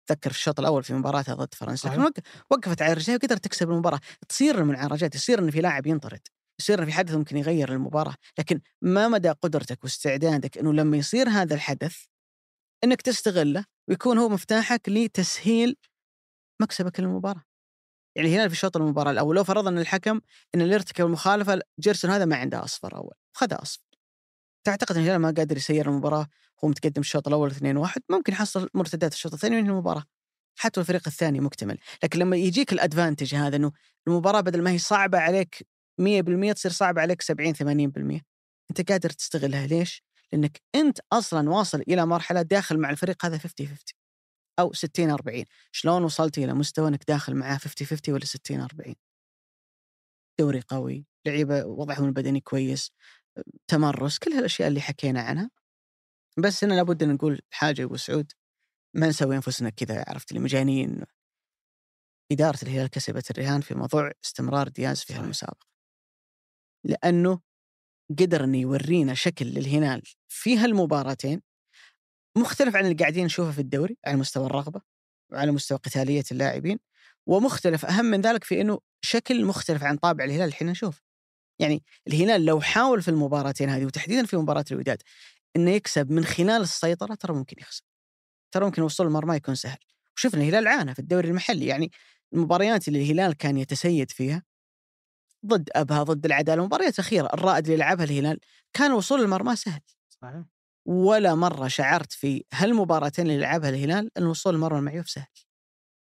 تذكر 0.07 0.29
في 0.29 0.37
الشوط 0.37 0.59
الأول 0.59 0.83
في 0.83 0.93
مباراتها 0.93 1.35
ضد 1.35 1.53
فرنسا 1.53 1.87
لكن 1.87 2.21
وقفت 2.49 2.81
على 2.81 2.93
رجليها 2.93 3.17
وقدرت 3.17 3.43
تكسب 3.43 3.69
المباراة. 3.71 3.99
تصير 4.29 4.59
المنعرجات 4.59 5.15
يصير 5.15 5.39
إن 5.39 5.51
في 5.51 5.61
لاعب 5.61 5.87
ينطرد 5.87 6.27
يصير 6.59 6.85
في 6.85 6.91
حدث 6.91 7.15
ممكن 7.15 7.37
يغير 7.37 7.71
المباراة. 7.73 8.15
لكن 8.39 8.61
ما 8.81 9.07
مدى 9.07 9.29
قدرتك 9.29 9.83
واستعدادك 9.83 10.57
إنه 10.57 10.73
لما 10.73 10.97
يصير 10.97 11.29
هذا 11.29 11.55
الحدث 11.55 12.05
إنك 12.83 13.01
تستغله 13.01 13.65
ويكون 13.89 14.17
هو 14.17 14.29
مفتاحك 14.29 14.89
لتسهيل 14.89 15.75
مكسبك 16.61 16.99
للمباراة؟ 16.99 17.43
يعني 18.15 18.35
هنا 18.35 18.49
في 18.49 18.55
شوط 18.55 18.77
المباراة 18.77 19.11
الأول 19.11 19.35
لو 19.35 19.43
فرضنا 19.43 19.81
الحكم 19.81 20.21
إن 20.55 20.61
اللي 20.61 20.75
ارتكب 20.75 21.05
المخالفة 21.05 21.61
جيرسون 21.79 22.11
هذا 22.11 22.25
ما 22.25 22.35
عنده 22.35 22.63
أصفر 22.63 22.95
أول 22.95 23.13
خذ 23.33 23.47
أصفر. 23.51 23.86
تعتقد 24.67 24.95
ان 24.95 25.03
الهلال 25.03 25.21
ما 25.21 25.31
قادر 25.37 25.57
يسير 25.57 25.89
المباراة 25.89 26.27
هو 26.63 26.67
متقدم 26.67 27.01
الشوط 27.01 27.27
الأول 27.27 27.51
2-1 27.51 27.55
ممكن 28.09 28.33
يحصل 28.33 28.69
مرتدات 28.73 29.13
الشوط 29.13 29.33
الثاني 29.33 29.61
من 29.61 29.69
المباراة 29.69 30.03
حتى 30.59 30.79
الفريق 30.79 31.07
الثاني 31.07 31.39
مكتمل. 31.39 31.77
لكن 32.03 32.19
لما 32.19 32.37
يجيك 32.37 32.73
الأدفانتج 32.73 33.35
هذا 33.35 33.55
إنه 33.55 33.71
المباراة 34.07 34.41
بدل 34.41 34.61
ما 34.61 34.71
هي 34.71 34.77
صعبة 34.77 35.19
عليك 35.19 35.67
100% 36.01 36.53
تصير 36.53 36.71
صعبة 36.71 37.01
عليك 37.01 37.21
70 37.21 37.53
80% 37.53 38.21
أنت 38.69 38.91
قادر 38.91 39.09
تستغلها. 39.09 39.67
ليش؟ 39.67 40.03
لأنك 40.31 40.61
أنت 40.75 40.99
أصلا 41.13 41.49
واصل 41.49 41.81
إلى 41.81 42.05
مرحلة 42.05 42.41
داخل 42.41 42.77
مع 42.77 42.89
الفريق 42.89 43.25
هذا 43.25 43.37
50 43.37 43.67
50 43.67 43.77
أو 44.59 44.73
60 44.73 45.09
40 45.09 45.45
شلون 45.71 46.03
وصلت 46.03 46.37
إلى 46.37 46.53
مستوى 46.53 46.87
إنك 46.87 47.03
داخل 47.07 47.35
معاه 47.35 47.57
50 47.57 47.87
50 47.87 48.13
ولا 48.13 48.25
60 48.25 48.61
40 48.61 48.95
دوري 50.39 50.61
قوي 50.67 51.05
لعيبة 51.25 51.65
وضعهم 51.65 52.05
البدني 52.05 52.39
كويس. 52.41 52.91
تمرس 53.67 54.17
كل 54.17 54.31
هالأشياء 54.31 54.67
اللي 54.67 54.81
حكينا 54.81 55.21
عنها. 55.21 55.49
بس 56.37 56.63
هنا 56.63 56.73
لابد 56.73 57.03
إن 57.03 57.13
نقول 57.13 57.41
حاجة 57.51 57.83
أبو 57.83 57.97
سعود 57.97 58.31
ما 58.93 59.07
نسوي 59.07 59.35
أنفسنا 59.35 59.69
كذا 59.69 60.05
عرفت 60.07 60.31
اللي 60.31 60.43
مجانين. 60.43 61.03
إدارة 62.31 62.59
الهلال 62.63 62.87
كسبت 62.87 63.31
الرهان 63.31 63.61
في 63.61 63.75
موضوع 63.75 64.11
استمرار 64.25 64.67
دياز 64.67 65.01
في 65.01 65.13
هالمسابقة. 65.13 65.67
لأنه 66.83 67.41
قدر 68.19 68.43
إنه 68.43 68.57
يورينا 68.57 69.13
شكل 69.13 69.45
للهلال 69.45 70.01
في 70.27 70.57
هالمباراتين 70.57 71.41
مختلف 72.37 72.75
عن 72.75 72.85
اللي 72.85 72.95
قاعدين 72.95 73.25
نشوفه 73.25 73.51
في 73.51 73.59
الدوري 73.61 73.97
على 74.05 74.17
مستوى 74.17 74.45
الرغبة 74.45 74.81
وعلى 75.31 75.51
مستوى 75.51 75.77
قتالية 75.77 76.23
اللاعبين 76.31 76.79
ومختلف 77.27 77.85
أهم 77.85 78.05
من 78.05 78.21
ذلك 78.21 78.43
في 78.43 78.61
إنه 78.61 78.79
شكل 79.01 79.45
مختلف 79.45 79.83
عن 79.83 79.97
طابع 79.97 80.23
الهلال 80.23 80.47
الحين 80.47 80.67
نشوف 80.67 81.01
يعني 81.59 81.83
الهلال 82.07 82.45
لو 82.45 82.61
حاول 82.61 83.01
في 83.01 83.07
المباراتين 83.07 83.69
هذه 83.69 83.85
وتحديدا 83.85 84.25
في 84.25 84.37
مباراة 84.37 84.65
الوداد 84.71 85.01
إنه 85.55 85.71
يكسب 85.71 86.11
من 86.11 86.25
خلال 86.25 86.61
السيطرة 86.61 87.15
ترى 87.15 87.33
ممكن 87.33 87.55
يخسر. 87.59 87.83
ترى 88.51 88.65
ممكن 88.65 88.81
وصول 88.81 89.07
المرمى 89.07 89.35
يكون 89.35 89.55
سهل. 89.55 89.77
وشفنا 90.17 90.41
الهلال 90.41 90.67
عانى 90.67 90.93
في 90.93 90.99
الدوري 90.99 91.29
المحلي 91.29 91.65
يعني 91.65 91.91
المباريات 92.33 92.87
اللي 92.87 93.01
الهلال 93.01 93.33
كان 93.33 93.57
يتسيد 93.57 94.11
فيها 94.11 94.43
ضد 95.45 95.69
أبها 95.75 96.03
ضد 96.03 96.25
العدالة 96.25 96.61
المباريات 96.61 96.93
الاخيره 96.99 97.29
الرائد 97.33 97.65
اللي 97.65 97.77
لعبها 97.77 98.05
الهلال 98.05 98.39
كان 98.73 98.91
وصول 98.91 99.21
المرمى 99.21 99.55
سهل. 99.55 99.81
صحيح. 100.09 100.43
ولا 100.85 101.35
مرة 101.35 101.67
شعرت 101.67 102.11
في 102.11 102.45
هالمباراتين 102.53 103.25
اللي 103.25 103.39
لعبها 103.39 103.69
الهلال 103.69 104.11
إن 104.17 104.25
وصول 104.25 104.55
المرمى 104.55 104.79
المعيوف 104.79 105.09
سهل. 105.09 105.27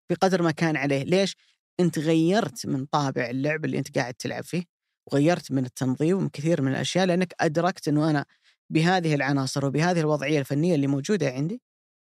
بقدر 0.10 0.42
ما 0.42 0.52
كان 0.52 0.76
عليه. 0.78 1.04
ليش؟ 1.04 1.36
أنت 1.80 2.00
غيرت 2.00 2.66
من 2.66 2.86
طابع 2.86 3.30
اللعب 3.30 3.66
اللي 3.66 3.78
أنت 3.78 3.98
قاعد 3.98 4.14
تلعب 4.14 4.44
فيه. 4.44 4.73
وغيرت 5.08 5.52
من 5.52 5.66
التنظيم 5.66 6.18
ومن 6.18 6.30
كثير 6.30 6.62
من 6.62 6.72
الأشياء 6.72 7.06
لأنك 7.06 7.34
أدركت 7.40 7.88
إنه 7.88 8.10
أنا 8.10 8.26
بهذه 8.70 9.16
العناصر 9.16 9.66
وبهذه 9.66 10.00
الوضعية 10.00 10.40
الفنية 10.40 10.76
اللي 10.76 10.88
موجودة 10.88 11.30
عندي 11.30 11.62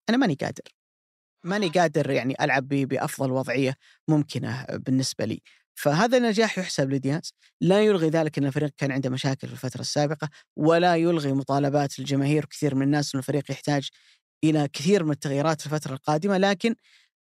أنا 0.09 0.17
ماني 0.17 0.35
قادر. 0.35 0.63
ماني 1.45 1.69
قادر 1.69 2.09
يعني 2.09 2.35
ألعب 2.41 2.67
بأفضل 2.67 3.31
وضعية 3.31 3.75
ممكنة 4.07 4.65
بالنسبة 4.69 5.25
لي. 5.25 5.41
فهذا 5.75 6.17
النجاح 6.17 6.57
يحسب 6.57 6.89
لدياز 6.89 7.33
لا 7.61 7.81
يلغي 7.81 8.09
ذلك 8.09 8.37
إن 8.37 8.45
الفريق 8.45 8.71
كان 8.77 8.91
عنده 8.91 9.09
مشاكل 9.09 9.47
في 9.47 9.53
الفترة 9.53 9.81
السابقة 9.81 10.29
ولا 10.55 10.95
يلغي 10.95 11.33
مطالبات 11.33 11.99
الجماهير 11.99 12.43
وكثير 12.43 12.75
من 12.75 12.81
الناس 12.81 13.15
ان 13.15 13.19
الفريق 13.19 13.51
يحتاج 13.51 13.89
إلى 14.43 14.67
كثير 14.67 15.03
من 15.03 15.11
التغييرات 15.11 15.61
في 15.61 15.65
الفترة 15.65 15.93
القادمة 15.93 16.37
لكن 16.37 16.75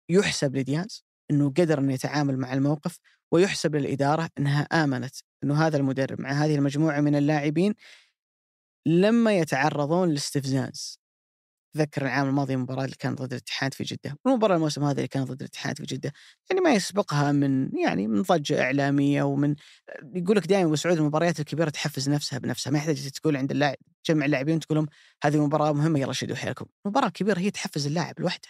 يحسب 0.10 0.56
لدياز 0.56 1.04
إنه 1.32 1.50
قدر 1.50 1.80
إنه 1.80 1.94
يتعامل 1.94 2.38
مع 2.38 2.54
الموقف 2.54 3.00
ويحسب 3.32 3.76
للإدارة 3.76 4.30
إنها 4.40 4.62
آمنت 4.62 5.16
إنه 5.44 5.68
هذا 5.68 5.78
المدرب 5.78 6.22
مع 6.22 6.32
هذه 6.32 6.56
المجموعة 6.56 7.02
من 7.02 7.16
اللاعبين 7.16 7.74
لما 8.86 9.38
يتعرضون 9.38 10.10
لاستفزاز 10.10 11.00
تذكر 11.76 12.02
العام 12.02 12.28
الماضي 12.28 12.54
المباراة 12.54 12.86
اللي 12.86 12.96
كانت 13.00 13.22
ضد 13.22 13.34
الاتحاد 13.34 13.74
في 13.74 13.84
جدة، 13.84 14.18
والمباراة 14.26 14.56
الموسم 14.56 14.84
هذا 14.84 14.98
اللي 14.98 15.08
كانت 15.08 15.28
ضد 15.32 15.42
الاتحاد 15.42 15.78
في 15.78 15.84
جدة، 15.84 16.14
يعني 16.50 16.62
ما 16.62 16.74
يسبقها 16.74 17.32
من 17.32 17.78
يعني 17.78 18.08
من 18.08 18.22
ضجة 18.22 18.62
إعلامية 18.62 19.24
ومن 19.24 19.56
يقول 20.16 20.38
لك 20.38 20.48
دائما 20.48 20.66
ابو 20.68 20.76
سعود 20.76 20.98
المباريات 20.98 21.40
الكبيرة 21.40 21.70
تحفز 21.70 22.10
نفسها 22.10 22.40
بنفسها، 22.40 22.72
ما 22.72 22.78
يحتاج 22.78 23.10
تقول 23.10 23.38
عند 23.38 23.52
اللاعب 23.52 23.78
تجمع 24.04 24.26
اللاعبين 24.26 24.60
تقول 24.60 24.78
لهم 24.78 24.88
هذه 25.24 25.46
مباراة 25.46 25.74
مهمة 25.74 26.00
يلا 26.00 26.14
شدوا 26.14 26.36
حيلكم، 26.36 26.66
المباراة 26.86 27.08
الكبيرة 27.08 27.40
هي 27.40 27.52
تحفز 27.52 27.88
اللاعب 27.88 28.20
لوحده. 28.20 28.50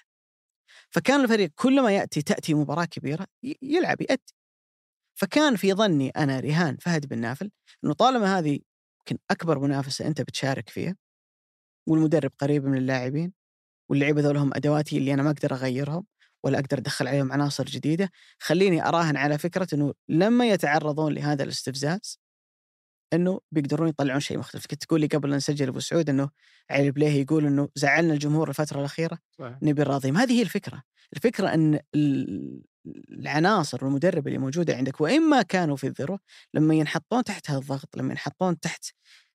فكان 0.91 1.21
الفريق 1.21 1.51
كل 1.55 1.81
ما 1.81 1.91
يأتي 1.91 2.21
تأتي 2.21 2.53
مباراة 2.53 2.85
كبيرة 2.85 3.27
يلعب 3.61 4.01
يأدي. 4.01 4.36
فكان 5.19 5.55
في 5.55 5.73
ظني 5.73 6.09
أنا 6.09 6.39
رهان 6.39 6.77
فهد 6.77 7.05
بن 7.05 7.17
نافل 7.17 7.51
أنه 7.83 7.93
طالما 7.93 8.39
هذه 8.39 8.59
يمكن 8.99 9.23
أكبر 9.31 9.59
منافسة 9.59 10.07
أنت 10.07 10.21
بتشارك 10.21 10.69
فيها 10.69 10.95
والمدرب 11.87 12.31
قريب 12.39 12.65
من 12.65 12.77
اللاعبين 12.77 13.33
واللعيبة 13.89 14.21
ذول 14.21 14.37
هم 14.37 14.51
أدواتي 14.55 14.97
اللي 14.97 15.13
أنا 15.13 15.23
ما 15.23 15.29
أقدر 15.29 15.53
أغيرهم 15.53 16.05
ولا 16.43 16.59
أقدر 16.59 16.77
أدخل 16.77 17.07
عليهم 17.07 17.31
عناصر 17.31 17.63
جديدة 17.63 18.11
خليني 18.39 18.87
أراهن 18.87 19.17
على 19.17 19.37
فكرة 19.37 19.67
إنه 19.73 19.93
لما 20.09 20.47
يتعرضون 20.49 21.13
لهذا 21.13 21.43
الاستفزاز 21.43 22.19
إنه 23.13 23.39
بيقدرون 23.51 23.89
يطلعون 23.89 24.19
شيء 24.19 24.37
مختلف. 24.37 24.65
كنت 24.65 24.83
تقول 24.83 25.01
لي 25.01 25.07
قبل 25.07 25.29
لا 25.29 25.35
نسجل 25.35 25.67
أبو 25.67 25.79
سعود 25.79 26.09
إنه 26.09 26.29
علي 26.69 26.91
بليه 26.91 27.21
يقول 27.21 27.45
إنه 27.45 27.69
زعلنا 27.75 28.13
الجمهور 28.13 28.49
الفترة 28.49 28.79
الأخيرة 28.79 29.19
نبي 29.61 29.81
نراضيهم. 29.81 30.17
هذه 30.17 30.31
هي 30.37 30.41
الفكرة. 30.41 30.83
الفكرة 31.15 31.53
إن 31.53 31.79
ال- 31.95 32.61
العناصر 33.09 33.85
والمدرب 33.85 34.27
اللي 34.27 34.37
موجودة 34.37 34.75
عندك 34.75 35.01
واما 35.01 35.41
كانوا 35.41 35.75
في 35.75 35.87
الذروه 35.87 36.19
لما 36.53 36.75
ينحطون 36.75 37.23
تحت 37.23 37.49
هذا 37.49 37.59
الضغط 37.59 37.97
لما 37.97 38.11
ينحطون 38.11 38.59
تحت 38.59 38.85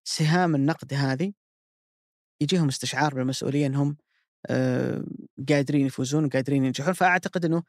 سهام 0.05 0.55
النقد 0.55 0.94
هذه 0.94 1.32
يجيهم 2.42 2.68
استشعار 2.68 3.14
بالمسؤولية 3.14 3.66
إنهم 3.66 3.96
آه، 4.46 5.05
قادرين 5.48 5.86
يفوزون 5.86 6.24
وقادرين 6.24 6.64
ينجحون. 6.64 6.92
فأعتقد 6.92 7.44
إنه 7.44 7.62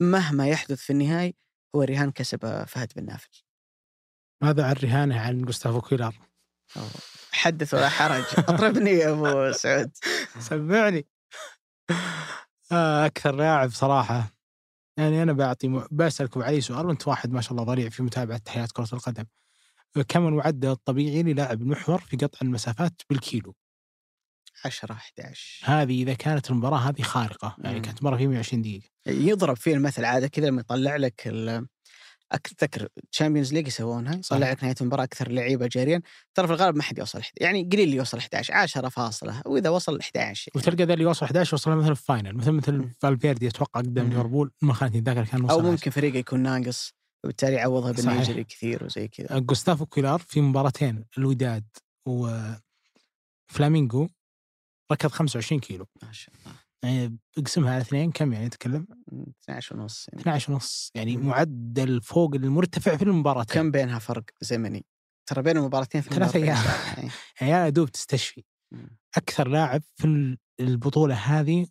مهما 0.00 0.48
يحدث 0.48 0.80
في 0.80 0.90
النهاية 0.90 1.32
هو 1.76 1.82
رهان 1.82 2.10
كسب 2.10 2.64
فهد 2.64 2.92
بن 2.96 3.04
نافل. 3.04 3.42
ماذا 4.42 4.64
عن 4.64 4.72
رهانه 4.72 5.20
عن 5.20 5.42
جوستافو 5.42 5.80
كويلار؟ 5.80 6.14
أو 6.76 6.82
حدث 7.32 7.74
ولا 7.74 7.88
حرج. 7.88 8.24
أطربني 8.48 8.90
يا 8.90 9.10
أبو 9.10 9.52
سعود. 9.52 9.90
سمعني. 10.38 11.06
آه، 12.72 13.06
أكثر 13.06 13.34
لاعب 13.36 13.70
صراحة. 13.70 14.31
يعني 14.96 15.22
أنا 15.22 15.32
بعطي 15.32 15.68
م... 15.68 15.86
بسألكم 15.90 16.42
علي 16.42 16.60
سؤال 16.60 16.86
وأنت 16.86 17.08
واحد 17.08 17.32
ما 17.32 17.40
شاء 17.40 17.52
الله 17.52 17.64
ضليع 17.64 17.88
في 17.88 18.02
متابعة 18.02 18.40
حياة 18.48 18.68
كرة 18.74 18.88
القدم. 18.92 19.24
كم 20.08 20.26
المعدل 20.26 20.70
الطبيعي 20.70 21.22
للاعب 21.22 21.62
المحور 21.62 22.00
في 22.00 22.16
قطع 22.16 22.38
المسافات 22.42 23.02
بالكيلو؟ 23.10 23.54
10 24.64 24.92
11 24.92 25.64
هذه 25.64 26.02
إذا 26.02 26.14
كانت 26.14 26.50
المباراة 26.50 26.78
هذه 26.78 27.02
خارقة 27.02 27.56
يعني 27.58 27.76
مم. 27.76 27.82
كانت 27.82 28.02
مرة 28.02 28.16
في 28.16 28.26
120 28.26 28.62
دقيقة. 28.62 28.88
يضرب 29.06 29.56
فيه 29.56 29.74
المثل 29.74 30.04
عادة 30.04 30.28
كذا 30.28 30.46
لما 30.46 30.60
يطلع 30.60 30.96
لك 30.96 31.22
اذكر 32.34 32.88
Champions 33.12 33.52
League 33.52 33.66
يسوونها 33.66 34.20
صحيح. 34.22 34.38
يطلع 34.38 34.50
لك 34.50 34.62
نهايه 34.62 34.76
المباراه 34.80 35.04
أكثر 35.04 35.32
لعيبة 35.32 35.66
جاريا 35.66 36.02
ترى 36.34 36.46
في 36.46 36.52
الغالب 36.52 36.76
ما 36.76 36.82
حد 36.82 36.98
يوصل 36.98 37.18
11 37.18 37.32
يعني 37.40 37.68
قليل 37.72 37.84
اللي 37.84 37.96
يوصل 37.96 38.18
11 38.18 38.54
10 38.54 38.88
فاصلة 38.88 39.42
وإذا 39.46 39.70
وصل 39.70 39.98
11 40.00 40.52
وتلقى 40.54 40.84
ذا 40.84 40.92
اللي 40.92 41.04
يوصل 41.04 41.26
11 41.26 41.54
وصل 41.54 41.70
مثلا 41.70 41.94
في 41.94 42.04
final 42.04 42.36
مثل 42.36 42.50
مثل. 42.52 42.90
فالفيردي 43.00 43.48
أتوقع 43.48 43.80
قدام. 43.80 44.08
ليفربول 44.08 44.50
ما 44.62 44.72
خانتني 44.72 44.98
الذاكره 44.98 45.24
كان 45.24 45.44
وصل 45.44 45.52
أو 45.52 45.58
10. 45.58 45.70
ممكن 45.70 45.90
فريقه 45.90 46.16
يكون 46.16 46.40
ناقص 46.40 46.94
وبالتالي 47.24 47.56
يعوضها. 47.56 47.92
بانه 47.92 48.20
يجري 48.20 48.44
كثير 48.44 48.84
وزي 48.84 49.08
كذا 49.08 49.38
جوستافو 49.38 49.86
كويلار 49.86 50.18
في 50.18 50.40
مباراتين 50.40 51.04
الوداد 51.18 51.64
وفلامينغو 53.50 54.08
ركض 54.92 55.10
25 55.10 55.60
كيلو 55.60 55.86
ما 56.02 56.12
شاء 56.12 56.34
الله 56.34 56.56
يعني 56.82 57.18
اقسمها 57.38 57.72
على 57.72 57.80
اثنين 57.80 58.12
كم 58.12 58.32
يعني 58.32 58.46
نتكلم 58.46 58.86
12 59.44 59.76
ونص 59.76 60.06
يعني. 60.08 60.20
12 60.20 60.52
ونص 60.52 60.90
يعني. 60.94 61.16
معدل 61.16 62.02
فوق 62.02 62.34
المرتفع 62.34 62.96
في 62.96 63.02
المباراة 63.02 63.44
كم 63.44 63.70
بينها 63.70 63.98
فرق 63.98 64.24
زمني 64.40 64.84
ترى 65.26 65.42
بين 65.42 65.56
المباراتين 65.56 66.00
في 66.00 66.10
ثلاث 66.10 66.30
48 66.30 66.44
أيام. 66.44 66.64
ساعة. 66.64 66.96
يعني. 67.40 67.52
يا 67.52 67.68
دوب 67.68 67.88
تستشفي. 67.88 68.44
أكثر 69.16 69.48
لاعب 69.48 69.82
في 69.96 70.04
ال- 70.04 70.38
البطولة 70.60 71.14
هذه 71.14 71.66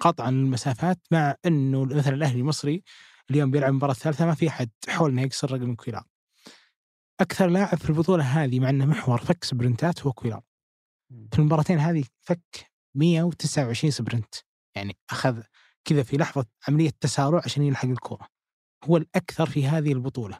قطعا 0.00 0.28
المسافات 0.28 0.98
مع 1.10 1.34
إنه 1.46 1.84
مثلا 1.84 2.14
الأهلي 2.14 2.40
المصري 2.40 2.82
اليوم 3.30 3.50
بيلعب 3.50 3.70
المباراة 3.70 3.92
الثالثة 3.92 4.26
ما 4.26 4.34
في 4.34 4.48
أحد 4.48 4.70
حول 4.88 5.10
انه 5.10 5.22
يكسر 5.22 5.52
رقم 5.52 5.74
كويلار 5.74 6.04
أكثر 7.20 7.46
لاعب 7.46 7.78
في 7.78 7.90
البطولة 7.90 8.24
هذه 8.24 8.60
مع 8.60 8.70
إنه 8.70 8.86
محور 8.86 9.18
فك 9.18 9.44
سبرنتات 9.44 10.02
هو 10.06 10.12
كويلار. 10.12 10.42
في 11.32 11.38
المباراتين 11.38 11.78
هذه 11.78 12.04
فك 12.20 12.71
129 12.94 13.90
sprint. 13.90 14.34
يعني 14.76 14.96
أخذ 15.10 15.42
كذا 15.84 16.02
في 16.02 16.16
لحظة 16.16 16.46
عملية 16.68 16.90
تسارع 17.00 17.42
عشان 17.44 17.62
يلحق 17.62 17.88
الكره 17.88 18.28
هو 18.84 18.96
الأكثر 18.96 19.46
في 19.46 19.66
هذه 19.66 19.92
البطولة. 19.92 20.38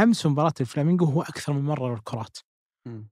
أمس 0.00 0.26
مباراة 0.26 0.54
الفلامينغو 0.60 1.06
هو 1.06 1.22
أكثر 1.22 1.52
من 1.52 1.62
مرر 1.62 1.94
الكرات. 1.94 2.38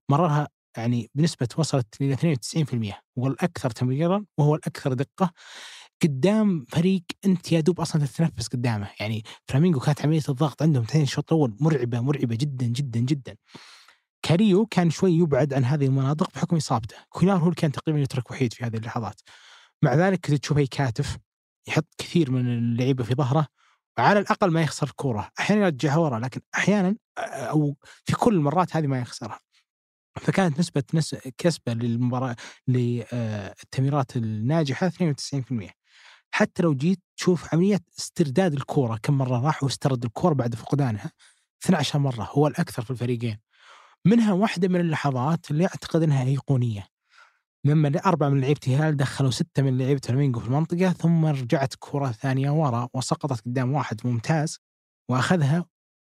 مررها 0.08 0.48
يعني 0.76 1.10
بنسبة 1.14 1.48
وصلت 1.58 1.86
إلى 2.00 2.14
92% 2.14 3.00
هو 3.18 3.26
الأكثر 3.26 3.70
تمريرا 3.70 4.24
وهو 4.38 4.54
الأكثر 4.54 4.92
دقة 4.92 5.32
قدام 6.02 6.64
فريق 6.68 7.02
أنت 7.24 7.52
يا 7.52 7.60
دوب 7.60 7.80
أصلا 7.80 8.06
تتنفس 8.06 8.48
قدامه. 8.48 8.90
يعني 9.00 9.22
فلامينغو 9.48 9.80
كانت 9.80 10.02
عملية 10.02 10.22
الضغط 10.28 10.62
عندهم 10.62 10.84
تاني 10.84 11.04
الشوط 11.04 11.32
الأول 11.32 11.56
مرعبة 11.60 12.00
مرعبة 12.00 12.36
جدا 12.36 12.66
جدا 12.66 13.00
جدا. 13.00 13.36
كاريو 14.30 14.66
كان 14.66 14.90
شوي 14.90 15.12
يبعد 15.12 15.54
عن 15.54 15.64
هذه 15.64 15.86
المناطق 15.86 16.30
بحكم 16.34 16.56
إصابته. 16.56 16.96
كويلار 17.08 17.36
هو 17.36 17.44
اللي 17.44 17.54
كان 17.54 17.72
تقريبا 17.72 18.00
يترك 18.00 18.30
وحيد 18.30 18.52
في 18.52 18.64
هذه 18.64 18.76
اللحظات. 18.76 19.20
مع 19.82 19.94
ذلك 19.94 20.26
كنت 20.26 20.34
تشوفه 20.34 20.60
يكاتف 20.60 21.18
يحط 21.68 21.86
كثير 21.98 22.30
من 22.30 22.58
اللعيبة 22.58 23.04
في 23.04 23.14
ظهره 23.14 23.46
وعلى 23.98 24.18
الأقل 24.18 24.50
ما 24.50 24.62
يخسر 24.62 24.86
الكوره 24.86 25.30
أحيانا 25.40 25.64
يرجعها 25.64 25.96
ورا 25.96 26.18
لكن 26.18 26.40
أحيانا 26.54 26.96
أو 27.18 27.76
في 28.04 28.16
كل 28.16 28.34
المرات 28.34 28.76
هذه 28.76 28.86
ما 28.86 29.00
يخسرها. 29.00 29.40
فكانت 30.20 30.58
نسبة 30.58 30.82
نس... 30.94 31.16
كسبة 31.38 31.72
للمباراة 31.72 32.36
للتمريرات 32.68 34.16
الناجحة 34.16 34.88
92% 34.88 35.70
حتى 36.30 36.62
لو 36.62 36.74
جيت 36.74 37.00
تشوف 37.16 37.54
عملية 37.54 37.80
استرداد 37.98 38.52
الكورة 38.52 38.98
كم 39.02 39.18
مرة 39.18 39.40
راح 39.46 39.62
واسترد 39.62 40.04
الكورة 40.04 40.34
بعد 40.34 40.54
فقدانها؟ 40.54 41.10
12 41.64 41.98
مرة 41.98 42.28
هو 42.32 42.46
الأكثر 42.46 42.82
في 42.82 42.90
الفريقين. 42.90 43.49
منها 44.06 44.32
واحدة 44.32 44.68
من 44.68 44.80
اللحظات 44.80 45.50
اللي 45.50 45.64
أعتقد 45.64 46.02
أنها 46.02 46.24
أيقونية. 46.24 46.86
لما 47.64 47.92
أربعة 48.06 48.28
من 48.28 48.40
لعيبة 48.40 48.60
الهلال 48.66 48.96
دخلوا 48.96 49.30
ستة 49.30 49.62
من 49.62 49.78
لعيبة 49.78 50.00
فلامينغو 50.04 50.40
في 50.40 50.46
المنطقة 50.46 50.92
ثم 50.92 51.26
رجعت 51.26 51.74
كرة 51.78 52.12
ثانية 52.12 52.50
ورا 52.50 52.88
وسقطت 52.94 53.40
قدام 53.40 53.72
واحد 53.72 54.06
ممتاز 54.06 54.58
وأخذها 55.10 55.64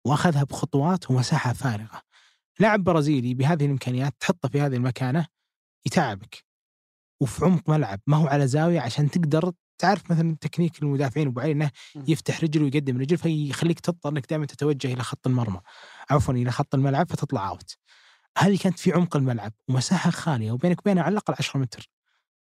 وأخذها 0.06 0.44
بخطوات 0.44 1.10
ومساحة 1.10 1.52
فارغة. 1.52 2.02
لاعب 2.60 2.84
برازيلي 2.84 3.34
بهذه 3.34 3.64
الإمكانيات 3.64 4.14
تحطه 4.20 4.48
في 4.48 4.60
هذه 4.60 4.76
المكانة 4.76 5.26
يتعبك. 5.86 6.44
وفي 7.22 7.44
عمق 7.44 7.70
ملعب 7.70 8.00
ما 8.06 8.16
هو 8.16 8.26
على 8.26 8.46
زاوية 8.46 8.80
عشان 8.80 9.10
تقدر 9.10 9.52
تعرف 9.78 10.10
مثلا 10.10 10.36
تكنيك 10.40 10.82
المدافعين 10.82 11.26
ابو 11.28 11.40
علي 11.40 11.52
انه. 11.52 11.70
يفتح 12.08 12.44
رجل 12.44 12.62
ويقدم 12.62 12.98
رجل 12.98 13.18
فيخليك 13.18 13.80
تضطر 13.80 14.08
إنك 14.10 14.30
دائما 14.30 14.46
تتوجه 14.46 14.92
إلى 14.92 15.02
خط 15.02 15.26
المرمى. 15.26 15.60
عفوا 16.10 16.34
إلى 16.34 16.50
خط 16.50 16.74
الملعب 16.74 17.10
فتطلع 17.10 17.48
out 17.48 17.76
هذه 18.38 18.58
كانت 18.58 18.78
في 18.78 18.92
عمق 18.92 19.16
الملعب 19.16 19.52
ومساحة 19.68 20.10
خالية 20.10 20.52
وبينك 20.52 20.80
وبينها 20.80 21.02
على 21.02 21.12
الأقل 21.12 21.34
10 21.38 21.60
متر؟ 21.60 21.90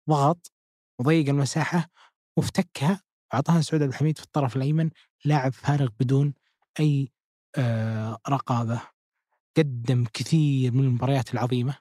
ضغط 0.09 0.51
وضيق 0.99 1.29
المساحة 1.29 1.89
وافتكها 2.37 3.01
أعطاها 3.33 3.61
سعود 3.61 3.81
عبد 3.83 3.91
الحميد 3.93 4.17
في 4.17 4.23
الطرف 4.23 4.55
الأيمن 4.55 4.89
لاعب 5.25 5.53
فارغ 5.53 5.89
بدون 5.99 6.33
أي 6.79 7.11
آه 7.55 8.17
رقابة. 8.29 8.81
قدم 9.57 10.05
كثير 10.13 10.71
من 10.71 10.83
المباريات 10.83 11.33
العظيمة 11.33 11.77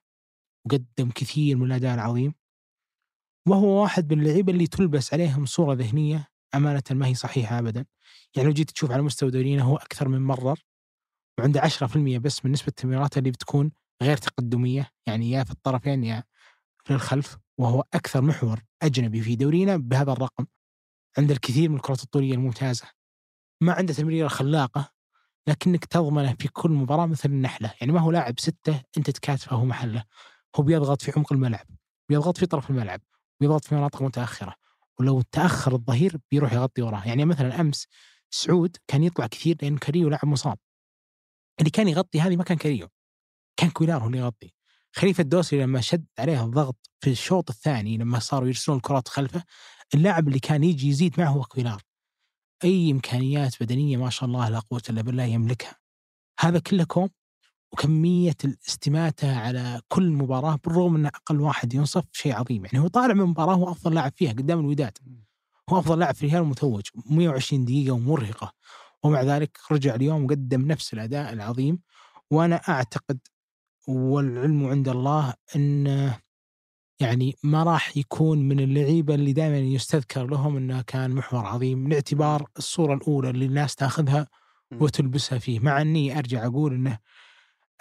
وقدم 0.66 1.10
كثير 1.14 1.56
من 1.56 1.66
الأداء 1.66 1.94
العظيم. 1.94 2.34
وهو 3.48 3.82
واحد 3.82 4.12
من 4.12 4.20
اللعيبة 4.20 4.52
اللي 4.52 4.66
تلبس 4.66 5.14
عليهم 5.14 5.46
صورة 5.46 5.74
ذهنية 5.74 6.28
أمانة 6.54 6.82
ما 6.90 7.06
هي 7.06 7.14
صحيحة 7.14 7.58
ابدا. 7.58 7.86
يعني 8.36 8.48
لو 8.48 8.54
جيت 8.54 8.70
تشوف 8.70 8.90
على 8.90 9.02
مستوى 9.02 9.30
دورينا 9.30 9.62
هو 9.62 9.76
أكثر 9.76 10.08
من 10.08 10.20
مرر 10.22 10.64
وعنده 11.38 11.60
10% 11.60 12.18
بس 12.18 12.44
من 12.44 12.52
نسبة 12.52 12.68
التمريرات 12.68 13.18
اللي 13.18 13.30
بتكون 13.30 13.72
غير 14.02 14.16
تقدمية 14.16 14.90
يعني 15.06 15.30
يا 15.30 15.44
في 15.44 15.50
الطرفين 15.50 16.04
يا 16.04 16.24
في 16.84 16.92
الخلف 16.92 17.36
وهو 17.58 17.84
أكثر 17.94 18.22
محور 18.22 18.60
أجنبي 18.82 19.20
في 19.20 19.36
دورينا 19.36 19.76
بهذا 19.76 20.12
الرقم 20.12 20.46
عنده 21.18 21.34
الكثير 21.34 21.68
من 21.68 21.76
الكرات 21.76 22.02
الطولية 22.02 22.34
الممتازة. 22.34 22.84
ما 23.60 23.72
عنده 23.72 23.94
تمريرة 23.94 24.28
خلاقة 24.28 24.92
لكنك 25.46 25.84
تضمنه 25.84 26.34
في 26.38 26.48
كل 26.48 26.70
مباراة 26.70 27.06
مثل 27.06 27.28
النحلة. 27.28 27.74
يعني 27.80 27.92
ما 27.92 28.00
هو 28.00 28.10
لاعب 28.10 28.40
ستة 28.40 28.82
أنت 28.96 29.10
تكاتفه 29.10 29.56
هو 29.56 29.64
محله. 29.64 30.04
هو 30.56 30.62
بيضغط 30.62 31.02
في 31.02 31.12
عمق 31.16 31.32
الملعب 31.32 31.66
بيضغط 32.08 32.38
في 32.38 32.46
طرف 32.46 32.70
الملعب 32.70 33.00
بيضغط 33.40 33.64
في 33.64 33.74
مناطق 33.74 34.02
متأخرة 34.02 34.54
ولو 35.00 35.22
تأخر 35.22 35.72
الظهير 35.74 36.16
بيروح 36.30 36.52
يغطي 36.52 36.82
وراه. 36.82 37.08
يعني 37.08 37.24
مثلا 37.24 37.60
أمس 37.60 37.86
سعود 38.30 38.76
كان 38.86 39.02
يطلع 39.02 39.26
كثير 39.26 39.56
لأن 39.62 39.78
كريو 39.78 40.08
لاعب 40.08 40.26
مصاب. 40.26 40.58
اللي 41.58 41.70
كان 41.70 41.88
يغطي 41.88 42.20
هذه 42.20 42.36
ما 42.36 42.44
كان 42.44 42.56
كريو 42.56 42.88
كان 43.56 43.70
كويلار 43.70 44.02
هو 44.02 44.06
اللي 44.06 44.18
يغطي. 44.18 44.54
خليفة 44.92 45.20
الدوسري 45.22 45.62
لما 45.62 45.80
شد 45.80 46.06
عليه 46.18 46.44
الضغط 46.44 46.90
في 47.00 47.10
الشوط 47.10 47.50
الثاني 47.50 47.96
لما 47.96 48.18
صاروا 48.18 48.48
يرسلون 48.48 48.76
الكرات 48.76 49.08
خلفه 49.08 49.44
اللاعب 49.94 50.28
اللي 50.28 50.38
كان 50.38 50.64
يجي 50.64 50.88
يزيد 50.88 51.20
معه 51.20 51.28
هو 51.28 51.42
كويلار 51.42 51.82
أي 52.64 52.90
إمكانيات 52.90 53.62
بدنية 53.62 53.96
ما 53.96 54.10
شاء 54.10 54.28
الله 54.28 54.48
لا 54.48 54.58
قوة 54.58 54.82
إلا 54.90 55.02
بالله 55.02 55.24
يملكها. 55.24 55.76
هذا 56.40 56.58
كله 56.58 56.84
كوم 56.84 57.08
وكمية 57.72 58.36
الاستماتة 58.44 59.38
على 59.38 59.80
كل 59.88 60.10
مباراة 60.10 60.58
بالرغم 60.64 60.96
إن 60.96 61.06
أقل 61.06 61.40
واحد 61.40 61.74
ينصف 61.74 62.04
شيء 62.12 62.34
عظيم. 62.34 62.64
يعني 62.64 62.78
هو 62.78 62.88
طالع 62.88 63.14
من 63.14 63.24
مباراة 63.24 63.54
هو 63.54 63.70
أفضل 63.70 63.94
لاعب 63.94 64.12
فيها 64.16 64.32
قدام 64.32 64.60
الوداد. 64.60 64.98
هو 65.70 65.78
أفضل 65.78 65.98
لاعب 65.98 66.14
في 66.14 66.26
الهلال 66.26 66.44
متوج 66.44 66.82
120 67.10 67.64
دقيقة 67.64 67.92
ومرهقة. 67.92 68.52
ومع 69.02 69.22
ذلك 69.22 69.58
رجع 69.70 69.94
اليوم 69.94 70.24
وقدم 70.24 70.66
نفس 70.66 70.94
الأداء 70.94 71.32
العظيم. 71.32 71.80
وأنا 72.30 72.56
أعتقد 72.56 73.18
والعلم 73.88 74.66
عند 74.66 74.88
الله 74.88 75.34
إن 75.56 76.12
يعني 77.00 77.36
ما 77.42 77.62
راح 77.62 77.96
يكون 77.96 78.48
من 78.48 78.60
اللعيبة 78.60 79.14
اللي 79.14 79.32
دائما 79.32 79.58
يستذكر 79.58 80.26
لهم 80.26 80.56
إنه 80.56 80.82
كان 80.82 81.10
محور 81.10 81.46
عظيم 81.46 81.88
لاعتبار 81.88 82.48
الصورة 82.58 82.94
الأولى 82.94 83.30
اللي 83.30 83.44
الناس 83.46 83.74
تأخذها 83.74 84.28
وتلبسها 84.72 85.38
فيه. 85.38 85.60
مع 85.60 85.80
إني 85.80 86.18
أرجع 86.18 86.46
أقول 86.46 86.74
إنه 86.74 86.98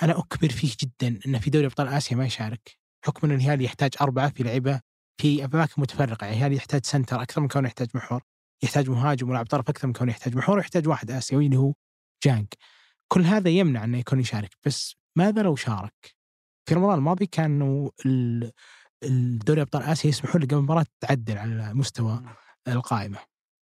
أنا 0.03 0.19
أكبر 0.19 0.49
فيه 0.49 0.71
جدا 0.81 1.19
انه 1.25 1.39
في 1.39 1.49
دوري 1.49 1.65
أبطال 1.65 1.87
آسيا 1.87 2.17
ما 2.17 2.25
يشارك. 2.25 2.77
حكم 3.05 3.27
إن 3.27 3.35
الهلال 3.35 3.61
يحتاج 3.61 3.91
أربعة 4.01 4.29
في 4.29 4.43
لعيبة 4.43 4.81
في 5.17 5.45
أماكن 5.45 5.81
متفرقة. 5.81 6.25
يعني 6.25 6.37
الهلال 6.37 6.53
يحتاج 6.53 6.85
سنتر 6.85 7.21
أكثر 7.21 7.41
من 7.41 7.47
كونه 7.47 7.67
يحتاج 7.67 7.87
محور 7.95 8.21
يحتاج 8.63 8.89
مهاجم 8.89 9.29
ولاعب 9.29 9.45
طرف 9.45 9.69
أكثر 9.69 9.87
من 9.87 9.93
كونه 9.93 10.11
يحتاج 10.11 10.35
محور 10.35 10.57
ويحتاج 10.57 10.87
واحد 10.87 11.11
آسيوي 11.11 11.45
اللي 11.45 11.57
هو 11.57 11.73
جانج 12.23 12.47
كل 13.07 13.21
هذا 13.21 13.49
يمنع 13.49 13.83
إنه 13.83 13.97
يكون 13.97 14.19
يشارك. 14.19 14.57
بس 14.65 14.95
ماذا 15.17 15.41
لو 15.41 15.55
شارك؟ 15.55 16.15
في 16.69 16.75
رمضان 16.75 16.97
الماضي 16.97 17.25
كانوا 17.25 17.89
الدوري 19.03 19.61
أبطال 19.61 19.83
آسيا 19.83 20.09
يسمحون 20.09 20.41
لك 20.41 20.47
قبل 20.47 20.57
المباراة 20.57 20.85
تعدل 20.99 21.37
على 21.37 21.73
مستوى 21.73 22.23
القائمة. 22.67 23.17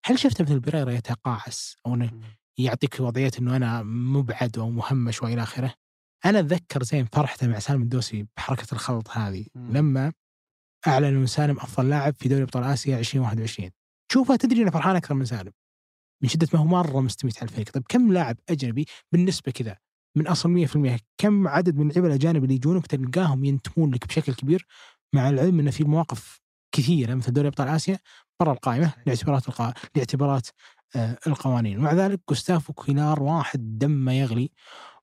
هل 0.06 0.20
شفت 0.20 0.42
مثل 0.42 0.60
بريرا 0.60 0.92
يتقاعس 0.92 1.78
أو 1.86 1.94
إنه 1.94 2.12
يعطيك 2.58 3.00
وضعية 3.00 3.32
إنه 3.40 3.56
أنا 3.56 3.84
مبعد 3.84 4.58
أو 4.58 4.70
مهمش 4.70 5.24
وإلى 5.24 5.44
آخره؟ 5.44 5.74
أنا 6.26 6.40
أتذكر 6.40 6.84
زين 6.84 7.06
فرحته 7.06 7.48
مع 7.48 7.60
سالم 7.60 7.82
الدوسي 7.82 8.28
بحركة 8.38 8.68
الخلط 8.74 9.10
هذه 9.10 9.46
لما 9.56 10.14
أعلن 10.88 11.06
إنه 11.06 11.26
سالم 11.26 11.58
أفضل 11.58 11.90
لاعب 11.90 12.16
في 12.16 12.30
دوري 12.30 12.44
أبطال 12.44 12.64
آسيا 12.64 13.00
2021 13.00 13.70
شوفها 14.12 14.36
تدري 14.36 14.62
إنه 14.62 14.72
فرحان 14.72 14.96
أكثر 14.96 15.14
من 15.14 15.26
سالم 15.26 15.52
من 16.24 16.30
شدة 16.30 16.48
ما 16.54 16.60
هو 16.60 16.66
مرة 16.66 17.02
مستميت 17.02 17.38
على 17.38 17.50
الفريق 17.50 17.70
طيب 17.72 17.84
كم 17.90 18.14
لاعب 18.14 18.38
أجنبي 18.50 18.86
بالنسبة 19.12 19.52
كذا 19.52 19.78
من 20.16 20.28
أصل 20.28 20.50
100% 20.50 21.00
كم 21.18 21.48
عدد 21.48 21.76
من 21.76 21.82
اللعيبه 21.90 22.08
الأجانب 22.08 22.44
اللي 22.44 22.56
يجونك 22.56 22.88
تلقاهم 22.88 23.46
ينتمون 23.46 23.94
لك 23.94 24.08
بشكل 24.08 24.34
كبير 24.34 24.66
مع 25.14 25.30
العلم 25.30 25.60
انه 25.60 25.72
في 25.72 25.84
مواقف 25.84 26.42
كثيرة 26.76 27.14
مثل 27.16 27.34
دوري 27.34 27.48
أبطال 27.48 27.68
آسيا 27.68 28.00
برا 28.40 28.52
القائمة 28.54 28.94
لاعتبارات 29.06 29.48
القا... 29.48 29.74
لاعتبارات 29.96 30.48
آه 30.96 31.18
القوانين. 31.28 31.78
ومع 31.80 31.94
ذلك 31.94 32.22
جوستافو 32.30 32.74
كويلار 32.74 33.24
واحد 33.24 33.78
دمه 33.80 34.14
يغلي. 34.14 34.52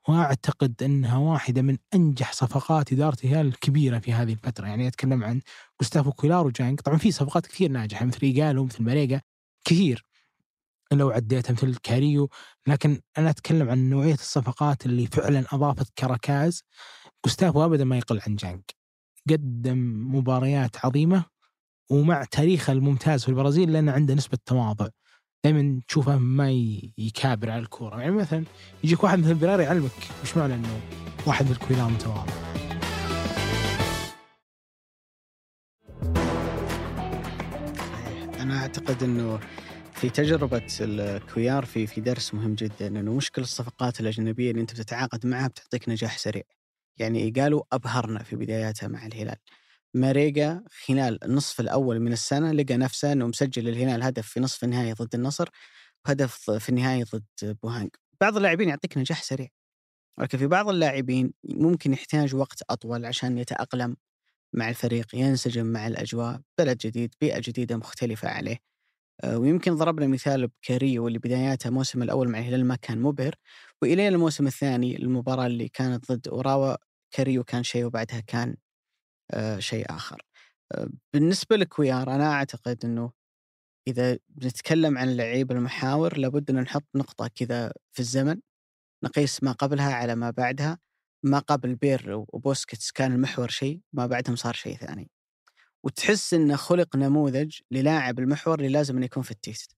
وأعتقد 0.09 0.83
أنها 0.83 1.17
واحدة 1.17 1.61
من 1.61 1.77
أنجح 1.95 2.33
صفقات 2.33 2.93
إدارة 2.93 3.17
الهلال 3.23 3.47
الكبيرة 3.47 3.99
في 3.99 4.13
هذه 4.13 4.33
الفترة. 4.33 4.67
يعني 4.67 4.87
أتكلم 4.87 5.23
عن 5.23 5.41
جوستافو 5.81 6.11
كويلار 6.11 6.47
وجانج. 6.47 6.79
طبعا 6.79 6.97
في 6.97 7.11
صفقات 7.11 7.47
كثير 7.47 7.71
ناجحة 7.71 8.05
مثل 8.05 8.19
إيجالو 8.23 8.65
مثل 8.65 8.83
ماريجا. 8.83 9.21
كثير. 9.65 10.06
لو 10.91 11.09
عديتها 11.09 11.53
مثل 11.53 11.75
كاريو 11.75 12.29
لكن 12.67 13.01
أنا 13.17 13.29
أتكلم 13.29 13.69
عن 13.69 13.89
نوعية 13.89 14.13
الصفقات 14.13 14.85
اللي 14.85 15.07
فعلا 15.07 15.45
أضافت 15.51 15.97
كركائز. 15.97 16.63
جوستافو 17.25 17.65
ابدا 17.65 17.83
ما 17.83 17.97
يقل 17.97 18.21
عن 18.27 18.35
جانج 18.35 18.61
قدم 19.29 20.07
مباريات 20.15 20.85
عظيمة 20.85 21.25
ومع 21.91 22.23
تاريخه 22.23 22.73
الممتاز 22.73 23.23
في 23.23 23.29
البرازيل 23.29 23.73
لأنه 23.73 23.91
عنده 23.91 24.13
نسبة 24.13 24.37
تواضع. 24.45 24.87
دائما 25.43 25.81
تشوفه 25.87 26.17
ما 26.17 26.51
يكابر 26.97 27.49
على 27.49 27.61
الكورة. 27.61 27.99
يعني 27.99 28.11
مثلا 28.11 28.43
يجيك 28.83 29.03
واحد 29.03 29.19
مثل 29.19 29.33
بيريرا 29.33 29.63
يعلمك 29.63 29.91
وش 30.23 30.37
معنى 30.37 30.53
إنه 30.55 30.81
واحد 31.27 31.45
من 31.45 31.51
الكويلار 31.51 31.89
متواضع. 31.89 32.33
أنا 38.39 38.61
أعتقد 38.61 39.03
إنه 39.03 39.39
في 39.97 40.09
تجربة 40.09 40.67
الكويار 40.81 41.65
في 41.65 41.87
في 41.87 42.01
درس 42.01 42.33
مهم 42.33 42.55
جدا 42.55 42.87
إنه 42.87 43.13
مشكلة 43.13 43.45
الصفقات 43.45 43.99
الأجنبية 43.99 44.51
اللي 44.51 44.61
أنت 44.61 44.71
بتتعاقد 44.71 45.25
معها 45.25 45.47
بتعطيك 45.47 45.89
نجاح 45.89 46.17
سريع. 46.17 46.43
يعني 46.97 47.29
إيجالو 47.31 47.63
أبهرنا 47.71 48.23
في 48.23 48.35
بداياتها 48.35 48.87
مع 48.87 49.05
الهلال. 49.05 49.35
ماريجا 49.93 50.63
خلال 50.85 51.23
النصف 51.23 51.59
الأول 51.59 51.99
من 51.99 52.13
السنة 52.13 52.51
لقى 52.51 52.77
نفسه 52.77 53.11
إنه 53.11 53.27
مسجل 53.27 53.69
الهلال 53.69 54.03
هدف 54.03 54.27
في 54.27 54.39
نصف 54.39 54.63
النهائي 54.63 54.93
ضد 54.93 55.15
النصر 55.15 55.49
وهدف 56.05 56.51
في 56.51 56.69
النهائي 56.69 57.03
ضد 57.03 57.57
بوهانج. 57.63 57.89
بعض 58.21 58.37
اللاعبين 58.37 58.69
يعطيك 58.69 58.97
نجاح 58.97 59.23
سريع. 59.23 59.47
ولكن 60.17 60.37
في 60.37 60.47
بعض 60.47 60.69
اللاعبين 60.69 61.33
ممكن 61.43 61.93
يحتاج 61.93 62.35
وقت 62.35 62.63
أطول 62.69 63.05
عشان 63.05 63.37
يتأقلم 63.37 63.95
مع 64.53 64.69
الفريق 64.69 65.15
ينسجم 65.15 65.65
مع 65.65 65.87
الأجواء 65.87 66.41
بلد 66.57 66.77
جديد 66.77 67.15
بيئة 67.21 67.39
جديدة 67.39 67.77
مختلفة 67.77 68.29
عليه 68.29 68.76
ويمكن 69.25 69.75
ضربنا 69.75 70.07
مثال 70.07 70.47
بكاريو 70.47 71.03
واللي 71.05 71.19
بداياتها 71.19 71.69
الموسم 71.69 72.03
الأول 72.03 72.29
مع 72.29 72.39
الهلال 72.39 72.65
ما 72.65 72.75
كان 72.75 73.01
مبهر 73.01 73.35
والين 73.81 74.13
الموسم 74.13 74.47
الثاني 74.47 74.97
المباراة 74.97 75.47
اللي 75.47 75.69
كانت 75.69 76.11
ضد 76.11 76.27
أوراوا 76.27 76.75
كاريو 77.11 77.43
كان 77.43 77.63
شيء 77.63 77.85
وبعدها 77.85 78.19
كان 78.19 78.55
آه، 79.31 79.59
شيء 79.59 79.85
آخر. 79.89 80.21
آه، 80.71 80.89
بالنسبة 81.13 81.55
لكويار 81.57 82.15
أنا 82.15 82.33
أعتقد 82.33 82.85
إنه 82.85 83.11
إذا 83.87 84.19
بنتكلم 84.29 84.97
عن 84.97 85.17
لعيب 85.17 85.51
المحاور 85.51 86.17
لابد 86.17 86.49
أن 86.49 86.59
نحط 86.61 86.85
نقطة 86.95 87.27
كذا 87.35 87.73
في 87.93 87.99
الزمن 87.99 88.39
نقيس 89.03 89.43
ما 89.43 89.51
قبلها 89.51 89.93
على 89.93 90.15
ما 90.15 90.31
بعدها 90.31 90.79
ما 91.23 91.39
قبل 91.39 91.75
بيرلو 91.75 92.25
وبوسكيتس 92.29 92.91
كان 92.91 93.11
المحور 93.13 93.49
شيء 93.49 93.81
ما 93.93 94.07
بعدهم 94.07 94.35
صار 94.35 94.53
شيء 94.53 94.77
ثاني. 94.77 95.11
وتحس 95.87 96.33
إنه 96.33 96.55
خلق 96.55 96.95
نموذج 96.95 97.59
للاعب 97.71 98.19
المحور 98.19 98.59
اللي 98.59 98.69
لازم 98.69 98.95
إنه 98.95 99.05
يكون 99.05 99.23
في 99.23 99.31
ال 99.31 99.37
taste. 99.37 99.75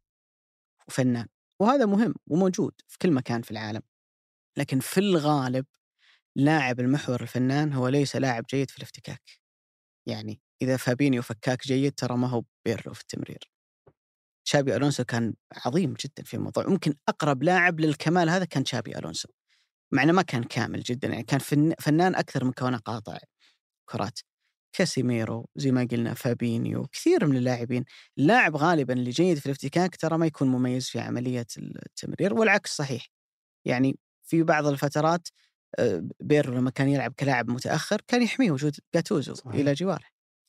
وفنان. 0.88 1.28
وهذا 1.62 1.86
مهم 1.86 2.16
وموجود 2.28 2.74
في 2.88 2.98
كل 2.98 3.12
مكان 3.12 3.42
في 3.42 3.52
العالم. 3.52 3.82
لكن 4.58 4.80
في 4.80 5.00
الغالب 5.00 5.66
لاعب 6.36 6.80
المحور 6.80 7.22
الفنان 7.22 7.74
هو 7.74 7.88
ليس 7.88 8.16
لاعب 8.16 8.46
جيد 8.50 8.70
في 8.70 8.78
الافتكاك. 8.78 9.22
يعني 10.08 10.42
إذا 10.62 10.78
فابينيو 10.78 11.22
فكاك 11.22 11.68
جيد 11.68 11.94
ترى 11.94 12.18
ما 12.18 12.28
هو 12.28 12.44
بيرلو 12.66 12.94
في 12.94 13.02
التمرير. 13.02 13.52
شابي 14.44 14.76
ألونسو 14.76 15.04
كان 15.04 15.34
عظيم 15.66 15.94
جدا 15.94 16.24
في 16.24 16.34
الموضوع. 16.34 16.68
ممكن 16.68 16.96
أقرب 17.08 17.44
لاعب 17.44 17.80
للكمال 17.80 18.30
هذا 18.30 18.46
كان 18.46 18.66
شابي 18.66 18.98
ألونسو. 18.98 19.30
مع 19.94 20.04
إنه 20.04 20.14
ما 20.14 20.22
كان 20.22 20.44
كامل 20.44 20.82
جدا. 20.82 21.08
يعني 21.08 21.24
كان 21.24 21.40
فنان 21.80 22.16
أكثر 22.16 22.46
من 22.46 22.52
كونه 22.52 22.78
قاطع 22.78 23.18
كرات. 23.90 24.20
كاسيميرو 24.74 25.50
زي 25.56 25.72
ما 25.72 25.88
قلنا 25.92 26.14
فابينيو 26.14 26.88
كثير 26.88 27.28
من 27.28 27.38
اللاعبين. 27.38 27.86
اللاعب 28.18 28.56
غالبا 28.56 28.94
اللي 28.94 29.10
جيد 29.12 29.38
في 29.40 29.46
الافتكاك 29.46 29.96
ترى 29.96 30.18
ما 30.18 30.26
يكون 30.26 30.48
مميز 30.48 30.90
في 30.90 31.00
عملية 31.00 31.48
التمرير 31.58 32.34
والعكس 32.34 32.76
صحيح. 32.76 33.08
يعني 33.66 34.00
في 34.24 34.44
بعض 34.44 34.68
الفترات 34.68 35.28
آه، 35.80 36.04
بيرلو 36.20 36.54
لما 36.54 36.70
كان 36.72 36.90
يلعب 36.90 37.14
كلاعب 37.20 37.50
متأخر 37.50 38.02
كان 38.08 38.24
يحميه 38.24 38.52
وجود 38.52 38.76
جاتوزو 38.96 39.34
صحيح. 39.34 39.56
إلى 39.56 39.74
جواره. 39.74 40.06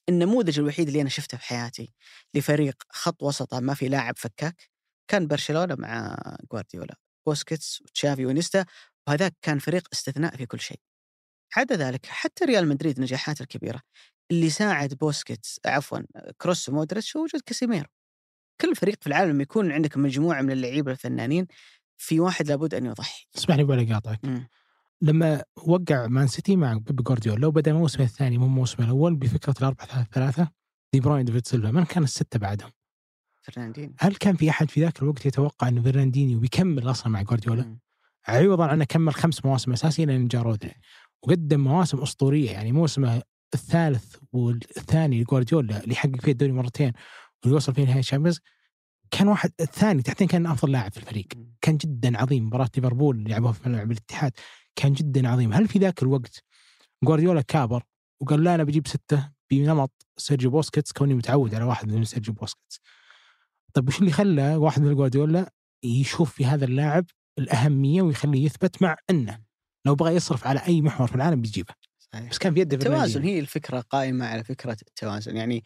النموذج 0.09 0.59
الوحيد 0.59 0.87
اللي 0.89 1.01
أنا 1.01 1.09
شفته 1.09 1.39
في 1.39 1.45
حياتي 1.45 1.95
لفريق 2.35 2.83
خط 2.91 3.23
وسطه 3.23 3.61
ما 3.61 3.75
في 3.75 3.89
لاعب 3.89 4.15
فكاك 4.19 4.71
كان 5.11 5.27
برشلونة 5.27 5.75
مع 5.79 6.17
جوارديولا 6.53 6.97
بوسكيتس 7.27 7.83
وتشافي 7.83 8.27
وإنيستا 8.27 8.65
وهذاك 9.09 9.35
كان 9.43 9.59
فريق 9.59 9.89
استثناء 9.93 10.37
في 10.37 10.47
كل 10.47 10.61
شيء. 10.61 10.81
عدا 11.57 11.77
ذلك 11.77 12.07
حتى 12.07 12.45
ريال 12.45 12.69
مدريد 12.69 13.01
نجاحاته 13.01 13.43
الكبيرة 13.43 13.81
اللي 14.31 14.51
ساعد 14.51 14.95
بوسكيتس 14.95 15.61
عفوا 15.67 15.99
كروس 16.41 16.69
ومودريتش 16.69 17.17
هو 17.17 17.23
وجود 17.23 17.41
كاسيميرو. 17.47 17.87
كل 18.61 18.77
فريق 18.77 18.97
في 19.01 19.07
العالم 19.07 19.41
يكون 19.41 19.73
عندك 19.73 19.97
مجموعة 19.97 20.43
من 20.43 20.51
اللعيبة 20.51 20.93
الفنانين 20.93 21.47
في 21.97 22.21
واحد 22.21 22.49
لابد 22.49 22.75
أن 22.75 22.87
يضحي. 22.87 23.27
اسمح 23.37 23.57
لي 23.57 23.63
ولا 23.63 23.95
قاطعك 23.95 24.21
لما 25.03 25.45
وقع 25.57 26.07
مان 26.07 26.27
سيتي 26.27 26.57
مع 26.57 26.73
بيب 26.75 27.03
جوارديولا 27.03 27.41
لو 27.41 27.51
بدأ 27.51 27.71
الموسم 27.71 28.03
الثاني 28.03 28.39
مو 28.39 28.47
الموسم 28.47 28.83
الأول 28.83 29.17
بفكرة 29.17 29.55
الأربعة 29.61 29.87
ثلاثة 29.87 30.09
ثلاثة 30.13 30.51
دي 30.95 31.01
بروين 31.01 31.25
ديفيد 31.25 31.47
سيلفا 31.47 31.71
من 31.71 31.85
كان 31.85 32.03
الستة 32.03 32.39
بعدهم؟ 32.39 32.71
فرناندينيو 33.43 33.95
هل 33.99 34.17
كان 34.17 34.37
في 34.37 34.51
أحد 34.51 34.71
في 34.71 34.81
ذاك 34.81 35.03
الوقت 35.03 35.27
يتوقع 35.27 35.69
أن 35.69 35.83
فرناندينيو 35.83 36.41
بيكمل 36.41 36.91
أصلا 36.91 37.13
مع 37.13 37.23
جوارديولا؟ 37.23 37.77
عوضا 38.29 38.67
عنه 38.67 38.85
كمل 38.85 39.15
خمس 39.15 39.45
مواسم 39.45 39.73
اساسيه 39.73 40.05
لين 40.05 40.29
جاء 40.29 40.43
رودري 40.43 40.75
وقدم 41.23 41.61
مواسم 41.61 41.99
أسطورية 41.99 42.51
يعني 42.51 42.73
موسمه 42.73 43.23
الثالث 43.55 44.17
والثاني 44.33 45.21
لجوارديولا 45.21 45.85
اللي 45.85 45.95
حقق 45.95 46.21
فيه 46.21 46.33
الدوري 46.33 46.53
مرتين 46.53 46.93
واللي 47.43 47.57
وصل 47.57 47.75
فيه 47.75 47.85
نهائي 47.85 48.01
ال 48.01 48.05
Champions 48.05 48.41
كان 49.11 49.29
واحد 49.29 49.53
الثاني 49.61 50.03
تحديدا 50.03 50.33
كان 50.33 50.47
أفضل 50.47 50.73
لاعب 50.73 50.93
في 50.93 50.97
الفريق. 50.99 51.27
كان 51.61 51.77
جدا 51.77 52.19
عظيم 52.19 52.47
مباراة 52.47 52.71
ليفربول 52.77 53.17
اللي 53.17 53.31
لعبوها 53.31 53.53
في 53.53 53.69
ملعب 53.69 53.91
الاتحاد. 53.91 54.33
كان 54.77 54.93
جدا 54.93 55.29
عظيم. 55.29 55.53
هل 55.53 55.69
في 55.69 55.79
ذاك 55.79 56.03
الوقت 56.03 56.45
جوارديولا 57.05 57.41
كابر 57.41 57.83
وقال 58.21 58.45
لا 58.45 58.55
أنا 58.55 58.65
بجيب 58.65 58.89
ستة 58.89 59.33
بنمط 59.51 60.07
سيرجيو 60.17 60.51
بوسكيتس 60.51 60.93
كوني 60.93 61.15
متعود 61.15 61.55
على 61.55 61.65
واحد 61.65 61.93
من 61.93 62.05
سيرجيو 62.05 62.35
بوسكيتس. 62.35 62.81
طيب 63.75 63.89
وش 63.89 64.01
اللي 64.01 64.13
خلى 64.13 64.57
واحد 64.57 64.83
من 64.83 64.95
جوارديولا 64.95 65.53
يشوف 65.85 66.33
في 66.33 66.45
هذا 66.45 66.65
اللاعب 66.65 67.05
الأهمية 67.39 68.03
ويخليه 68.03 68.45
يثبت 68.45 68.83
مع 68.83 68.97
أنه 69.11 69.50
لو 69.87 69.95
بغى 69.95 70.15
يصرف 70.15 70.47
على 70.47 70.61
أي 70.67 70.83
محور 70.83 71.07
في 71.07 71.15
العالم 71.15 71.41
بيجيبه. 71.41 71.75
صحيح. 71.99 72.31
بس 72.31 72.39
كان 72.39 72.55
في 72.55 72.61
يده 72.61 72.77
التوازن. 72.77 73.23
هي 73.23 73.39
الفكرة 73.39 73.81
قائمة 73.81 74.27
على 74.27 74.45
فكرة 74.45 74.77
التوازن. 74.89 75.37
يعني 75.37 75.65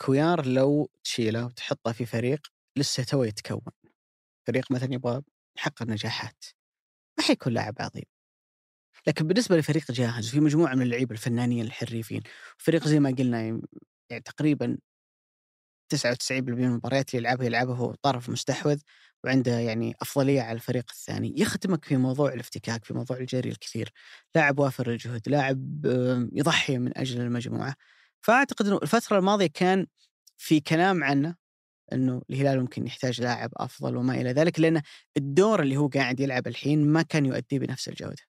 كويار 0.00 0.46
لو 0.46 0.90
تشيله 1.04 1.46
وتحطه 1.46 1.92
في 1.92 2.06
فريق 2.06 2.46
لسه 2.78 3.04
تو 3.04 3.22
يتكون. 3.22 3.60
فريق 4.46 4.72
مثلا 4.72 4.94
يبغى 4.94 5.22
يحقق 5.58 5.82
نجاحات. 5.82 6.44
ما 7.18 7.24
حيكون 7.24 7.52
لاعب 7.52 7.74
عظيم. 7.80 8.04
لكن 9.06 9.26
بالنسبة 9.26 9.56
لفريق 9.56 9.92
جاهز 9.92 10.28
في 10.28 10.40
مجموعة 10.40 10.74
من 10.74 10.82
اللعيبة 10.82 11.12
الفنانين 11.12 11.64
الحريفين. 11.64 12.22
فريق 12.58 12.88
زي 12.88 13.00
ما 13.00 13.14
قلنا 13.18 13.42
يعني 14.10 14.22
تقريبا 14.24 14.78
99% 15.88 16.32
من 16.40 16.64
المباريات 16.64 17.14
اللي 17.14 17.28
يلعبها 17.28 17.46
يلعبها 17.46 17.76
هو 17.76 17.94
طرف 18.02 18.30
مستحوذ 18.30 18.80
وعنده 19.24 19.58
يعني 19.58 19.94
أفضلية 20.02 20.42
على 20.42 20.52
الفريق 20.56 20.84
الثاني. 20.90 21.34
يخدمك 21.40 21.84
في 21.84 21.96
موضوع 21.96 22.32
الافتكاك 22.32 22.84
في 22.84 22.94
موضوع 22.94 23.16
الجري 23.16 23.50
الكثير. 23.50 23.92
لاعب 24.34 24.58
وافر 24.58 24.90
الجهد 24.90 25.28
لاعب 25.28 25.86
يضحي 26.32 26.78
من 26.78 26.98
أجل 26.98 27.20
المجموعة. 27.20 27.74
فأعتقد 28.20 28.66
إنه 28.66 28.78
الفترة 28.82 29.18
الماضية 29.18 29.46
كان 29.54 29.86
في 30.36 30.60
كلام 30.60 31.04
عنه 31.04 31.36
إنه 31.92 32.22
الهلال 32.30 32.60
ممكن 32.60 32.86
يحتاج 32.86 33.20
لاعب 33.20 33.50
أفضل 33.56 33.96
وما 33.96 34.14
إلى 34.14 34.32
ذلك 34.32 34.60
لأن 34.60 34.82
الدور 35.16 35.62
اللي 35.62 35.76
هو 35.76 35.88
قاعد 35.88 36.20
يلعب 36.20 36.46
الحين 36.46 36.86
ما 36.92 37.02
كان 37.02 37.26
يؤديه 37.26 37.58
بنفس 37.58 37.88
الجودة. 37.88 38.22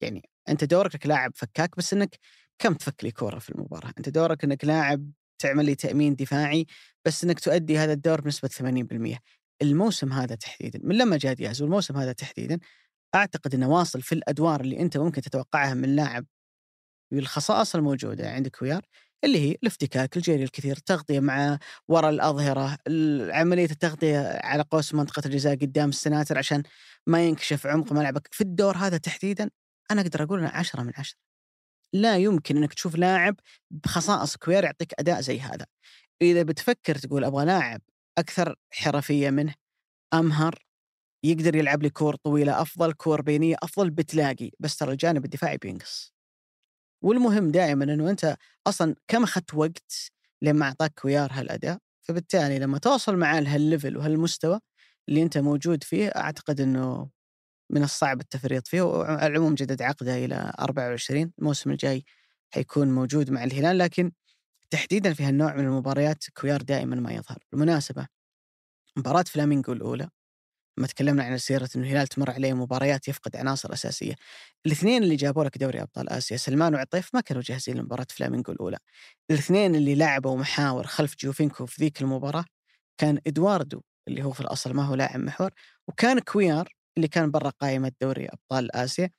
يعني 0.00 0.30
أنت 0.48 0.64
دورك 0.64 1.06
لاعب 1.06 1.32
فكاك 1.36 1.76
بس 1.76 1.92
إنك 1.92 2.18
كم 2.58 2.74
تفك 2.74 3.04
لي 3.04 3.10
كورة 3.10 3.38
في 3.38 3.50
المباراة، 3.50 3.92
أنت 3.98 4.08
دورك 4.08 4.44
إنك 4.44 4.64
لاعب 4.64 5.10
تعمل 5.38 5.64
لي 5.64 5.74
تأمين 5.74 6.14
دفاعي 6.14 6.66
بس 7.04 7.24
إنك 7.24 7.40
تؤدي 7.40 7.78
هذا 7.78 7.92
الدور 7.92 8.20
بنسبة 8.20 8.48
80%. 8.48 9.18
الموسم 9.62 10.12
هذا 10.12 10.34
تحديدا 10.34 10.80
من 10.82 10.98
لما 10.98 11.16
جاء 11.16 11.32
دياز 11.34 11.62
والموسم 11.62 11.96
هذا 11.96 12.12
تحديدا 12.12 12.58
أعتقد 13.14 13.54
إنه 13.54 13.68
واصل 13.68 14.02
في 14.02 14.14
الأدوار 14.14 14.60
اللي 14.60 14.80
أنت 14.80 14.96
ممكن 14.96 15.22
تتوقعها 15.22 15.74
من 15.74 15.96
لاعب 15.96 16.26
بالخصائص 17.12 17.74
الموجودة 17.74 18.30
عندك 18.30 18.62
ويار 18.62 18.82
اللي 19.24 19.38
هي 19.40 19.50
الافتكاك 19.62 20.16
الجري 20.16 20.44
الكثير 20.44 20.76
التغطية 20.76 21.20
مع 21.20 21.58
وراء 21.88 22.10
الأظهرة 22.10 22.78
ال- 22.86 23.32
عملية 23.32 23.70
التغطية 23.70 24.40
على 24.44 24.62
قوس 24.70 24.94
منطقة 24.94 25.22
الجزاء 25.26 25.54
قدام 25.54 25.88
السناتر 25.88 26.38
عشان 26.38 26.62
ما 27.06 27.22
ينكشف 27.26 27.66
عمق 27.66 27.92
ملعبك 27.92 28.28
في 28.32 28.40
الدور 28.40 28.76
هذا 28.76 28.96
تحديدا 28.96 29.50
أنا 29.90 30.00
أقدر 30.00 30.22
أقول 30.22 30.38
إنه 30.40 30.48
10 30.48 30.82
من 30.82 30.92
10 30.96 31.25
لا 32.02 32.16
يمكن 32.16 32.56
إنك 32.56 32.74
تشوف 32.74 32.96
لاعب 32.96 33.36
بخصائص 33.70 34.36
كوير 34.36 34.64
يعطيك 34.64 34.94
أداء 34.98 35.20
زي 35.20 35.40
هذا. 35.40 35.66
إذا 36.22 36.42
بتفكر 36.42 36.94
تقول 36.94 37.24
أبغى 37.24 37.44
لاعب 37.44 37.80
أكثر 38.18 38.56
حرفية 38.70 39.30
منه 39.30 39.54
أمهر 40.14 40.66
يقدر 41.24 41.56
يلعب 41.56 41.82
لي 41.82 41.90
كور 41.90 42.16
طويلة 42.16 42.62
أفضل 42.62 42.92
كور 42.92 43.22
بينية 43.22 43.56
أفضل 43.62 43.90
بتلاقي. 43.90 44.50
بس 44.60 44.76
ترى 44.76 44.92
الجانب 44.92 45.24
الدفاعي 45.24 45.56
بينقص. 45.56 46.12
والمهم 47.04 47.50
دائما 47.50 47.84
إنه 47.84 48.10
أنت 48.10 48.36
أصلا 48.66 48.94
كم 49.08 49.22
أخذت 49.22 49.54
وقت 49.54 49.92
لما 50.42 50.66
أعطاك 50.66 50.92
كويار 51.00 51.30
هالأداء؟ 51.32 51.78
فبالتالي 52.02 52.58
لما 52.58 52.78
توصل 52.78 53.16
معاه 53.16 53.40
لهال 53.40 53.61
level 53.61 53.96
وهالمستوى 53.96 54.60
اللي 55.08 55.22
أنت 55.22 55.38
موجود 55.38 55.84
فيه 55.84 56.08
أعتقد 56.08 56.60
إنه 56.60 57.10
من 57.70 57.82
الصعب 57.82 58.20
التفريط 58.20 58.68
فيه 58.68 58.82
وعلى 58.82 59.26
العموم 59.26 59.54
جدد 59.54 59.82
عقده 59.82 60.24
إلى 60.24 60.52
24 60.60 61.32
الموسم 61.38 61.70
الجاي 61.70 62.04
حيكون 62.54 62.88
موجود 62.94 63.30
مع 63.30 63.44
الهلال 63.44 63.78
لكن 63.78 64.12
تحديدا 64.70 65.12
في 65.12 65.24
هالنوع 65.24 65.54
من 65.54 65.64
المباريات 65.64 66.24
كويار 66.40 66.62
دائما 66.62 66.96
ما 66.96 67.12
يظهر 67.12 67.38
بالمناسبة 67.52 68.06
مباراة 68.96 69.22
فلامينغو 69.22 69.72
الأولى 69.72 70.08
لما 70.78 70.86
تكلمنا 70.86 71.24
عن 71.24 71.38
سيرة 71.38 71.68
إنه 71.76 71.84
الهلال 71.84 72.06
تمر 72.06 72.30
عليه 72.30 72.52
مباريات 72.52 73.08
يفقد 73.08 73.36
عناصر 73.36 73.72
أساسية. 73.72 74.14
الاثنين 74.66 75.02
اللي 75.02 75.16
جابوا 75.16 75.44
لك 75.44 75.58
دوري 75.58 75.82
أبطال 75.82 76.08
آسيا 76.08 76.36
سلمان 76.36 76.74
وعطيف 76.74 77.14
ما 77.14 77.20
كانوا 77.20 77.42
جاهزين 77.42 77.76
لمباراة 77.76 78.06
فلامينغو 78.10 78.52
الأولى. 78.52 78.78
الاثنين 79.30 79.74
اللي 79.74 79.94
لعبوا 79.94 80.36
محاور 80.36 80.86
خلف 80.86 81.16
جوفينكو 81.20 81.66
في 81.66 81.82
ذيك 81.82 82.02
المباراة 82.02 82.44
كان 82.98 83.18
إدواردو 83.26 83.82
اللي 84.08 84.24
هو 84.24 84.32
في 84.32 84.40
الأصل 84.40 84.74
ما 84.74 84.84
هو 84.84 84.94
لاعب 84.94 85.20
محور 85.20 85.50
وكان 85.88 86.18
كويار 86.18 86.68
اللي 86.96 87.08
كان 87.08 87.30
برا 87.30 87.50
قائمة 87.50 87.92
دوري 88.02 88.26
أبطال 88.28 88.76
آسيا. 88.76 89.10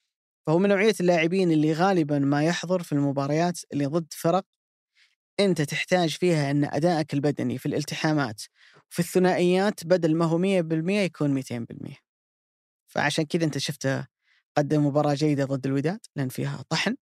فهو 0.48 0.60
من 0.60 0.70
نوعية 0.70 0.94
اللاعبين 1.00 1.52
اللي 1.52 1.74
غالبا 1.74 2.20
ما 2.20 2.44
يحضر 2.44 2.84
في 2.84 2.92
المباريات 2.92 3.60
اللي 3.74 3.86
ضد 3.86 4.08
فرق 4.14 4.46
أنت 5.40 5.62
تحتاج 5.62 6.10
فيها 6.18 6.52
إن 6.52 6.64
أدائك 6.66 7.14
البدني 7.14 7.58
في 7.58 7.66
الالتحامات 7.66 8.42
في 8.90 9.00
الثنائيات 9.00 9.86
بدل 9.86 10.16
ما 10.16 10.26
هو 10.26 10.38
100% 10.38 10.90
يكون 10.90 11.42
200% 11.44 11.96
فعشان 12.88 13.26
كذا 13.26 13.46
أنت 13.46 13.58
شفته 13.58 14.08
قدم 14.58 14.86
مباراة 14.88 15.14
جيدة 15.14 15.46
ضد 15.46 15.66
الوداد 15.66 16.00
لأن 16.16 16.30
فيها 16.30 16.64
طحن 16.70 16.96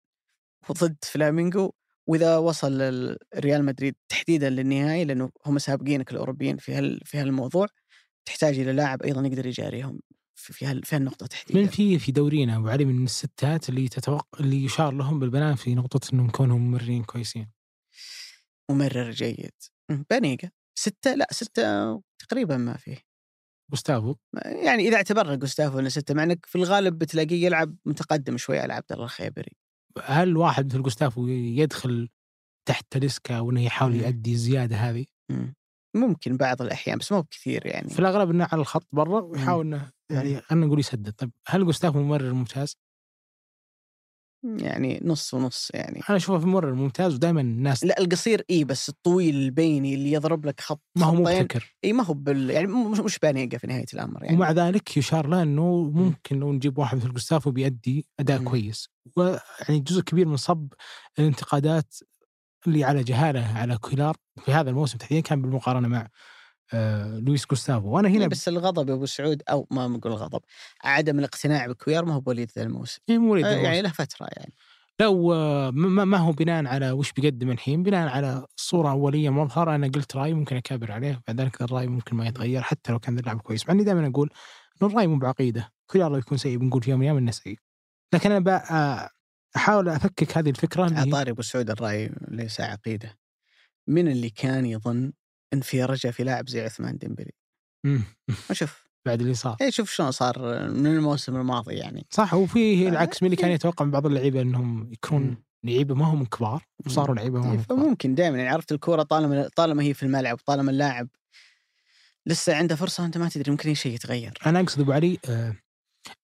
وضد 0.69 0.97
فلامينغو 1.03 1.73
وإذا 2.07 2.37
وصل 2.37 2.81
ال- 2.81 3.17
ريال 3.35 3.65
مدريد 3.65 3.95
تحديدا 4.09 4.49
للنهائي 4.49 5.05
لأنه 5.05 5.29
هم 5.45 5.57
سابقينك 5.59 6.11
الأوروبيين 6.11 6.57
في 6.57 6.73
هال 6.73 6.99
في 7.05 7.17
هالموضوع 7.17 7.67
تحتاج 8.25 8.59
إلى 8.59 8.73
لاعب 8.73 9.01
أيضا 9.03 9.21
يقدر 9.27 9.45
يجاريهم 9.45 9.99
في 10.35 10.53
في, 10.53 10.95
هالنقطة 10.95 11.25
تحديدا. 11.25 11.59
من 11.59 11.67
في 11.67 11.99
في 11.99 12.11
دورينا 12.11 12.57
أبو 12.57 12.67
علي 12.67 12.85
من 12.85 13.03
الستات 13.03 13.69
اللي 13.69 13.87
تتوقع 13.87 14.39
اللي 14.39 14.63
يشار 14.63 14.93
لهم 14.93 15.19
بالبنان 15.19 15.55
في 15.55 15.75
نقطة 15.75 16.13
إنهم 16.13 16.29
كونهم 16.29 16.61
ممرين 16.61 17.03
كويسين. 17.03 17.51
ممرر 18.71 19.11
جيد. 19.11 19.53
بانيجا. 20.09 20.51
ستة 20.77 21.15
لا 21.15 21.27
ستة 21.31 21.63
تقريبا 22.19 22.57
ما 22.57 22.77
فيه 22.77 22.97
جوستافو 23.71 24.15
يعني 24.45 24.87
إذا 24.87 24.95
اعتبرنا 24.95 25.35
جوستافو 25.35 25.79
أنه 25.79 25.89
ستة 25.89 26.13
مع 26.13 26.23
أنك 26.23 26.45
في 26.45 26.55
الغالب 26.55 26.97
بتلاقيه 26.97 27.45
يلعب 27.45 27.75
متقدم 27.85 28.37
شوي 28.37 28.59
على 28.59 28.73
عبد 28.73 28.91
الله 28.91 29.03
الخيبري. 29.03 29.51
هل 30.03 30.37
واحد 30.37 30.65
مثل 30.65 30.81
جوستافو 30.81 31.27
يدخل 31.27 32.09
تحت 32.67 32.85
تلسكا 32.89 33.39
وإنه 33.39 33.65
يحاول. 33.65 33.95
يؤدي 33.95 34.33
الزيادة 34.33 34.75
هذه؟ 34.75 35.05
مم. 35.31 35.55
ممكن 35.95 36.37
بعض 36.37 36.61
الأحيان 36.61 36.97
بس 36.97 37.11
مو 37.11 37.21
بكثير 37.21 37.65
يعني. 37.65 37.89
في 37.89 37.99
الأغلب 37.99 38.29
إنه 38.29 38.47
على 38.51 38.61
الخط 38.61 38.87
برا 38.91 39.21
ويحاول 39.21 39.65
إنه 39.65 39.91
يعني 40.09 40.41
خلينا 40.41 40.65
نقول 40.65 40.79
يسدد. 40.79 41.13
طيب 41.13 41.31
هل 41.47 41.65
جوستافو 41.65 41.99
ممرر 41.99 42.33
ممتاز؟ 42.33 42.77
يعني 44.45 45.01
نص 45.03 45.33
ونص 45.33 45.71
يعني. 45.73 46.01
أنا 46.09 46.17
أشوفه 46.17 46.45
ممرر 46.45 46.73
ممتاز 46.73 47.13
ودائما 47.13 47.41
الناس 47.41 47.83
لا 47.83 47.99
القصير 47.99 48.43
اي 48.49 48.63
بس 48.63 48.89
الطويل 48.89 49.35
البيني 49.35 49.93
اللي 49.93 50.11
يضرب 50.11 50.45
لك 50.45 50.61
خط 50.61 50.81
ما 50.95 51.05
هو 51.05 51.15
مبتكر 51.15 51.75
اي 51.83 51.93
ما 51.93 52.03
هو 52.03 52.13
بال 52.13 52.49
يعني 52.49 52.67
مش 52.67 52.99
مش 52.99 53.19
بانيجا 53.19 53.57
في 53.57 53.67
نهاية 53.67 53.85
الأمر 53.93 54.23
يعني. 54.23 54.37
ومع 54.37 54.51
ذلك 54.51 54.97
يشار 54.97 55.27
له 55.27 55.41
إنه 55.41 55.91
ممكن 55.93 56.39
لو 56.39 56.53
نجيب 56.53 56.77
واحد 56.77 56.97
مثل 56.97 57.13
جوستافو 57.13 57.51
بيأدي 57.51 58.07
أداء. 58.19 58.43
كويس. 58.43 58.89
ويعني 59.15 59.79
جزء 59.79 60.01
كبير 60.01 60.27
من 60.27 60.37
صب 60.37 60.73
الانتقادات 61.19 61.95
اللي 62.67 62.83
على 62.83 63.03
جهاله 63.03 63.57
على 63.57 63.77
كويلار 63.77 64.15
في 64.45 64.53
هذا 64.53 64.69
الموسم 64.69 64.97
تحديدا 64.97 65.27
كان 65.27 65.41
بالمقارنة 65.41 65.87
مع 65.87 66.07
آه 66.73 67.19
لويس 67.19 67.45
جوستافو 67.45 67.87
وأنا 67.87 68.09
هنا 68.09 68.21
إيه 68.21 68.27
بس 68.27 68.47
الغضب 68.47 68.89
يا 68.89 68.93
أبو 68.93 69.05
سعود 69.05 69.43
أو 69.49 69.67
ما 69.71 69.87
نقول 69.87 70.11
الغضب 70.11 70.39
عدم 70.83 71.19
الاقتناع 71.19 71.67
بكويار 71.67 72.05
ما 72.05 72.13
هو 72.13 72.19
بوليد 72.19 72.51
ذا 72.55 72.63
الموسم. 72.63 72.99
إيه 73.09 73.17
مو 73.17 73.31
وليد 73.31 73.45
آه، 73.45 73.49
الموسم. 73.49 73.65
يعني 73.65 73.81
له 73.81 73.89
فترة 73.89 74.27
يعني. 74.37 74.53
لو 74.99 75.33
آه، 75.33 75.71
ما 75.71 76.05
ما 76.05 76.17
هو 76.17 76.31
بناء 76.31 76.65
على 76.65 76.91
وش 76.91 77.11
بيقدم 77.11 77.51
الحين 77.51 77.83
بناء 77.83 78.07
على 78.09 78.45
صورة 78.55 78.91
أولية 78.91 79.29
مظهره 79.29 79.75
أنا 79.75 79.87
قلت 79.87 80.15
راي 80.15 80.33
ممكن 80.33 80.55
أكابر 80.55 80.91
عليه 80.91 81.21
بعد 81.27 81.41
ذلك 81.41 81.61
الرأي 81.61 81.87
ممكن 81.87 82.15
ما 82.15 82.27
يتغير 82.27 82.61
حتى 82.61 82.91
لو 82.91 82.99
كان 82.99 83.19
اللاعب 83.19 83.41
كويس. 83.41 83.67
مع 83.67 83.73
إني 83.73 83.83
دائما 83.83 84.07
أقول 84.07 84.29
إنه 84.81 84.91
الرأي 84.91 85.07
مو 85.07 85.17
بعقيدة. 85.17 85.71
كل 85.87 86.01
الله 86.01 86.17
يكون 86.17 86.37
سيء 86.37 86.57
بنقول 86.57 86.83
في 86.83 86.91
يوم 86.91 86.99
من 86.99 87.05
الأيام 87.05 87.17
إنه 87.17 87.31
سيء 87.31 87.57
لكن 88.13 88.31
أنا 88.31 89.09
أحاول 89.55 89.89
أفكك 89.89 90.37
هذه 90.37 90.49
الفكرة 90.49 90.99
عطاري 90.99 91.31
أبو 91.31 91.41
سعود 91.41 91.69
الرأي 91.69 92.11
ليس 92.27 92.61
عقيدة. 92.61 93.17
من 93.87 94.07
اللي 94.07 94.29
كان 94.29 94.65
يظن 94.65 95.13
إن 95.53 95.61
في 95.61 95.83
رجع 95.83 96.11
في 96.11 96.23
لاعب 96.23 96.49
زي 96.49 96.61
عثمان 96.61 96.97
ديمبلي؟ 96.97 97.31
مم. 97.85 98.03
وشوف 98.49 98.85
بعد 99.05 99.21
اللي 99.21 99.33
صار. 99.33 99.57
اي 99.61 99.71
شوف 99.71 99.91
شلون 99.91 100.11
صار 100.11 100.39
من 100.69 100.87
الموسم 100.87 101.35
الماضي 101.35 101.73
يعني. 101.73 102.07
صح 102.09 102.33
وفي 102.33 102.87
آه، 102.87 102.89
العكس 102.89 103.23
من 103.23 103.25
اللي 103.25 103.35
كان 103.35 103.47
إيه. 103.47 103.55
يتوقع 103.55 103.85
من 103.85 103.91
بعض 103.91 104.05
اللعيبة 104.05 104.41
إنهم 104.41 104.91
يكونون 104.91 105.27
مم. 105.27 105.43
لعيبة 105.63 105.95
ما 105.95 106.05
هم 106.05 106.25
كبار 106.25 106.63
وصاروا 106.85 107.15
لعيبة 107.15 107.39
ما 107.39 107.45
هم 107.45 107.51
إيه، 107.51 107.63
كبار. 107.63 107.77
فممكن 107.77 108.15
دائما 108.15 108.37
يعني 108.37 108.49
عرفت 108.49 108.71
الكورة 108.71 109.03
طالما 109.03 109.49
طالما 109.55 109.83
هي 109.83 109.93
في 109.93 110.03
الملعب 110.03 110.37
طالما 110.45 110.71
اللاعب 110.71 111.07
لسه 112.25 112.55
عنده 112.55 112.75
فرصة 112.75 113.05
أنت 113.05 113.17
ما 113.17 113.29
تدري 113.29 113.51
ممكن 113.51 113.69
أي 113.69 113.75
شيء 113.75 113.93
يتغير. 113.93 114.33
أنا 114.45 114.59
أقصد 114.59 114.79
أبو 114.79 114.91
علي 114.91 115.19
آه، 115.29 115.55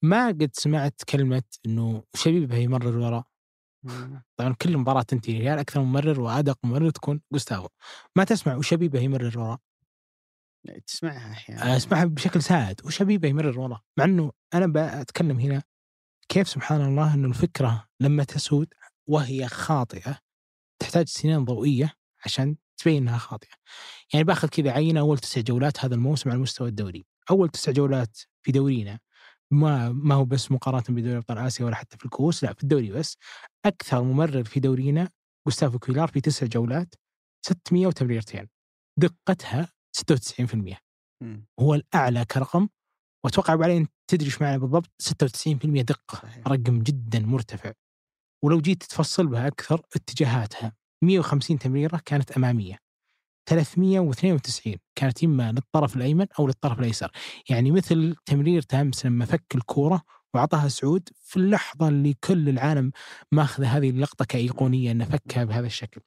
ما 0.02 0.28
قد 0.28 0.50
سمعت 0.54 1.02
كلمة 1.10 1.44
إنه 1.66 2.04
شبيبه 2.16 2.56
يمرر 2.56 2.98
وراء. 2.98 3.24
طبعا 4.38 4.56
كل 4.62 4.78
مباراة 4.78 5.02
تنتهي 5.02 5.40
ريال 5.40 5.60
أكثر 5.60 5.82
ممرر 5.82 6.22
وأدق 6.22 6.60
ممرر 6.64 6.90
تكون 6.90 7.22
جوستافو. 7.34 7.68
ما 8.16 8.24
تسمع 8.24 8.56
وشبيبه 8.56 9.00
يمرر 9.00 9.40
وراء؟ 9.40 9.60
تسمعها 10.88 11.32
أحيانا. 11.32 11.78
أسمعها 11.78 12.06
بشكل 12.06 12.42
سائد 12.44 12.86
وشبيبه 12.86 13.28
يمرر 13.28 13.60
وراء؟ 13.60 13.82
مع 13.98 14.06
إنه 14.06 14.32
أنا 14.54 15.02
بتكلم 15.02 15.40
هنا 15.40 15.64
كيف 16.30 16.50
سبحان 16.50 16.82
الله 16.82 17.14
إنه 17.14 17.28
الفكرة 17.28 17.88
لما 18.00 18.24
تسود 18.24 18.74
وهي 19.08 19.48
خاطئة 19.48 20.20
تحتاج 20.80 21.08
سنين 21.08 21.46
ضوئية 21.46 21.94
عشان 22.26 22.56
تبين 22.78 23.02
إنها 23.02 23.18
خاطئة. 23.18 23.56
يعني 24.14 24.24
باخذ 24.24 24.48
كذا 24.48 24.72
عينة 24.72 25.00
أول 25.00 25.20
تسع 25.20 25.42
جولات 25.42 25.86
هذا 25.86 25.96
الموسم 25.96 26.30
على 26.30 26.40
مستوى 26.40 26.70
الدوري، 26.70 27.06
أول 27.32 27.50
تسع 27.50 27.72
جولات 27.72 28.18
في 28.42 28.52
دورينا 28.52 29.00
ما 29.52 29.90
ما 29.90 30.16
هو 30.16 30.26
بس 30.26 30.52
مقارنة 30.52 30.84
بدوري 30.90 31.18
أبطال 31.18 31.38
آسيا 31.38 31.66
ولا 31.66 31.76
حتى 31.76 31.98
في 31.98 32.06
الكؤوس 32.06 32.44
لا 32.44 32.54
في 32.54 32.64
الدوري 32.64 32.92
بس. 32.92 33.18
أكثر 33.66 34.04
ممرر 34.04 34.44
في 34.44 34.60
دورينا 34.60 35.10
جوستافو 35.48 35.80
كويلار 35.80 36.08
في 36.08 36.22
تسع 36.22 36.46
جولات 36.46 36.96
600 37.46 37.88
وتمريرتين. 37.88 38.48
دقتها 39.00 39.72
96% 39.98 40.78
مم. 41.24 41.46
هو 41.60 41.76
الأعلى 41.76 42.26
كرقم 42.26 42.68
وأتوقع 43.26 43.56
بعدين 43.56 43.88
تدري 44.12 44.26
إيش 44.26 44.42
معنى 44.42 44.60
بالضبط؟ 44.60 44.90
96% 45.04 45.82
دقة 45.82 46.16
صحيح. 46.16 46.48
رقم 46.48 46.80
جدا 46.80 47.20
مرتفع. 47.20 47.72
ولو 48.44 48.62
جيت 48.62 48.84
تفصل 48.84 49.28
بها 49.28 49.48
أكثر 49.48 49.82
اتجاهاتها 49.96 50.74
150 51.04 51.60
تمريرة 51.60 52.02
كانت 52.06 52.32
أمامية. 52.32 52.78
392 53.52 54.76
كانت 54.96 55.24
إما 55.24 55.52
للطرف 55.52 55.96
الأيمن 55.96 56.26
أو 56.40 56.48
للطرف 56.48 56.80
الأيسر. 56.80 57.12
يعني 57.50 57.72
مثل 57.72 58.16
تمرير 58.26 58.64
امس 58.74 59.06
لما 59.06 59.26
فك 59.26 59.56
الكورة 59.56 60.02
وأعطاها 60.34 60.68
سعود 60.68 61.10
في 61.14 61.38
اللحظة 61.38 61.88
اللي 61.88 62.14
كل 62.14 62.50
العالم 62.50 62.92
ماخذ 63.32 63.64
هذه 63.64 63.90
اللقطة 63.90 64.26
كأيقونية 64.26 64.92
إنه 64.92 65.06
فكها 65.06 65.44
بهذا 65.44 65.68
الشكل. 65.68 66.02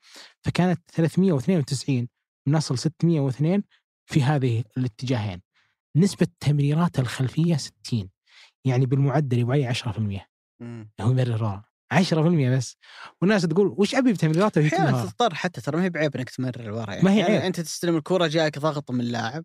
فكانت 0.44 0.80
392 0.92 2.08
من 2.46 2.54
اصل 2.54 2.78
602 2.78 3.62
في 4.06 4.22
هذه 4.22 4.64
الاتجاهين. 4.76 5.40
نسبة 5.96 6.26
تمريرات 6.40 6.98
الخلفية 6.98 7.56
60 7.56 8.10
يعني 8.64 8.86
بالمعدل 8.86 9.38
يبغى 9.38 9.74
10% 9.74 10.28
مم. 10.60 10.90
هو 11.00 11.10
يمرر 11.10 11.44
ورا 11.44 11.64
10% 11.94 12.56
بس. 12.56 12.76
والناس 13.22 13.42
تقول 13.42 13.74
وش 13.78 13.94
أبي 13.94 14.12
بتمريراته 14.12 14.66
أحيانا 14.66 15.04
تضطر 15.04 15.34
حتى 15.34 15.60
ترى 15.60 15.76
ما 15.76 15.84
هي 15.84 15.90
بعيب 15.90 16.16
إنك 16.16 16.30
تمرر 16.30 16.70
ورا 16.70 16.90
يعني. 16.90 17.04
ما 17.04 17.12
هي 17.12 17.18
يعني 17.18 17.34
عيب. 17.34 17.42
أنت 17.42 17.60
تستلم 17.60 17.96
الكورة 17.96 18.26
جاك 18.26 18.58
ضغط 18.58 18.90
من 18.90 19.04
لاعب 19.04 19.44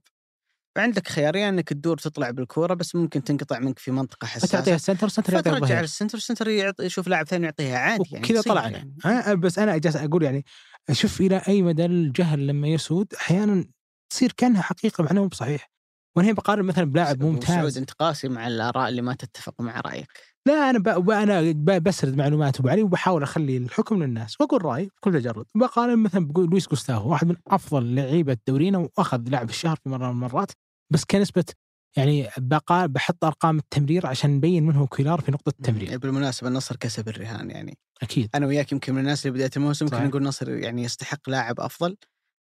فعندك 0.76 1.08
خيارين 1.08 1.44
إنك 1.48 1.70
تدور 1.70 1.98
تطلع 1.98 2.30
بالكورة 2.32 2.74
بس 2.74 2.96
ممكن 2.96 3.24
تنقطع 3.24 3.60
منك 3.60 3.80
في 3.80 3.92
منطقة 3.92 4.28
حساسة. 4.28 4.76
ال 4.76 4.80
center 4.80 5.08
ال 5.08 5.11
center 5.11 5.34
يعطيها 5.34 5.52
فترجع 5.52 5.66
الظهير 5.66 5.82
لل 5.82 5.91
center 5.91 6.18
ال 6.18 6.22
center 6.22 6.48
يعطي 6.48 6.84
يشوف 6.84 7.08
لاعب 7.08 7.28
ثاني 7.28 7.46
يعطيها 7.46 7.78
عادي 7.78 8.10
يعني 8.12 8.28
تصير 8.28 8.42
طلعنا. 8.42 8.78
يعني. 8.78 8.96
ها 9.06 9.34
بس 9.34 9.60
أنا 9.60 9.78
جالس 9.78 9.96
أقول 9.96 10.24
يعني 10.24 10.46
شوف 10.92 11.22
إلى 11.22 11.42
أي 11.48 11.62
مدى 11.62 11.86
الجهل 11.86 12.48
لما 12.48 12.68
يسود 12.68 13.14
أحيانا 13.14 13.66
تصير 14.10 14.34
كأنها 14.38 14.62
حقيقة 14.62 15.04
مع 15.04 15.12
إنه 15.12 15.22
مو 15.22 15.28
بصحيح. 15.28 15.72
وأنا 16.16 16.28
هنا 16.28 16.36
بقارن 16.36 16.66
مثلا 16.66 16.84
بلاعب 16.84 17.24
ممتاز. 17.24 17.56
سعود 17.56 17.78
أنت 17.78 17.92
قاسي 17.92 18.30
مع 18.30 18.48
الآراء 18.48 18.90
اللي 18.90 19.02
ما 19.02 19.14
تتفق 19.14 19.62
مع 19.62 19.80
رأيك. 19.80 20.08
لا 20.46 20.70
أنا 20.70 20.80
ب... 20.80 21.10
أنا 21.10 21.52
بسرد 21.80 22.18
معلومات 22.18 22.60
ابو 22.60 22.70
علي 22.70 22.84
وبحاول 22.84 23.24
أخلي 23.24 23.58
الحكم 23.58 24.04
للناس 24.04 24.42
وأقول 24.42 24.66
رأيي 24.66 24.90
بكل 24.98 25.14
تجرد. 25.14 25.46
بقارن 25.56 26.00
مثلا 26.00 26.28
بقول 26.28 26.50
لويس 26.50 26.68
جوستافو 26.68 27.10
واحد 27.10 27.28
من 27.28 27.36
أفضل 27.48 27.96
لعيبة 27.96 28.38
دورينا 28.48 28.78
وأخذ 28.78 29.30
لاعب 29.30 29.50
الشهر 29.50 29.76
في 29.84 29.90
مرة 29.90 30.06
من 30.06 30.12
المرات 30.12 30.52
بس 30.90 31.06
كنسبة 31.06 31.46
يعني 31.98 32.30
بقى 32.38 32.88
بحط 32.88 33.26
أرقام 33.26 33.58
التمرير 33.58 34.08
عشان 34.08 34.30
نبين 34.30 34.66
من 34.66 34.76
هو 34.76 34.88
كويلار 34.88 35.22
في 35.22 35.32
نقطة 35.32 35.50
التمرير. 35.50 35.98
بالمناسبة 35.98 36.48
النصر 36.48 36.76
كسب 36.76 37.10
الرهان 37.10 37.52
يعني. 37.52 37.78
أكيد. 38.02 38.30
أنا 38.36 38.48
وياك 38.48 38.72
يمكن 38.72 38.94
من 38.94 39.00
الناس 39.00 39.26
اللي 39.26 39.36
بدايه 39.36 39.52
الموسم. 39.58 39.86
ممكن 39.86 40.04
نقول 40.04 40.22
النصر 40.22 40.50
يعني 40.50 40.84
يستحق 40.84 41.30
لاعب 41.30 41.60
أفضل. 41.60 41.98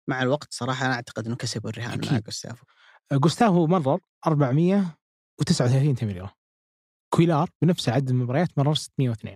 مع 0.09 0.22
الوقت 0.22 0.47
صراحة 0.51 0.86
أنا 0.86 0.93
أعتقد 0.93 1.26
إنه 1.26 1.36
كسب 1.36 1.68
الرهان 1.68 2.01
مع. 2.11 2.20
جوستافو 2.20 2.66
جوستافو 3.13 3.67
مرر 3.67 3.99
439 4.27 5.95
تمريرة. 5.95 6.33
كويلار 7.13 7.49
بنفس 7.61 7.89
عدد 7.89 8.09
المباريات 8.09 8.57
مرر 8.57 8.73
602 8.73 9.35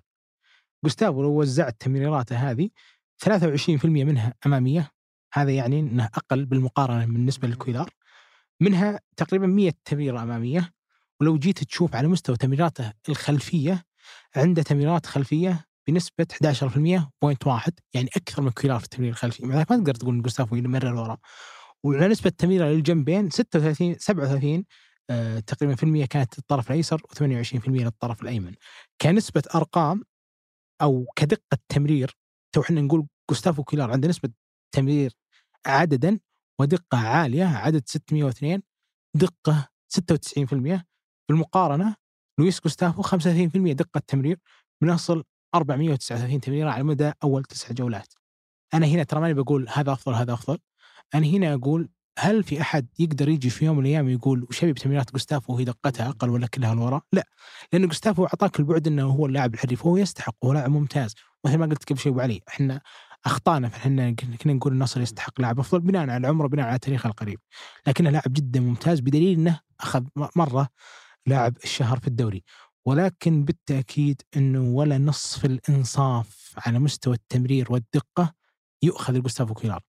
جوستافو 0.83 1.21
لو 1.21 1.39
وزعت 1.39 1.75
تمريراته 1.79 2.35
هذه 2.35 2.69
23% 3.17 3.85
منها 3.85 4.33
أمامية. 4.45 4.91
هذا 5.33 5.51
يعني 5.51 5.79
إنه 5.79 6.05
أقل 6.05 6.45
بالمقارنة 6.45 7.05
بالنسبة 7.05 7.47
للكويلار. 7.47 7.89
منها 8.61 8.99
تقريبا 9.17 9.47
100 9.47 9.73
تمريرة 9.85 10.23
أمامية. 10.23 10.73
ولو 11.21 11.37
جيت 11.37 11.63
تشوف 11.63 11.95
على 11.95 12.07
مستوى 12.07 12.37
تمريراته 12.37 12.93
الخلفية 13.09 13.83
عنده 14.35 14.63
تمريرات 14.63 15.05
خلفية 15.05 15.65
بنسبة 15.87 16.27
11% 16.33 17.09
point 17.21 17.47
واحد 17.47 17.79
يعني 17.93 18.09
أكثر 18.15 18.41
من 18.41 18.51
كويلار 18.51 18.79
في 18.79 18.85
التمرير 18.85 19.11
الخلفي. 19.11 19.45
مع 19.45 19.55
ذلك 19.55 19.71
ما 19.71 19.77
تقدر 19.77 19.93
تقول 19.93 20.15
إن 20.15 20.21
جوستافو 20.21 20.55
يمرر 20.55 20.95
وراء 20.95 21.19
وعلى 21.85 22.07
نسبة 22.07 22.29
تمريره 22.29 22.65
للجنبين 22.65 23.29
36 23.29 23.95
37 23.97 24.65
آه، 25.09 25.39
تقريبا 25.39 25.75
في 25.75 25.83
المية 25.83 26.05
كانت 26.05 26.37
للطرف 26.37 26.67
الأيسر 26.71 27.01
و28% 27.01 27.67
للطرف 27.67 28.21
الأيمن. 28.21 28.55
كنسبة 29.01 29.43
أرقام 29.55 30.03
أو 30.81 31.05
كدقة 31.15 31.57
تمرير 31.69 32.17
تو 32.55 32.61
إحنا 32.61 32.81
نقول 32.81 33.07
جوستافو 33.29 33.63
كويلار 33.63 33.91
عنده 33.91 34.07
نسبة 34.07 34.29
تمرير 34.75 35.13
عددا 35.65 36.19
ودقة 36.61 36.97
عالية 36.97 37.45
عدد 37.45 37.83
602 37.87 38.61
دقة 39.15 39.69
96% 39.89 40.83
بالمقارنه 41.29 41.95
لويس 42.39 42.61
جوستافو 42.61 43.03
35% 43.03 43.73
دقة 43.73 44.01
تمرير 44.07 44.39
من 44.83 44.89
اصل 44.89 45.23
439 45.55 46.41
تمريره 46.41 46.69
على 46.69 46.83
مدى 46.83 47.11
أول 47.23 47.43
تسع 47.43 47.71
جولات. 47.71 48.13
أنا 48.73 48.85
هنا 48.85 49.03
ترى 49.03 49.19
ماني 49.19 49.33
بقول 49.33 49.69
هذا 49.69 49.91
أفضل 49.93 50.13
هذا 50.13 50.33
أفضل. 50.33 50.59
أنا 51.15 51.27
هنا 51.27 51.53
أقول 51.53 51.89
هل 52.19 52.43
في 52.43 52.61
أحد 52.61 52.87
يقدر 52.99 53.29
يجي 53.29 53.49
في 53.49 53.65
يوم 53.65 53.77
من 53.77 53.85
الأيام 53.85 54.09
يقول 54.09 54.43
وش 54.49 54.63
ابي 54.63 54.73
بتمريرات 54.73 55.11
جوستافو 55.11 55.53
وهي 55.53 55.63
دقتها 55.63 56.09
أقل 56.09 56.29
ولا 56.29 56.47
كلها 56.47 56.75
لورا؟ 56.75 57.01
لا 57.13 57.27
لأن 57.73 57.87
جوستافو 57.87 58.23
أعطاك 58.23 58.59
البعد 58.59 58.87
إنه 58.87 59.03
هو 59.03 59.25
اللاعب 59.25 59.53
الحريف 59.53 59.85
وهو 59.85 59.97
يستحق 59.97 60.35
وهو 60.41 60.53
لاعب 60.53 60.71
ممتاز. 60.71 61.15
مثل 61.45 61.57
ما 61.57 61.65
قلت 61.65 61.89
قبل 61.89 61.99
شوي 61.99 62.11
أبو 62.11 62.19
علي 62.21 62.41
إحنا 62.47 62.81
أخطأنا 63.25 63.69
فإحنا 63.69 64.11
كنا 64.11 64.53
نقول 64.53 64.73
النصر 64.73 65.01
يستحق 65.01 65.41
لاعب 65.41 65.59
أفضل 65.59 65.79
بناء 65.79 66.09
على 66.09 66.27
عمره 66.27 66.47
بناء 66.47 66.65
على 66.65 66.79
تاريخه 66.79 67.07
القريب. 67.07 67.39
لكنه 67.87 68.09
لاعب 68.09 68.33
جدا 68.33 68.59
ممتاز 68.59 68.99
بدليل 68.99 69.39
إنه 69.39 69.59
أخذ 69.79 70.03
مرة 70.35 70.67
لاعب 71.25 71.57
الشهر 71.63 71.99
في 71.99 72.07
الدوري. 72.07 72.43
ولكن 72.85 73.43
بالتأكيد 73.43 74.21
إنه 74.37 74.61
ولا 74.61 74.97
نصف 74.97 75.45
الإنصاف 75.45 76.53
على 76.57 76.79
مستوى 76.79 77.13
التمرير 77.13 77.71
والدقة 77.71 78.33
يؤخذ 78.83 79.13
لجوستافو 79.13 79.53
كويلار 79.53 79.81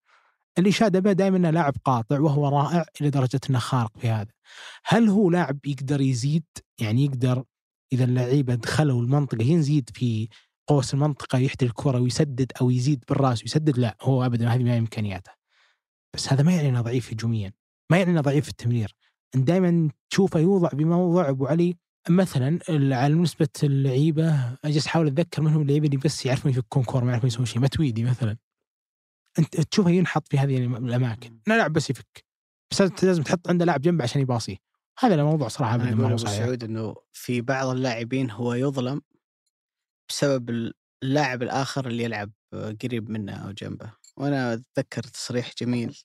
الإشادة 0.58 1.00
به 1.00 1.12
دائما 1.12 1.36
إنه 1.36 1.50
لاعب 1.50 1.74
قاطع 1.84 2.20
وهو 2.20 2.48
رائع 2.48 2.84
إلى 3.00 3.10
درجة 3.10 3.40
أنه 3.50 3.58
خارق 3.58 3.98
في 3.98 4.08
هذا. 4.08 4.30
هل 4.84 5.08
هو 5.08 5.30
لاعب 5.30 5.58
يقدر 5.66 6.00
يزيد؟ 6.00 6.44
يعني 6.80 7.04
يقدر 7.04 7.44
إذا 7.92 8.04
اللعيبة 8.04 8.54
دخلوا 8.54 9.02
المنطقة 9.02 9.42
ينزيد 9.42 9.90
في 9.94 10.28
قوس 10.66 10.94
المنطقة 10.94 11.38
يحتل 11.38 11.66
الكرة 11.66 12.00
ويسدد 12.00 12.52
أو 12.60 12.70
يزيد 12.70 13.04
بالرأس 13.08 13.42
ويسدد؟ 13.42 13.78
لا 13.78 13.96
هو 14.02 14.26
أبدا 14.26 14.48
هذه 14.48 14.62
ما 14.62 14.74
هي 14.74 14.78
إمكانياته. 14.78 15.32
بس 16.14 16.32
هذا 16.32 16.42
ما 16.42 16.52
يعني 16.52 16.68
أنه 16.68 16.80
ضعيف 16.80 17.12
هجوميا 17.12 17.52
ما 17.90 17.98
يعني 17.98 18.10
أنه 18.10 18.20
ضعيف 18.20 18.44
في 18.44 18.50
التمرير. 18.50 18.94
دائما 19.34 19.90
تشوفه 20.10 20.40
يوضع 20.40 20.68
بموضع 20.68 21.28
أبو 21.28 21.46
علي 21.46 21.76
مثلا 22.08 22.58
على 22.68 23.14
نسبة 23.14 23.48
اللعيبة 23.62 24.56
أجلس 24.64 24.86
أحاول 24.86 25.06
أتذكر 25.06 25.42
منهم 25.42 25.62
اللعيبة 25.62 25.86
اللي 25.86 25.96
بس 25.96 26.26
يعرفون 26.26 26.50
يفكون 26.52 26.82
كورة 26.82 27.04
ما 27.04 27.10
يعرفون 27.10 27.28
يسوون 27.28 27.46
شيء 27.46 27.62
متويدي 27.62 28.04
مثلا. 28.04 28.36
أنت 29.38 29.60
تشوفه 29.60 29.90
ينحط 29.90 30.28
في 30.28 30.38
هذه 30.38 30.56
الأماكن. 30.56 31.40
لا 31.46 31.56
لاعب 31.56 31.72
بس 31.72 31.90
يفك. 31.90 32.24
بس 32.70 33.04
لازم 33.04 33.22
تحط 33.22 33.48
عنده 33.48 33.64
لاعب 33.64 33.80
جنبه 33.80 34.04
عشان 34.04 34.20
يباصيه 34.20 34.56
هذا 34.98 35.14
الموضوع 35.14 35.48
صراحة 35.48 35.74
ابدا 35.74 35.94
ما 35.94 36.00
أقول 36.00 36.10
هو 36.10 36.16
صحيح. 36.16 36.38
سعود 36.38 36.64
إنه 36.64 36.94
في 37.12 37.40
بعض 37.40 37.66
اللاعبين 37.68 38.30
هو 38.30 38.54
يظلم 38.54 39.02
بسبب 40.08 40.72
اللاعب 41.02 41.42
الآخر 41.42 41.86
اللي 41.86 42.02
يلعب 42.02 42.32
قريب 42.52 43.10
منه 43.10 43.32
أو 43.32 43.50
جنبه. 43.50 43.92
وأنا 44.16 44.52
أتذكر 44.52 45.02
تصريح 45.02 45.52
جميل 45.60 45.98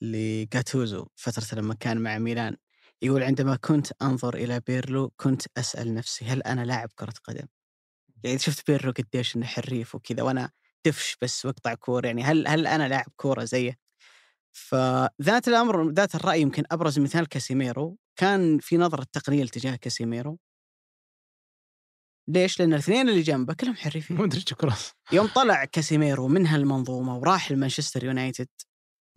لجاتوزو 0.00 1.06
فترة 1.14 1.58
لما 1.58 1.74
كان 1.74 1.98
مع 1.98 2.18
ميلان. 2.18 2.56
يقول 3.02 3.22
عندما 3.22 3.56
كنت 3.56 3.92
أنظر 4.02 4.34
إلى 4.34 4.60
بيرلو 4.60 5.12
كنت 5.16 5.42
أسأل 5.56 5.94
نفسي 5.94 6.24
هل 6.24 6.42
أنا 6.42 6.64
لاعب 6.64 6.88
كرة 6.94 7.14
قدم؟ 7.24 7.46
يعني 8.24 8.38
شفت 8.38 8.70
بيرلو 8.70 8.92
قديش 8.92 9.36
إنه 9.36 9.46
حريف 9.46 9.94
وكذا. 9.94 10.22
وأنا 10.22 10.50
دفش 10.86 11.16
بس 11.22 11.46
واقطع 11.46 11.74
كورة 11.74 12.06
يعني 12.06 12.22
هل 12.22 12.48
هل 12.48 12.66
أنا 12.66 12.88
لاعب 12.88 13.12
كورة 13.16 13.44
زيه؟ 13.44 13.78
فذات 14.52 15.48
الأمر 15.48 15.90
ذات 15.90 16.14
الرأي 16.14 16.40
يمكن 16.40 16.64
أبرز 16.70 16.98
مثال 16.98 17.28
كاسيميرو. 17.28 17.98
كان 18.18 18.58
في 18.58 18.76
نظرة 18.76 19.06
تقنية 19.12 19.44
تجاه 19.44 19.76
كاسيميرو. 19.76 20.38
ليش؟ 22.28 22.60
لأن 22.60 22.72
الاثنين 22.72 23.08
اللي 23.08 23.22
جنبه 23.22 23.54
كلهم 23.54 23.76
حريفين. 23.76 24.16
مودريتش 24.16 24.54
كروس 24.54 24.92
يوم 25.12 25.26
طلع 25.26 25.64
كاسيميرو 25.64 26.28
من 26.28 26.46
هالمنظومة 26.46 27.18
وراح 27.18 27.52
لمانشستر 27.52 28.04
يونايتد 28.04 28.48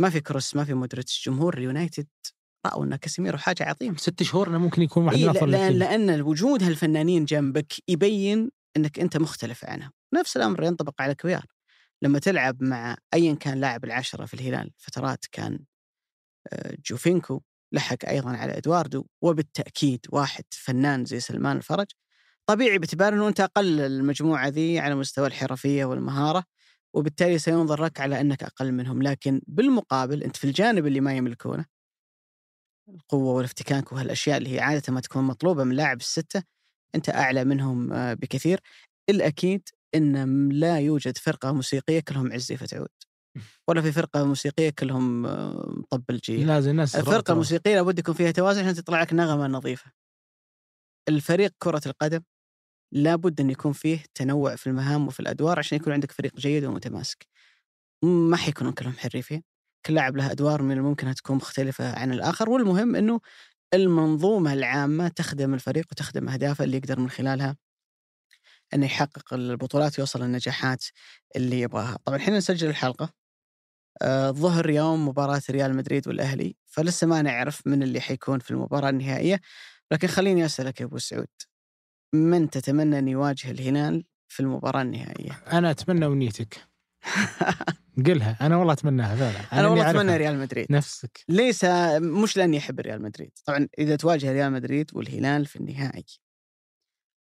ما 0.01 0.09
في 0.09 0.19
كروس 0.19 0.55
ما 0.55 0.65
في 0.65 0.73
مودريتش 0.73 1.25
جمهور 1.25 1.57
اليونايتد 1.57 2.07
رأوا 2.65 2.85
إن 2.85 2.95
كاسيميرو 2.95 3.37
حاجة 3.37 3.63
عظيمة. 3.63 3.97
ست 3.97 4.23
شهور 4.23 4.47
إنه 4.47 4.57
ممكن 4.57 4.81
يكون 4.81 5.05
واحد 5.05 5.17
إيه 5.17 5.23
من 5.23 5.29
أفضل 5.29 5.51
لأن. 5.51 5.73
لأن 5.73 6.21
وجود 6.21 6.63
هالفنانين 6.63 7.25
جنبك 7.25 7.73
يبين 7.87 8.51
إنك 8.77 8.99
أنت 8.99 9.17
مختلف 9.17 9.65
عنهم. 9.65 9.91
نفس 10.13 10.37
الأمر 10.37 10.63
ينطبق 10.63 11.01
على 11.01 11.15
كويار. 11.15 11.45
لما 12.01 12.19
تلعب 12.19 12.63
مع 12.63 12.97
ايا 13.13 13.33
كان 13.35 13.59
لاعب 13.59 13.85
العشرة 13.85 14.25
في 14.25 14.33
الهلال 14.33 14.71
فترات 14.77 15.25
كان 15.31 15.59
آه، 16.53 16.77
جوفينكو 16.85 17.41
لحق 17.73 18.05
أيضا 18.07 18.31
على 18.37 18.57
إدواردو 18.57 19.05
وبالتأكيد 19.21 20.05
واحد 20.09 20.43
فنان 20.51 21.05
زي 21.05 21.19
سلمان 21.19 21.57
الفرج. 21.57 21.87
طبيعي 22.47 22.77
باعتبار 22.77 23.27
أنت 23.27 23.39
أقل 23.39 23.79
المجموعة 23.81 24.47
ذي 24.47 24.79
على 24.79 24.95
مستوى 24.95 25.27
الحرفية 25.27 25.85
والمهارة 25.85 26.43
وبالتالي 26.93 27.39
سينظر 27.39 27.85
لك 27.85 27.99
على 28.01 28.21
أنك 28.21 28.43
أقل 28.43 28.71
منهم. 28.71 29.01
لكن 29.03 29.41
بالمقابل 29.47 30.23
أنت 30.23 30.37
في 30.37 30.43
الجانب 30.43 30.87
اللي 30.87 31.01
ما 31.01 31.17
يملكونه 31.17 31.65
القوة 32.89 33.33
والافتكاك 33.33 33.91
وهالأشياء 33.91 34.37
اللي 34.37 34.49
هي 34.55 34.59
عادة 34.59 34.93
ما 34.93 35.01
تكون 35.01 35.23
مطلوبة 35.23 35.63
من 35.63 35.75
لاعب 35.75 35.97
الستة 35.97 36.43
أنت 36.95 37.09
أعلى 37.09 37.43
منهم 37.45 37.93
آه، 37.93 38.13
بكثير. 38.13 38.59
الأكيد 39.09 39.69
إن 39.95 40.49
لا 40.49 40.79
يوجد 40.79 41.17
فرقة 41.17 41.51
موسيقية 41.51 41.99
كلهم 41.99 42.33
عزي 42.33 42.57
فتعود. 42.57 42.89
ولا 43.67 43.81
في 43.81 43.91
فرقة 43.91 44.25
موسيقية 44.25 44.69
كلهم 44.69 45.25
آه، 45.25 45.73
مطبل 45.77 46.17
جي 46.17 46.43
لازم 46.43 46.71
الناس 46.71 46.95
الفرقه 46.95 47.31
الموسيقيه 47.31 47.75
لابد 47.75 47.99
يكون 47.99 48.13
فيها 48.15 48.31
توازن 48.31 48.63
عشان 48.63 48.73
تطلع 48.73 49.01
لك 49.01 49.13
نغمة 49.13 49.47
نظيفة. 49.47 49.91
الفريق 51.09 51.51
كرة 51.59 51.81
القدم 51.85 52.21
لابد 52.93 53.41
إن 53.41 53.49
يكون 53.49 53.71
فيه 53.71 54.03
تنوع 54.15 54.55
في 54.55 54.67
المهام 54.67 55.07
وفي 55.07 55.19
الأدوار 55.19 55.59
عشان 55.59 55.77
يكون 55.77 55.93
عندك 55.93 56.11
فريق 56.11 56.35
جيد 56.35 56.65
ومتماسك. 56.65 57.27
ما 58.05 58.37
حيكونون 58.37 58.73
كلهم 58.73 58.93
حريفين، 58.93 59.43
كل 59.85 59.93
لاعب 59.93 60.17
له 60.17 60.31
أدوار 60.31 60.61
من 60.61 60.77
الممكن 60.77 61.13
تكون 61.15 61.35
مختلفة 61.35 61.99
عن 61.99 62.13
الآخر. 62.13 62.49
والمهم 62.49 62.95
إنه 62.95 63.19
المنظومة 63.73 64.53
العامة 64.53 65.07
تخدم 65.07 65.53
الفريق 65.53 65.85
وتخدم 65.91 66.29
أهدافه 66.29 66.63
اللي 66.63 66.77
يقدر 66.77 66.99
من 66.99 67.09
خلالها 67.09 67.57
إنه 68.73 68.85
يحقق 68.85 69.33
البطولات 69.33 69.99
ويوصل 69.99 70.21
للنجاحات 70.23 70.85
اللي 71.35 71.61
يبغاها. 71.61 71.97
طبعا 72.05 72.17
الحين 72.17 72.33
نسجل 72.33 72.69
الحلقة 72.69 73.13
آه، 74.01 74.31
ظهر 74.31 74.69
يوم 74.69 75.07
مباراة 75.07 75.41
ريال 75.49 75.75
مدريد 75.75 76.07
والأهلي 76.07 76.55
فلسه 76.65 77.07
ما 77.07 77.21
نعرف 77.21 77.67
من 77.67 77.83
اللي 77.83 78.01
حيكون 78.01 78.39
في 78.39 78.51
المباراة 78.51 78.89
النهائية. 78.89 79.41
لكن 79.91 80.07
خليني 80.07 80.45
أسألك 80.45 80.81
يا 80.81 80.85
أبو 80.85 80.97
سعود 80.97 81.27
من 82.13 82.49
تتمنى 82.49 82.99
أن 82.99 83.07
يواجه 83.07 83.51
الهلال 83.51 84.05
في 84.27 84.39
المباراة 84.39 84.81
النهائية؟ 84.81 85.31
أنا 85.57 85.71
أتمنى 85.71 86.05
أمنيتك. 86.05 86.57
قلها. 88.05 88.37
أنا 88.41 88.57
والله 88.57 88.73
أتمناها 88.73 89.15
فعلا 89.15 89.45
أنا 89.59 89.67
والله 89.67 89.89
إني 89.89 89.99
أتمنى. 89.99 90.17
ريال 90.17 90.39
مدريد. 90.39 90.67
نفسك. 90.69 91.23
ليس 91.29 91.65
مش 92.01 92.37
لأني 92.37 92.57
أحب 92.57 92.79
ريال 92.79 93.01
مدريد. 93.01 93.31
طبعا 93.45 93.67
إذا 93.79 93.95
تواجه 93.95 94.31
ريال 94.31 94.51
مدريد 94.51 94.91
والهلال 94.93 95.45
في 95.45 95.55
النهائي 95.55 96.05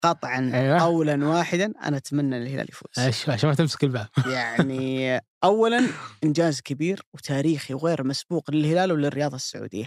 قطعا 0.06 0.52
أيوة. 0.54 0.80
قولا 0.80 1.26
واحدا 1.28 1.74
أنا 1.84 1.98
أتمنى 1.98 2.38
أن 2.38 2.42
الهلال 2.42 2.66
يفوز 2.70 3.06
عش- 3.08 3.30
عشان 3.30 3.50
ما 3.50 3.56
تمسك 3.56 3.84
الباب 3.84 4.08
يعني 4.28 5.20
اولا 5.44 5.88
إنجاز 6.24 6.62
كبير 6.62 7.02
وتاريخي 7.14 7.74
وغير 7.74 8.04
مسبوق 8.04 8.52
للهلال 8.52 8.92
وللرياضه 8.92 9.36
السعودية. 9.36 9.86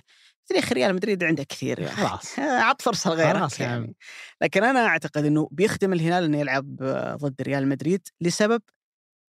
تاريخ 0.48 0.72
ريال 0.72 0.94
مدريد 0.94 1.24
عنده 1.24 1.44
كثير 1.44 1.84
أخي. 1.84 2.06
خلاص 2.06 2.38
عط 2.68 2.82
فرصة 2.82 3.10
لغيرك 3.10 3.36
خلاص 3.38 3.60
عم. 3.60 3.66
يعني. 3.66 3.94
لكن 4.42 4.64
أنا 4.64 4.86
أعتقد 4.86 5.24
إنه 5.24 5.48
بيخدم 5.52 5.92
الهلال 5.92 6.24
إنه 6.24 6.38
يلعب 6.38 6.76
ضد 7.16 7.42
ريال 7.42 7.68
مدريد 7.68 8.08
لسبب 8.20 8.62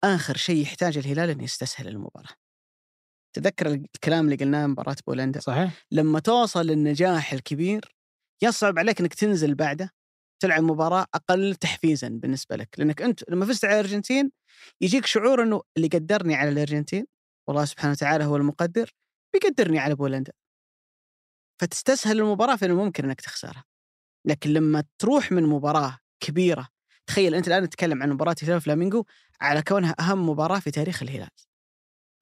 آخر 0.04 0.38
شيء 0.38 0.62
يحتاج 0.62 0.98
الهلال 0.98 1.30
إنه 1.30 1.44
يستسهل 1.44 1.88
المباراة. 1.88 2.34
تذكر 3.36 3.68
الكلام 3.68 4.26
اللي 4.26 4.36
قلناه 4.36 4.68
مباراة 4.68 4.96
بولندا 5.08 5.40
صحيح 5.40 5.86
لما 5.92 6.20
توصل 6.20 6.66
للنجاح 6.66 7.34
الكبير 7.34 7.96
يصعب 8.44 8.80
عليك 8.80 9.00
إنك 9.00 9.14
تنزل 9.14 9.56
بعده 9.56 9.92
تلعب 10.40 10.64
مباراة 10.64 11.06
أقل 11.14 11.56
تحفيزا 11.56 12.10
بالنسبة 12.10 12.56
لك. 12.56 12.70
لأنك 12.78 13.02
أنت 13.02 13.30
لما 13.30 13.46
فزت 13.46 13.66
على 13.66 13.80
الأرجنتين 13.80 14.32
يجيك 14.82 15.06
شعور 15.06 15.44
إنه 15.44 15.62
اللي 15.78 15.88
قدرني 15.88 16.36
على 16.36 16.50
الأرجنتين 16.50 17.06
والله 17.48 17.66
سبحانه 17.66 17.92
وتعالى 17.92 18.26
هو 18.26 18.36
المقدر 18.38 18.92
بيقدرني 19.34 19.80
على 19.80 19.96
بولندا. 19.96 20.34
فتستسهل 21.62 22.20
المباراة 22.20 22.56
فانه 22.56 22.84
ممكن 22.86 23.06
إنك 23.06 23.22
تخسرها. 23.22 23.64
لكن 24.28 24.50
لما 24.50 24.84
تروح 25.02 25.32
من 25.32 25.44
مباراة 25.44 25.98
كبيرة 26.24 26.68
تخيل 27.08 27.36
أنت 27.36 27.48
الآن 27.48 27.70
تتكلم 27.70 28.04
عن 28.04 28.10
مباراة 28.10 28.36
هلال 28.44 28.62
فلامينغو 28.62 29.06
على 29.42 29.62
كونها 29.62 29.96
أهم 30.00 30.30
مباراة 30.30 30.60
في 30.60 30.72
تاريخ 30.72 31.04
الهلال. 31.04 31.30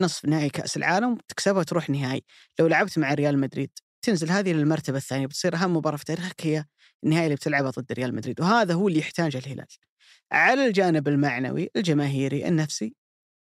نصف 0.02 0.26
نهائي 0.26 0.50
كأس 0.50 0.78
العالم 0.78 1.18
تكسبها 1.28 1.60
وتروح 1.60 1.90
نهائي. 1.90 2.24
لو 2.60 2.68
لعبت 2.68 3.00
مع 3.00 3.14
ريال 3.14 3.40
مدريد 3.40 3.72
تنزل 4.08 4.30
هذه 4.32 4.54
للمرتبة 4.54 4.98
الثانية 4.98 5.28
بتصير 5.28 5.56
أهم 5.56 5.78
مباراة 5.78 5.98
في 5.98 6.06
تاريخك 6.06 6.48
هي 6.48 6.66
النهائي 7.04 7.26
اللي 7.26 7.36
بتلعبها 7.36 7.72
ضد 7.72 7.92
ريال 7.92 8.16
مدريد 8.16 8.42
وهذا 8.42 8.74
هو 8.74 8.88
اللي 8.88 9.00
يحتاجه 9.00 9.38
الهلال. 9.38 9.66
على 10.32 10.66
الجانب 10.68 11.08
المعنوي 11.08 11.70
الجماهيري 11.76 12.48
النفسي 12.48 12.96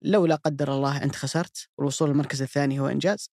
لو 0.05 0.27
لا 0.27 0.35
قدر 0.35 0.75
الله 0.75 1.03
أنت 1.03 1.17
خسرت 1.17 1.69
والوصول 1.79 2.09
للمركز 2.11 2.43
الثاني 2.43 2.81
هو 2.81 2.89
إنجاز 2.89 3.31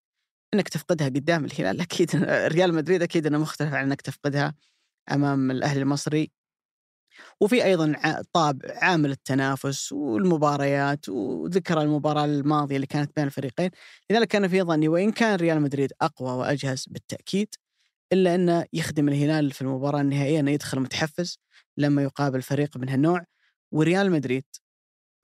إنك 0.53 0.69
تفقدها 0.69 1.07
قدام 1.07 1.45
الهلال 1.45 1.81
أكيد 1.81 2.15
ريال 2.25 2.73
مدريد 2.73 3.01
أكيد 3.01 3.27
إنه 3.27 3.37
مختلف 3.37 3.73
عن 3.73 3.85
إنك 3.85 4.01
تفقدها 4.01 4.55
أمام 5.11 5.51
الأهلي 5.51 5.81
المصري. 5.81 6.31
وفي 7.41 7.65
أيضا 7.65 7.95
طابع 8.33 8.69
عامل 8.81 9.11
التنافس 9.11 9.91
والمباريات 9.91 11.09
وذكر 11.09 11.81
المباراة 11.81 12.25
الماضية 12.25 12.75
اللي 12.75 12.87
كانت 12.87 13.11
بين 13.15 13.25
الفريقين. 13.25 13.69
لذلك 14.11 14.27
كان 14.27 14.47
في 14.47 14.61
ظني 14.61 14.87
وإن 14.87 15.11
كان 15.11 15.35
ريال 15.35 15.61
مدريد 15.61 15.93
أقوى 16.01 16.31
وأجهز 16.31 16.85
بالتأكيد 16.89 17.55
إلا 18.13 18.35
أنه 18.35 18.65
يخدم 18.73 19.09
الهلال 19.09 19.51
في 19.51 19.61
المباراة 19.61 20.01
النهائية 20.01 20.39
إنه 20.39 20.51
يدخل 20.51 20.79
متحفز 20.79 21.39
لما 21.77 22.03
يقابل 22.03 22.41
فريق 22.41 22.77
من 22.77 22.89
هالنوع. 22.89 23.25
وريال 23.71 24.11
مدريد 24.11 24.45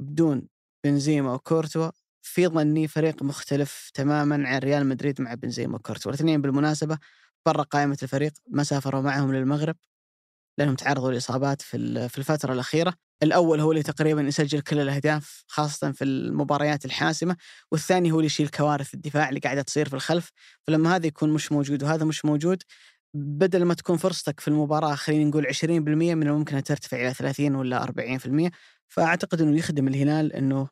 بدون 0.01 0.47
بنزيما 0.83 1.33
وكورتوا 1.33 1.91
في 2.21 2.47
ظني 2.47 2.87
فريق 2.87 3.23
مختلف 3.23 3.91
تماما 3.93 4.47
عن 4.49 4.59
ريال 4.59 4.85
مدريد 4.87 5.21
مع 5.21 5.33
بنزيما 5.33 5.75
وكورتوا. 5.75 6.11
الاثنين 6.11 6.41
بالمناسبة 6.41 6.97
برا 7.45 7.63
قائمة 7.63 7.97
الفريق 8.03 8.33
ما 8.49 8.63
سافروا 8.63 9.01
معهم 9.01 9.33
للمغرب. 9.33 9.75
لأنهم 10.57 10.75
تعرضوا 10.75 11.11
لإصابات 11.11 11.61
في 11.61 12.09
في 12.09 12.17
الفترة 12.17 12.53
الأخيرة. 12.53 12.93
الأول 13.23 13.59
هو 13.59 13.71
اللي 13.71 13.83
تقريبا 13.83 14.21
يسجل 14.21 14.61
كل 14.61 14.79
الأهداف 14.79 15.43
خاصة 15.47 15.91
في 15.91 16.03
المباريات 16.03 16.85
الحاسمة 16.85 17.35
والثاني 17.71 18.11
هو 18.11 18.15
اللي 18.15 18.25
يشيل 18.25 18.47
كوارث 18.47 18.93
الدفاع 18.93 19.29
اللي 19.29 19.39
قاعدة 19.39 19.61
تصير 19.61 19.89
في 19.89 19.95
الخلف. 19.95 20.31
فلما 20.67 20.95
هذا 20.95 21.07
يكون 21.07 21.29
مش 21.29 21.51
موجود 21.51 21.83
وهذا 21.83 22.05
مش 22.05 22.25
موجود 22.25 22.63
بدل 23.13 23.65
ما 23.65 23.73
تكون 23.73 23.97
فرصتك 23.97 24.39
في 24.39 24.47
المباراة 24.47 24.95
خلينا 24.95 25.29
نقول 25.29 25.47
20% 25.53 25.63
من 25.65 26.27
الممكن 26.27 26.63
ترتفع 26.63 26.97
إلى 26.97 27.13
30 27.13 27.55
ولا 27.55 27.85
40% 27.85 28.51
فأعتقد 28.87 29.41
إنه 29.41 29.57
يخدم 29.57 29.87
الهلال 29.87 30.33
إنه 30.33 30.67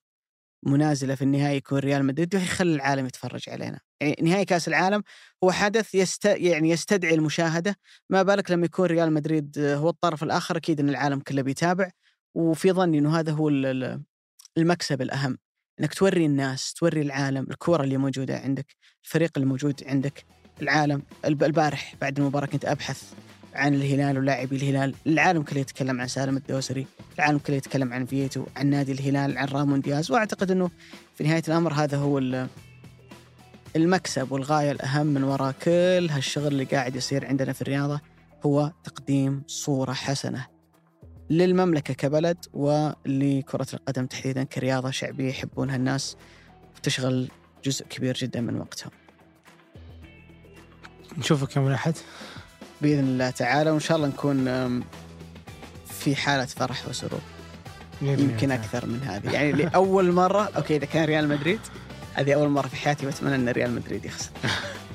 منازلة 0.63 1.15
في 1.15 1.21
النهائي 1.21 1.57
يكون 1.57 1.79
ريال 1.79 2.05
مدريد 2.05 2.35
ويخلي 2.35 2.75
العالم 2.75 3.05
يتفرج 3.05 3.49
علينا. 3.49 3.79
يعني 4.01 4.15
نهائي 4.21 4.45
كأس 4.45 4.67
العالم 4.67 5.03
هو 5.43 5.51
حدث 5.51 5.95
يست... 5.95 6.25
يعني 6.25 6.69
يستدعي 6.69 7.13
المشاهدة. 7.13 7.75
ما 8.09 8.23
بالك 8.23 8.51
لما 8.51 8.65
يكون 8.65 8.85
ريال 8.85 9.13
مدريد 9.13 9.59
هو 9.59 9.89
الطرف 9.89 10.23
الآخر 10.23 10.57
أكيد 10.57 10.79
إن 10.79 10.89
العالم 10.89 11.19
كله 11.19 11.41
بيتابع. 11.41 11.89
وفي 12.35 12.71
ظني 12.71 12.97
إنه 12.99 13.19
هذا 13.19 13.31
هو 13.31 13.49
ال- 13.49 13.65
ال- 13.65 14.01
المكسب 14.57 15.01
الأهم 15.01 15.37
إنك 15.79 15.93
توري 15.93 16.25
الناس 16.25 16.73
توري 16.73 17.01
العالم 17.01 17.47
الكورة 17.51 17.83
اللي 17.83 17.97
موجودة 17.97 18.37
عندك 18.37 18.75
الفريق 19.03 19.31
اللي 19.37 19.47
موجود 19.49 19.83
عندك 19.85 20.25
العالم 20.61 21.01
الب- 21.25 21.43
البارح 21.43 21.95
بعد 22.01 22.19
المباراة 22.19 22.45
كنت 22.45 22.65
أبحث 22.65 23.13
عن 23.55 23.73
الهلال 23.73 24.17
ولاعبي 24.17 24.55
الهلال. 24.55 24.95
العالم 25.07 25.43
كله 25.43 25.59
يتكلم 25.59 26.01
عن 26.01 26.07
سالم 26.07 26.37
الدوسري 26.37 26.87
العالم 27.15 27.37
كله 27.37 27.55
يتكلم 27.55 27.93
عن 27.93 28.05
فيتو 28.05 28.45
عن 28.57 28.67
نادي 28.67 28.91
الهلال 28.91 29.37
عن 29.37 29.47
رامون 29.47 29.81
دياز. 29.81 30.11
وأعتقد 30.11 30.51
إنه 30.51 30.69
في 31.15 31.23
نهاية 31.23 31.43
الأمر 31.47 31.73
هذا 31.73 31.97
هو 31.97 32.17
ال- 32.17 32.47
المكسب 33.75 34.31
والغاية 34.31 34.71
الأهم 34.71 35.07
من 35.07 35.23
وراء 35.23 35.51
كل 35.51 36.07
هالشغل 36.11 36.47
اللي 36.47 36.63
قاعد 36.63 36.95
يصير 36.95 37.25
عندنا 37.25 37.53
في 37.53 37.61
الرياضة 37.61 38.01
هو 38.45 38.71
تقديم 38.83 39.43
صورة 39.47 39.93
حسنة 39.93 40.47
للمملكة 41.29 41.93
كبلد 41.93 42.37
ولكرة 42.53 43.67
القدم 43.73 44.05
تحديدا 44.05 44.43
كرياضة 44.43 44.91
شعبية 44.91 45.29
يحبونها 45.29 45.75
الناس 45.75 46.17
وتشغل 46.77 47.29
جزء 47.65 47.85
كبير 47.85 48.13
جدا 48.13 48.41
من 48.41 48.55
وقتهم 48.59 48.91
نشوفك 51.17 51.55
يوم 51.55 51.67
الأحد. 51.67 51.93
بإذن 52.81 52.99
الله 53.07 53.29
تعالى 53.29 53.71
وإن 53.71 53.79
شاء 53.79 53.97
الله 53.97 54.07
نكون 54.07 54.45
في 55.99 56.15
حالة 56.15 56.45
فرح 56.45 56.87
وسرور 56.89 57.19
يمكن. 58.01 58.51
أكثر 58.51 58.85
من 58.85 59.01
هذه 59.03 59.31
يعني 59.33 59.51
لأول 59.51 60.11
مرة 60.11 60.49
أوكي 60.55 60.75
إذا 60.75 60.85
كان 60.85 61.05
ريال 61.05 61.27
مدريد 61.27 61.59
هذه 62.13 62.33
أول 62.33 62.49
مرة 62.49 62.67
في 62.67 62.75
حياتي 62.75 63.05
وأتمنى 63.05 63.35
أن 63.35 63.49
ريال 63.49 63.75
مدريد 63.75 64.05
يخسر 64.05 64.29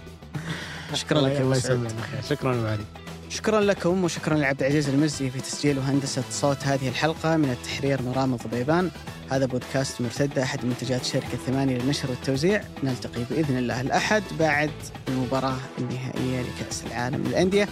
شكرا 0.94 1.20
لك 1.20 1.40
الله. 1.40 1.56
يسلمك. 1.56 1.90
شكرا 2.30 2.52
ابو 2.54 2.66
علي 2.66 2.84
شكرا 3.28 3.60
لكم 3.60 4.04
وشكرا 4.04 4.36
لعبد 4.36 4.60
العزيز 4.60 4.88
المزي 4.88 5.30
في 5.30 5.40
تسجيل 5.40 5.78
وهندسة 5.78 6.22
صوت 6.30 6.64
هذه 6.64 6.88
الحلقة 6.88 7.36
من 7.36 7.50
التحرير 7.50 8.02
مرام 8.02 8.34
الضبيبان. 8.34 8.90
هذا 9.30 9.46
بودكاست 9.46 10.00
مرتدة 10.00 10.42
أحد 10.42 10.64
منتجات 10.64 11.04
شركة 11.04 11.38
ثمانية 11.46 11.78
للنشر 11.78 12.10
والتوزيع. 12.10 12.64
نلتقي 12.84 13.24
بإذن 13.30 13.58
الله 13.58 13.80
الأحد 13.80 14.22
بعد 14.38 14.70
المباراة 15.08 15.56
النهائية 15.78 16.42
لكأس 16.42 16.82
العالم 16.86 17.24
للأندية 17.24 17.68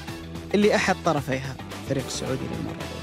اللي 0.55 0.77
أحد 0.77 0.97
طرفيها 1.05 1.57
الفريق 1.83 2.07
السعودي 2.07 2.41
للمرة 2.43 2.73
الأولى 2.73 3.02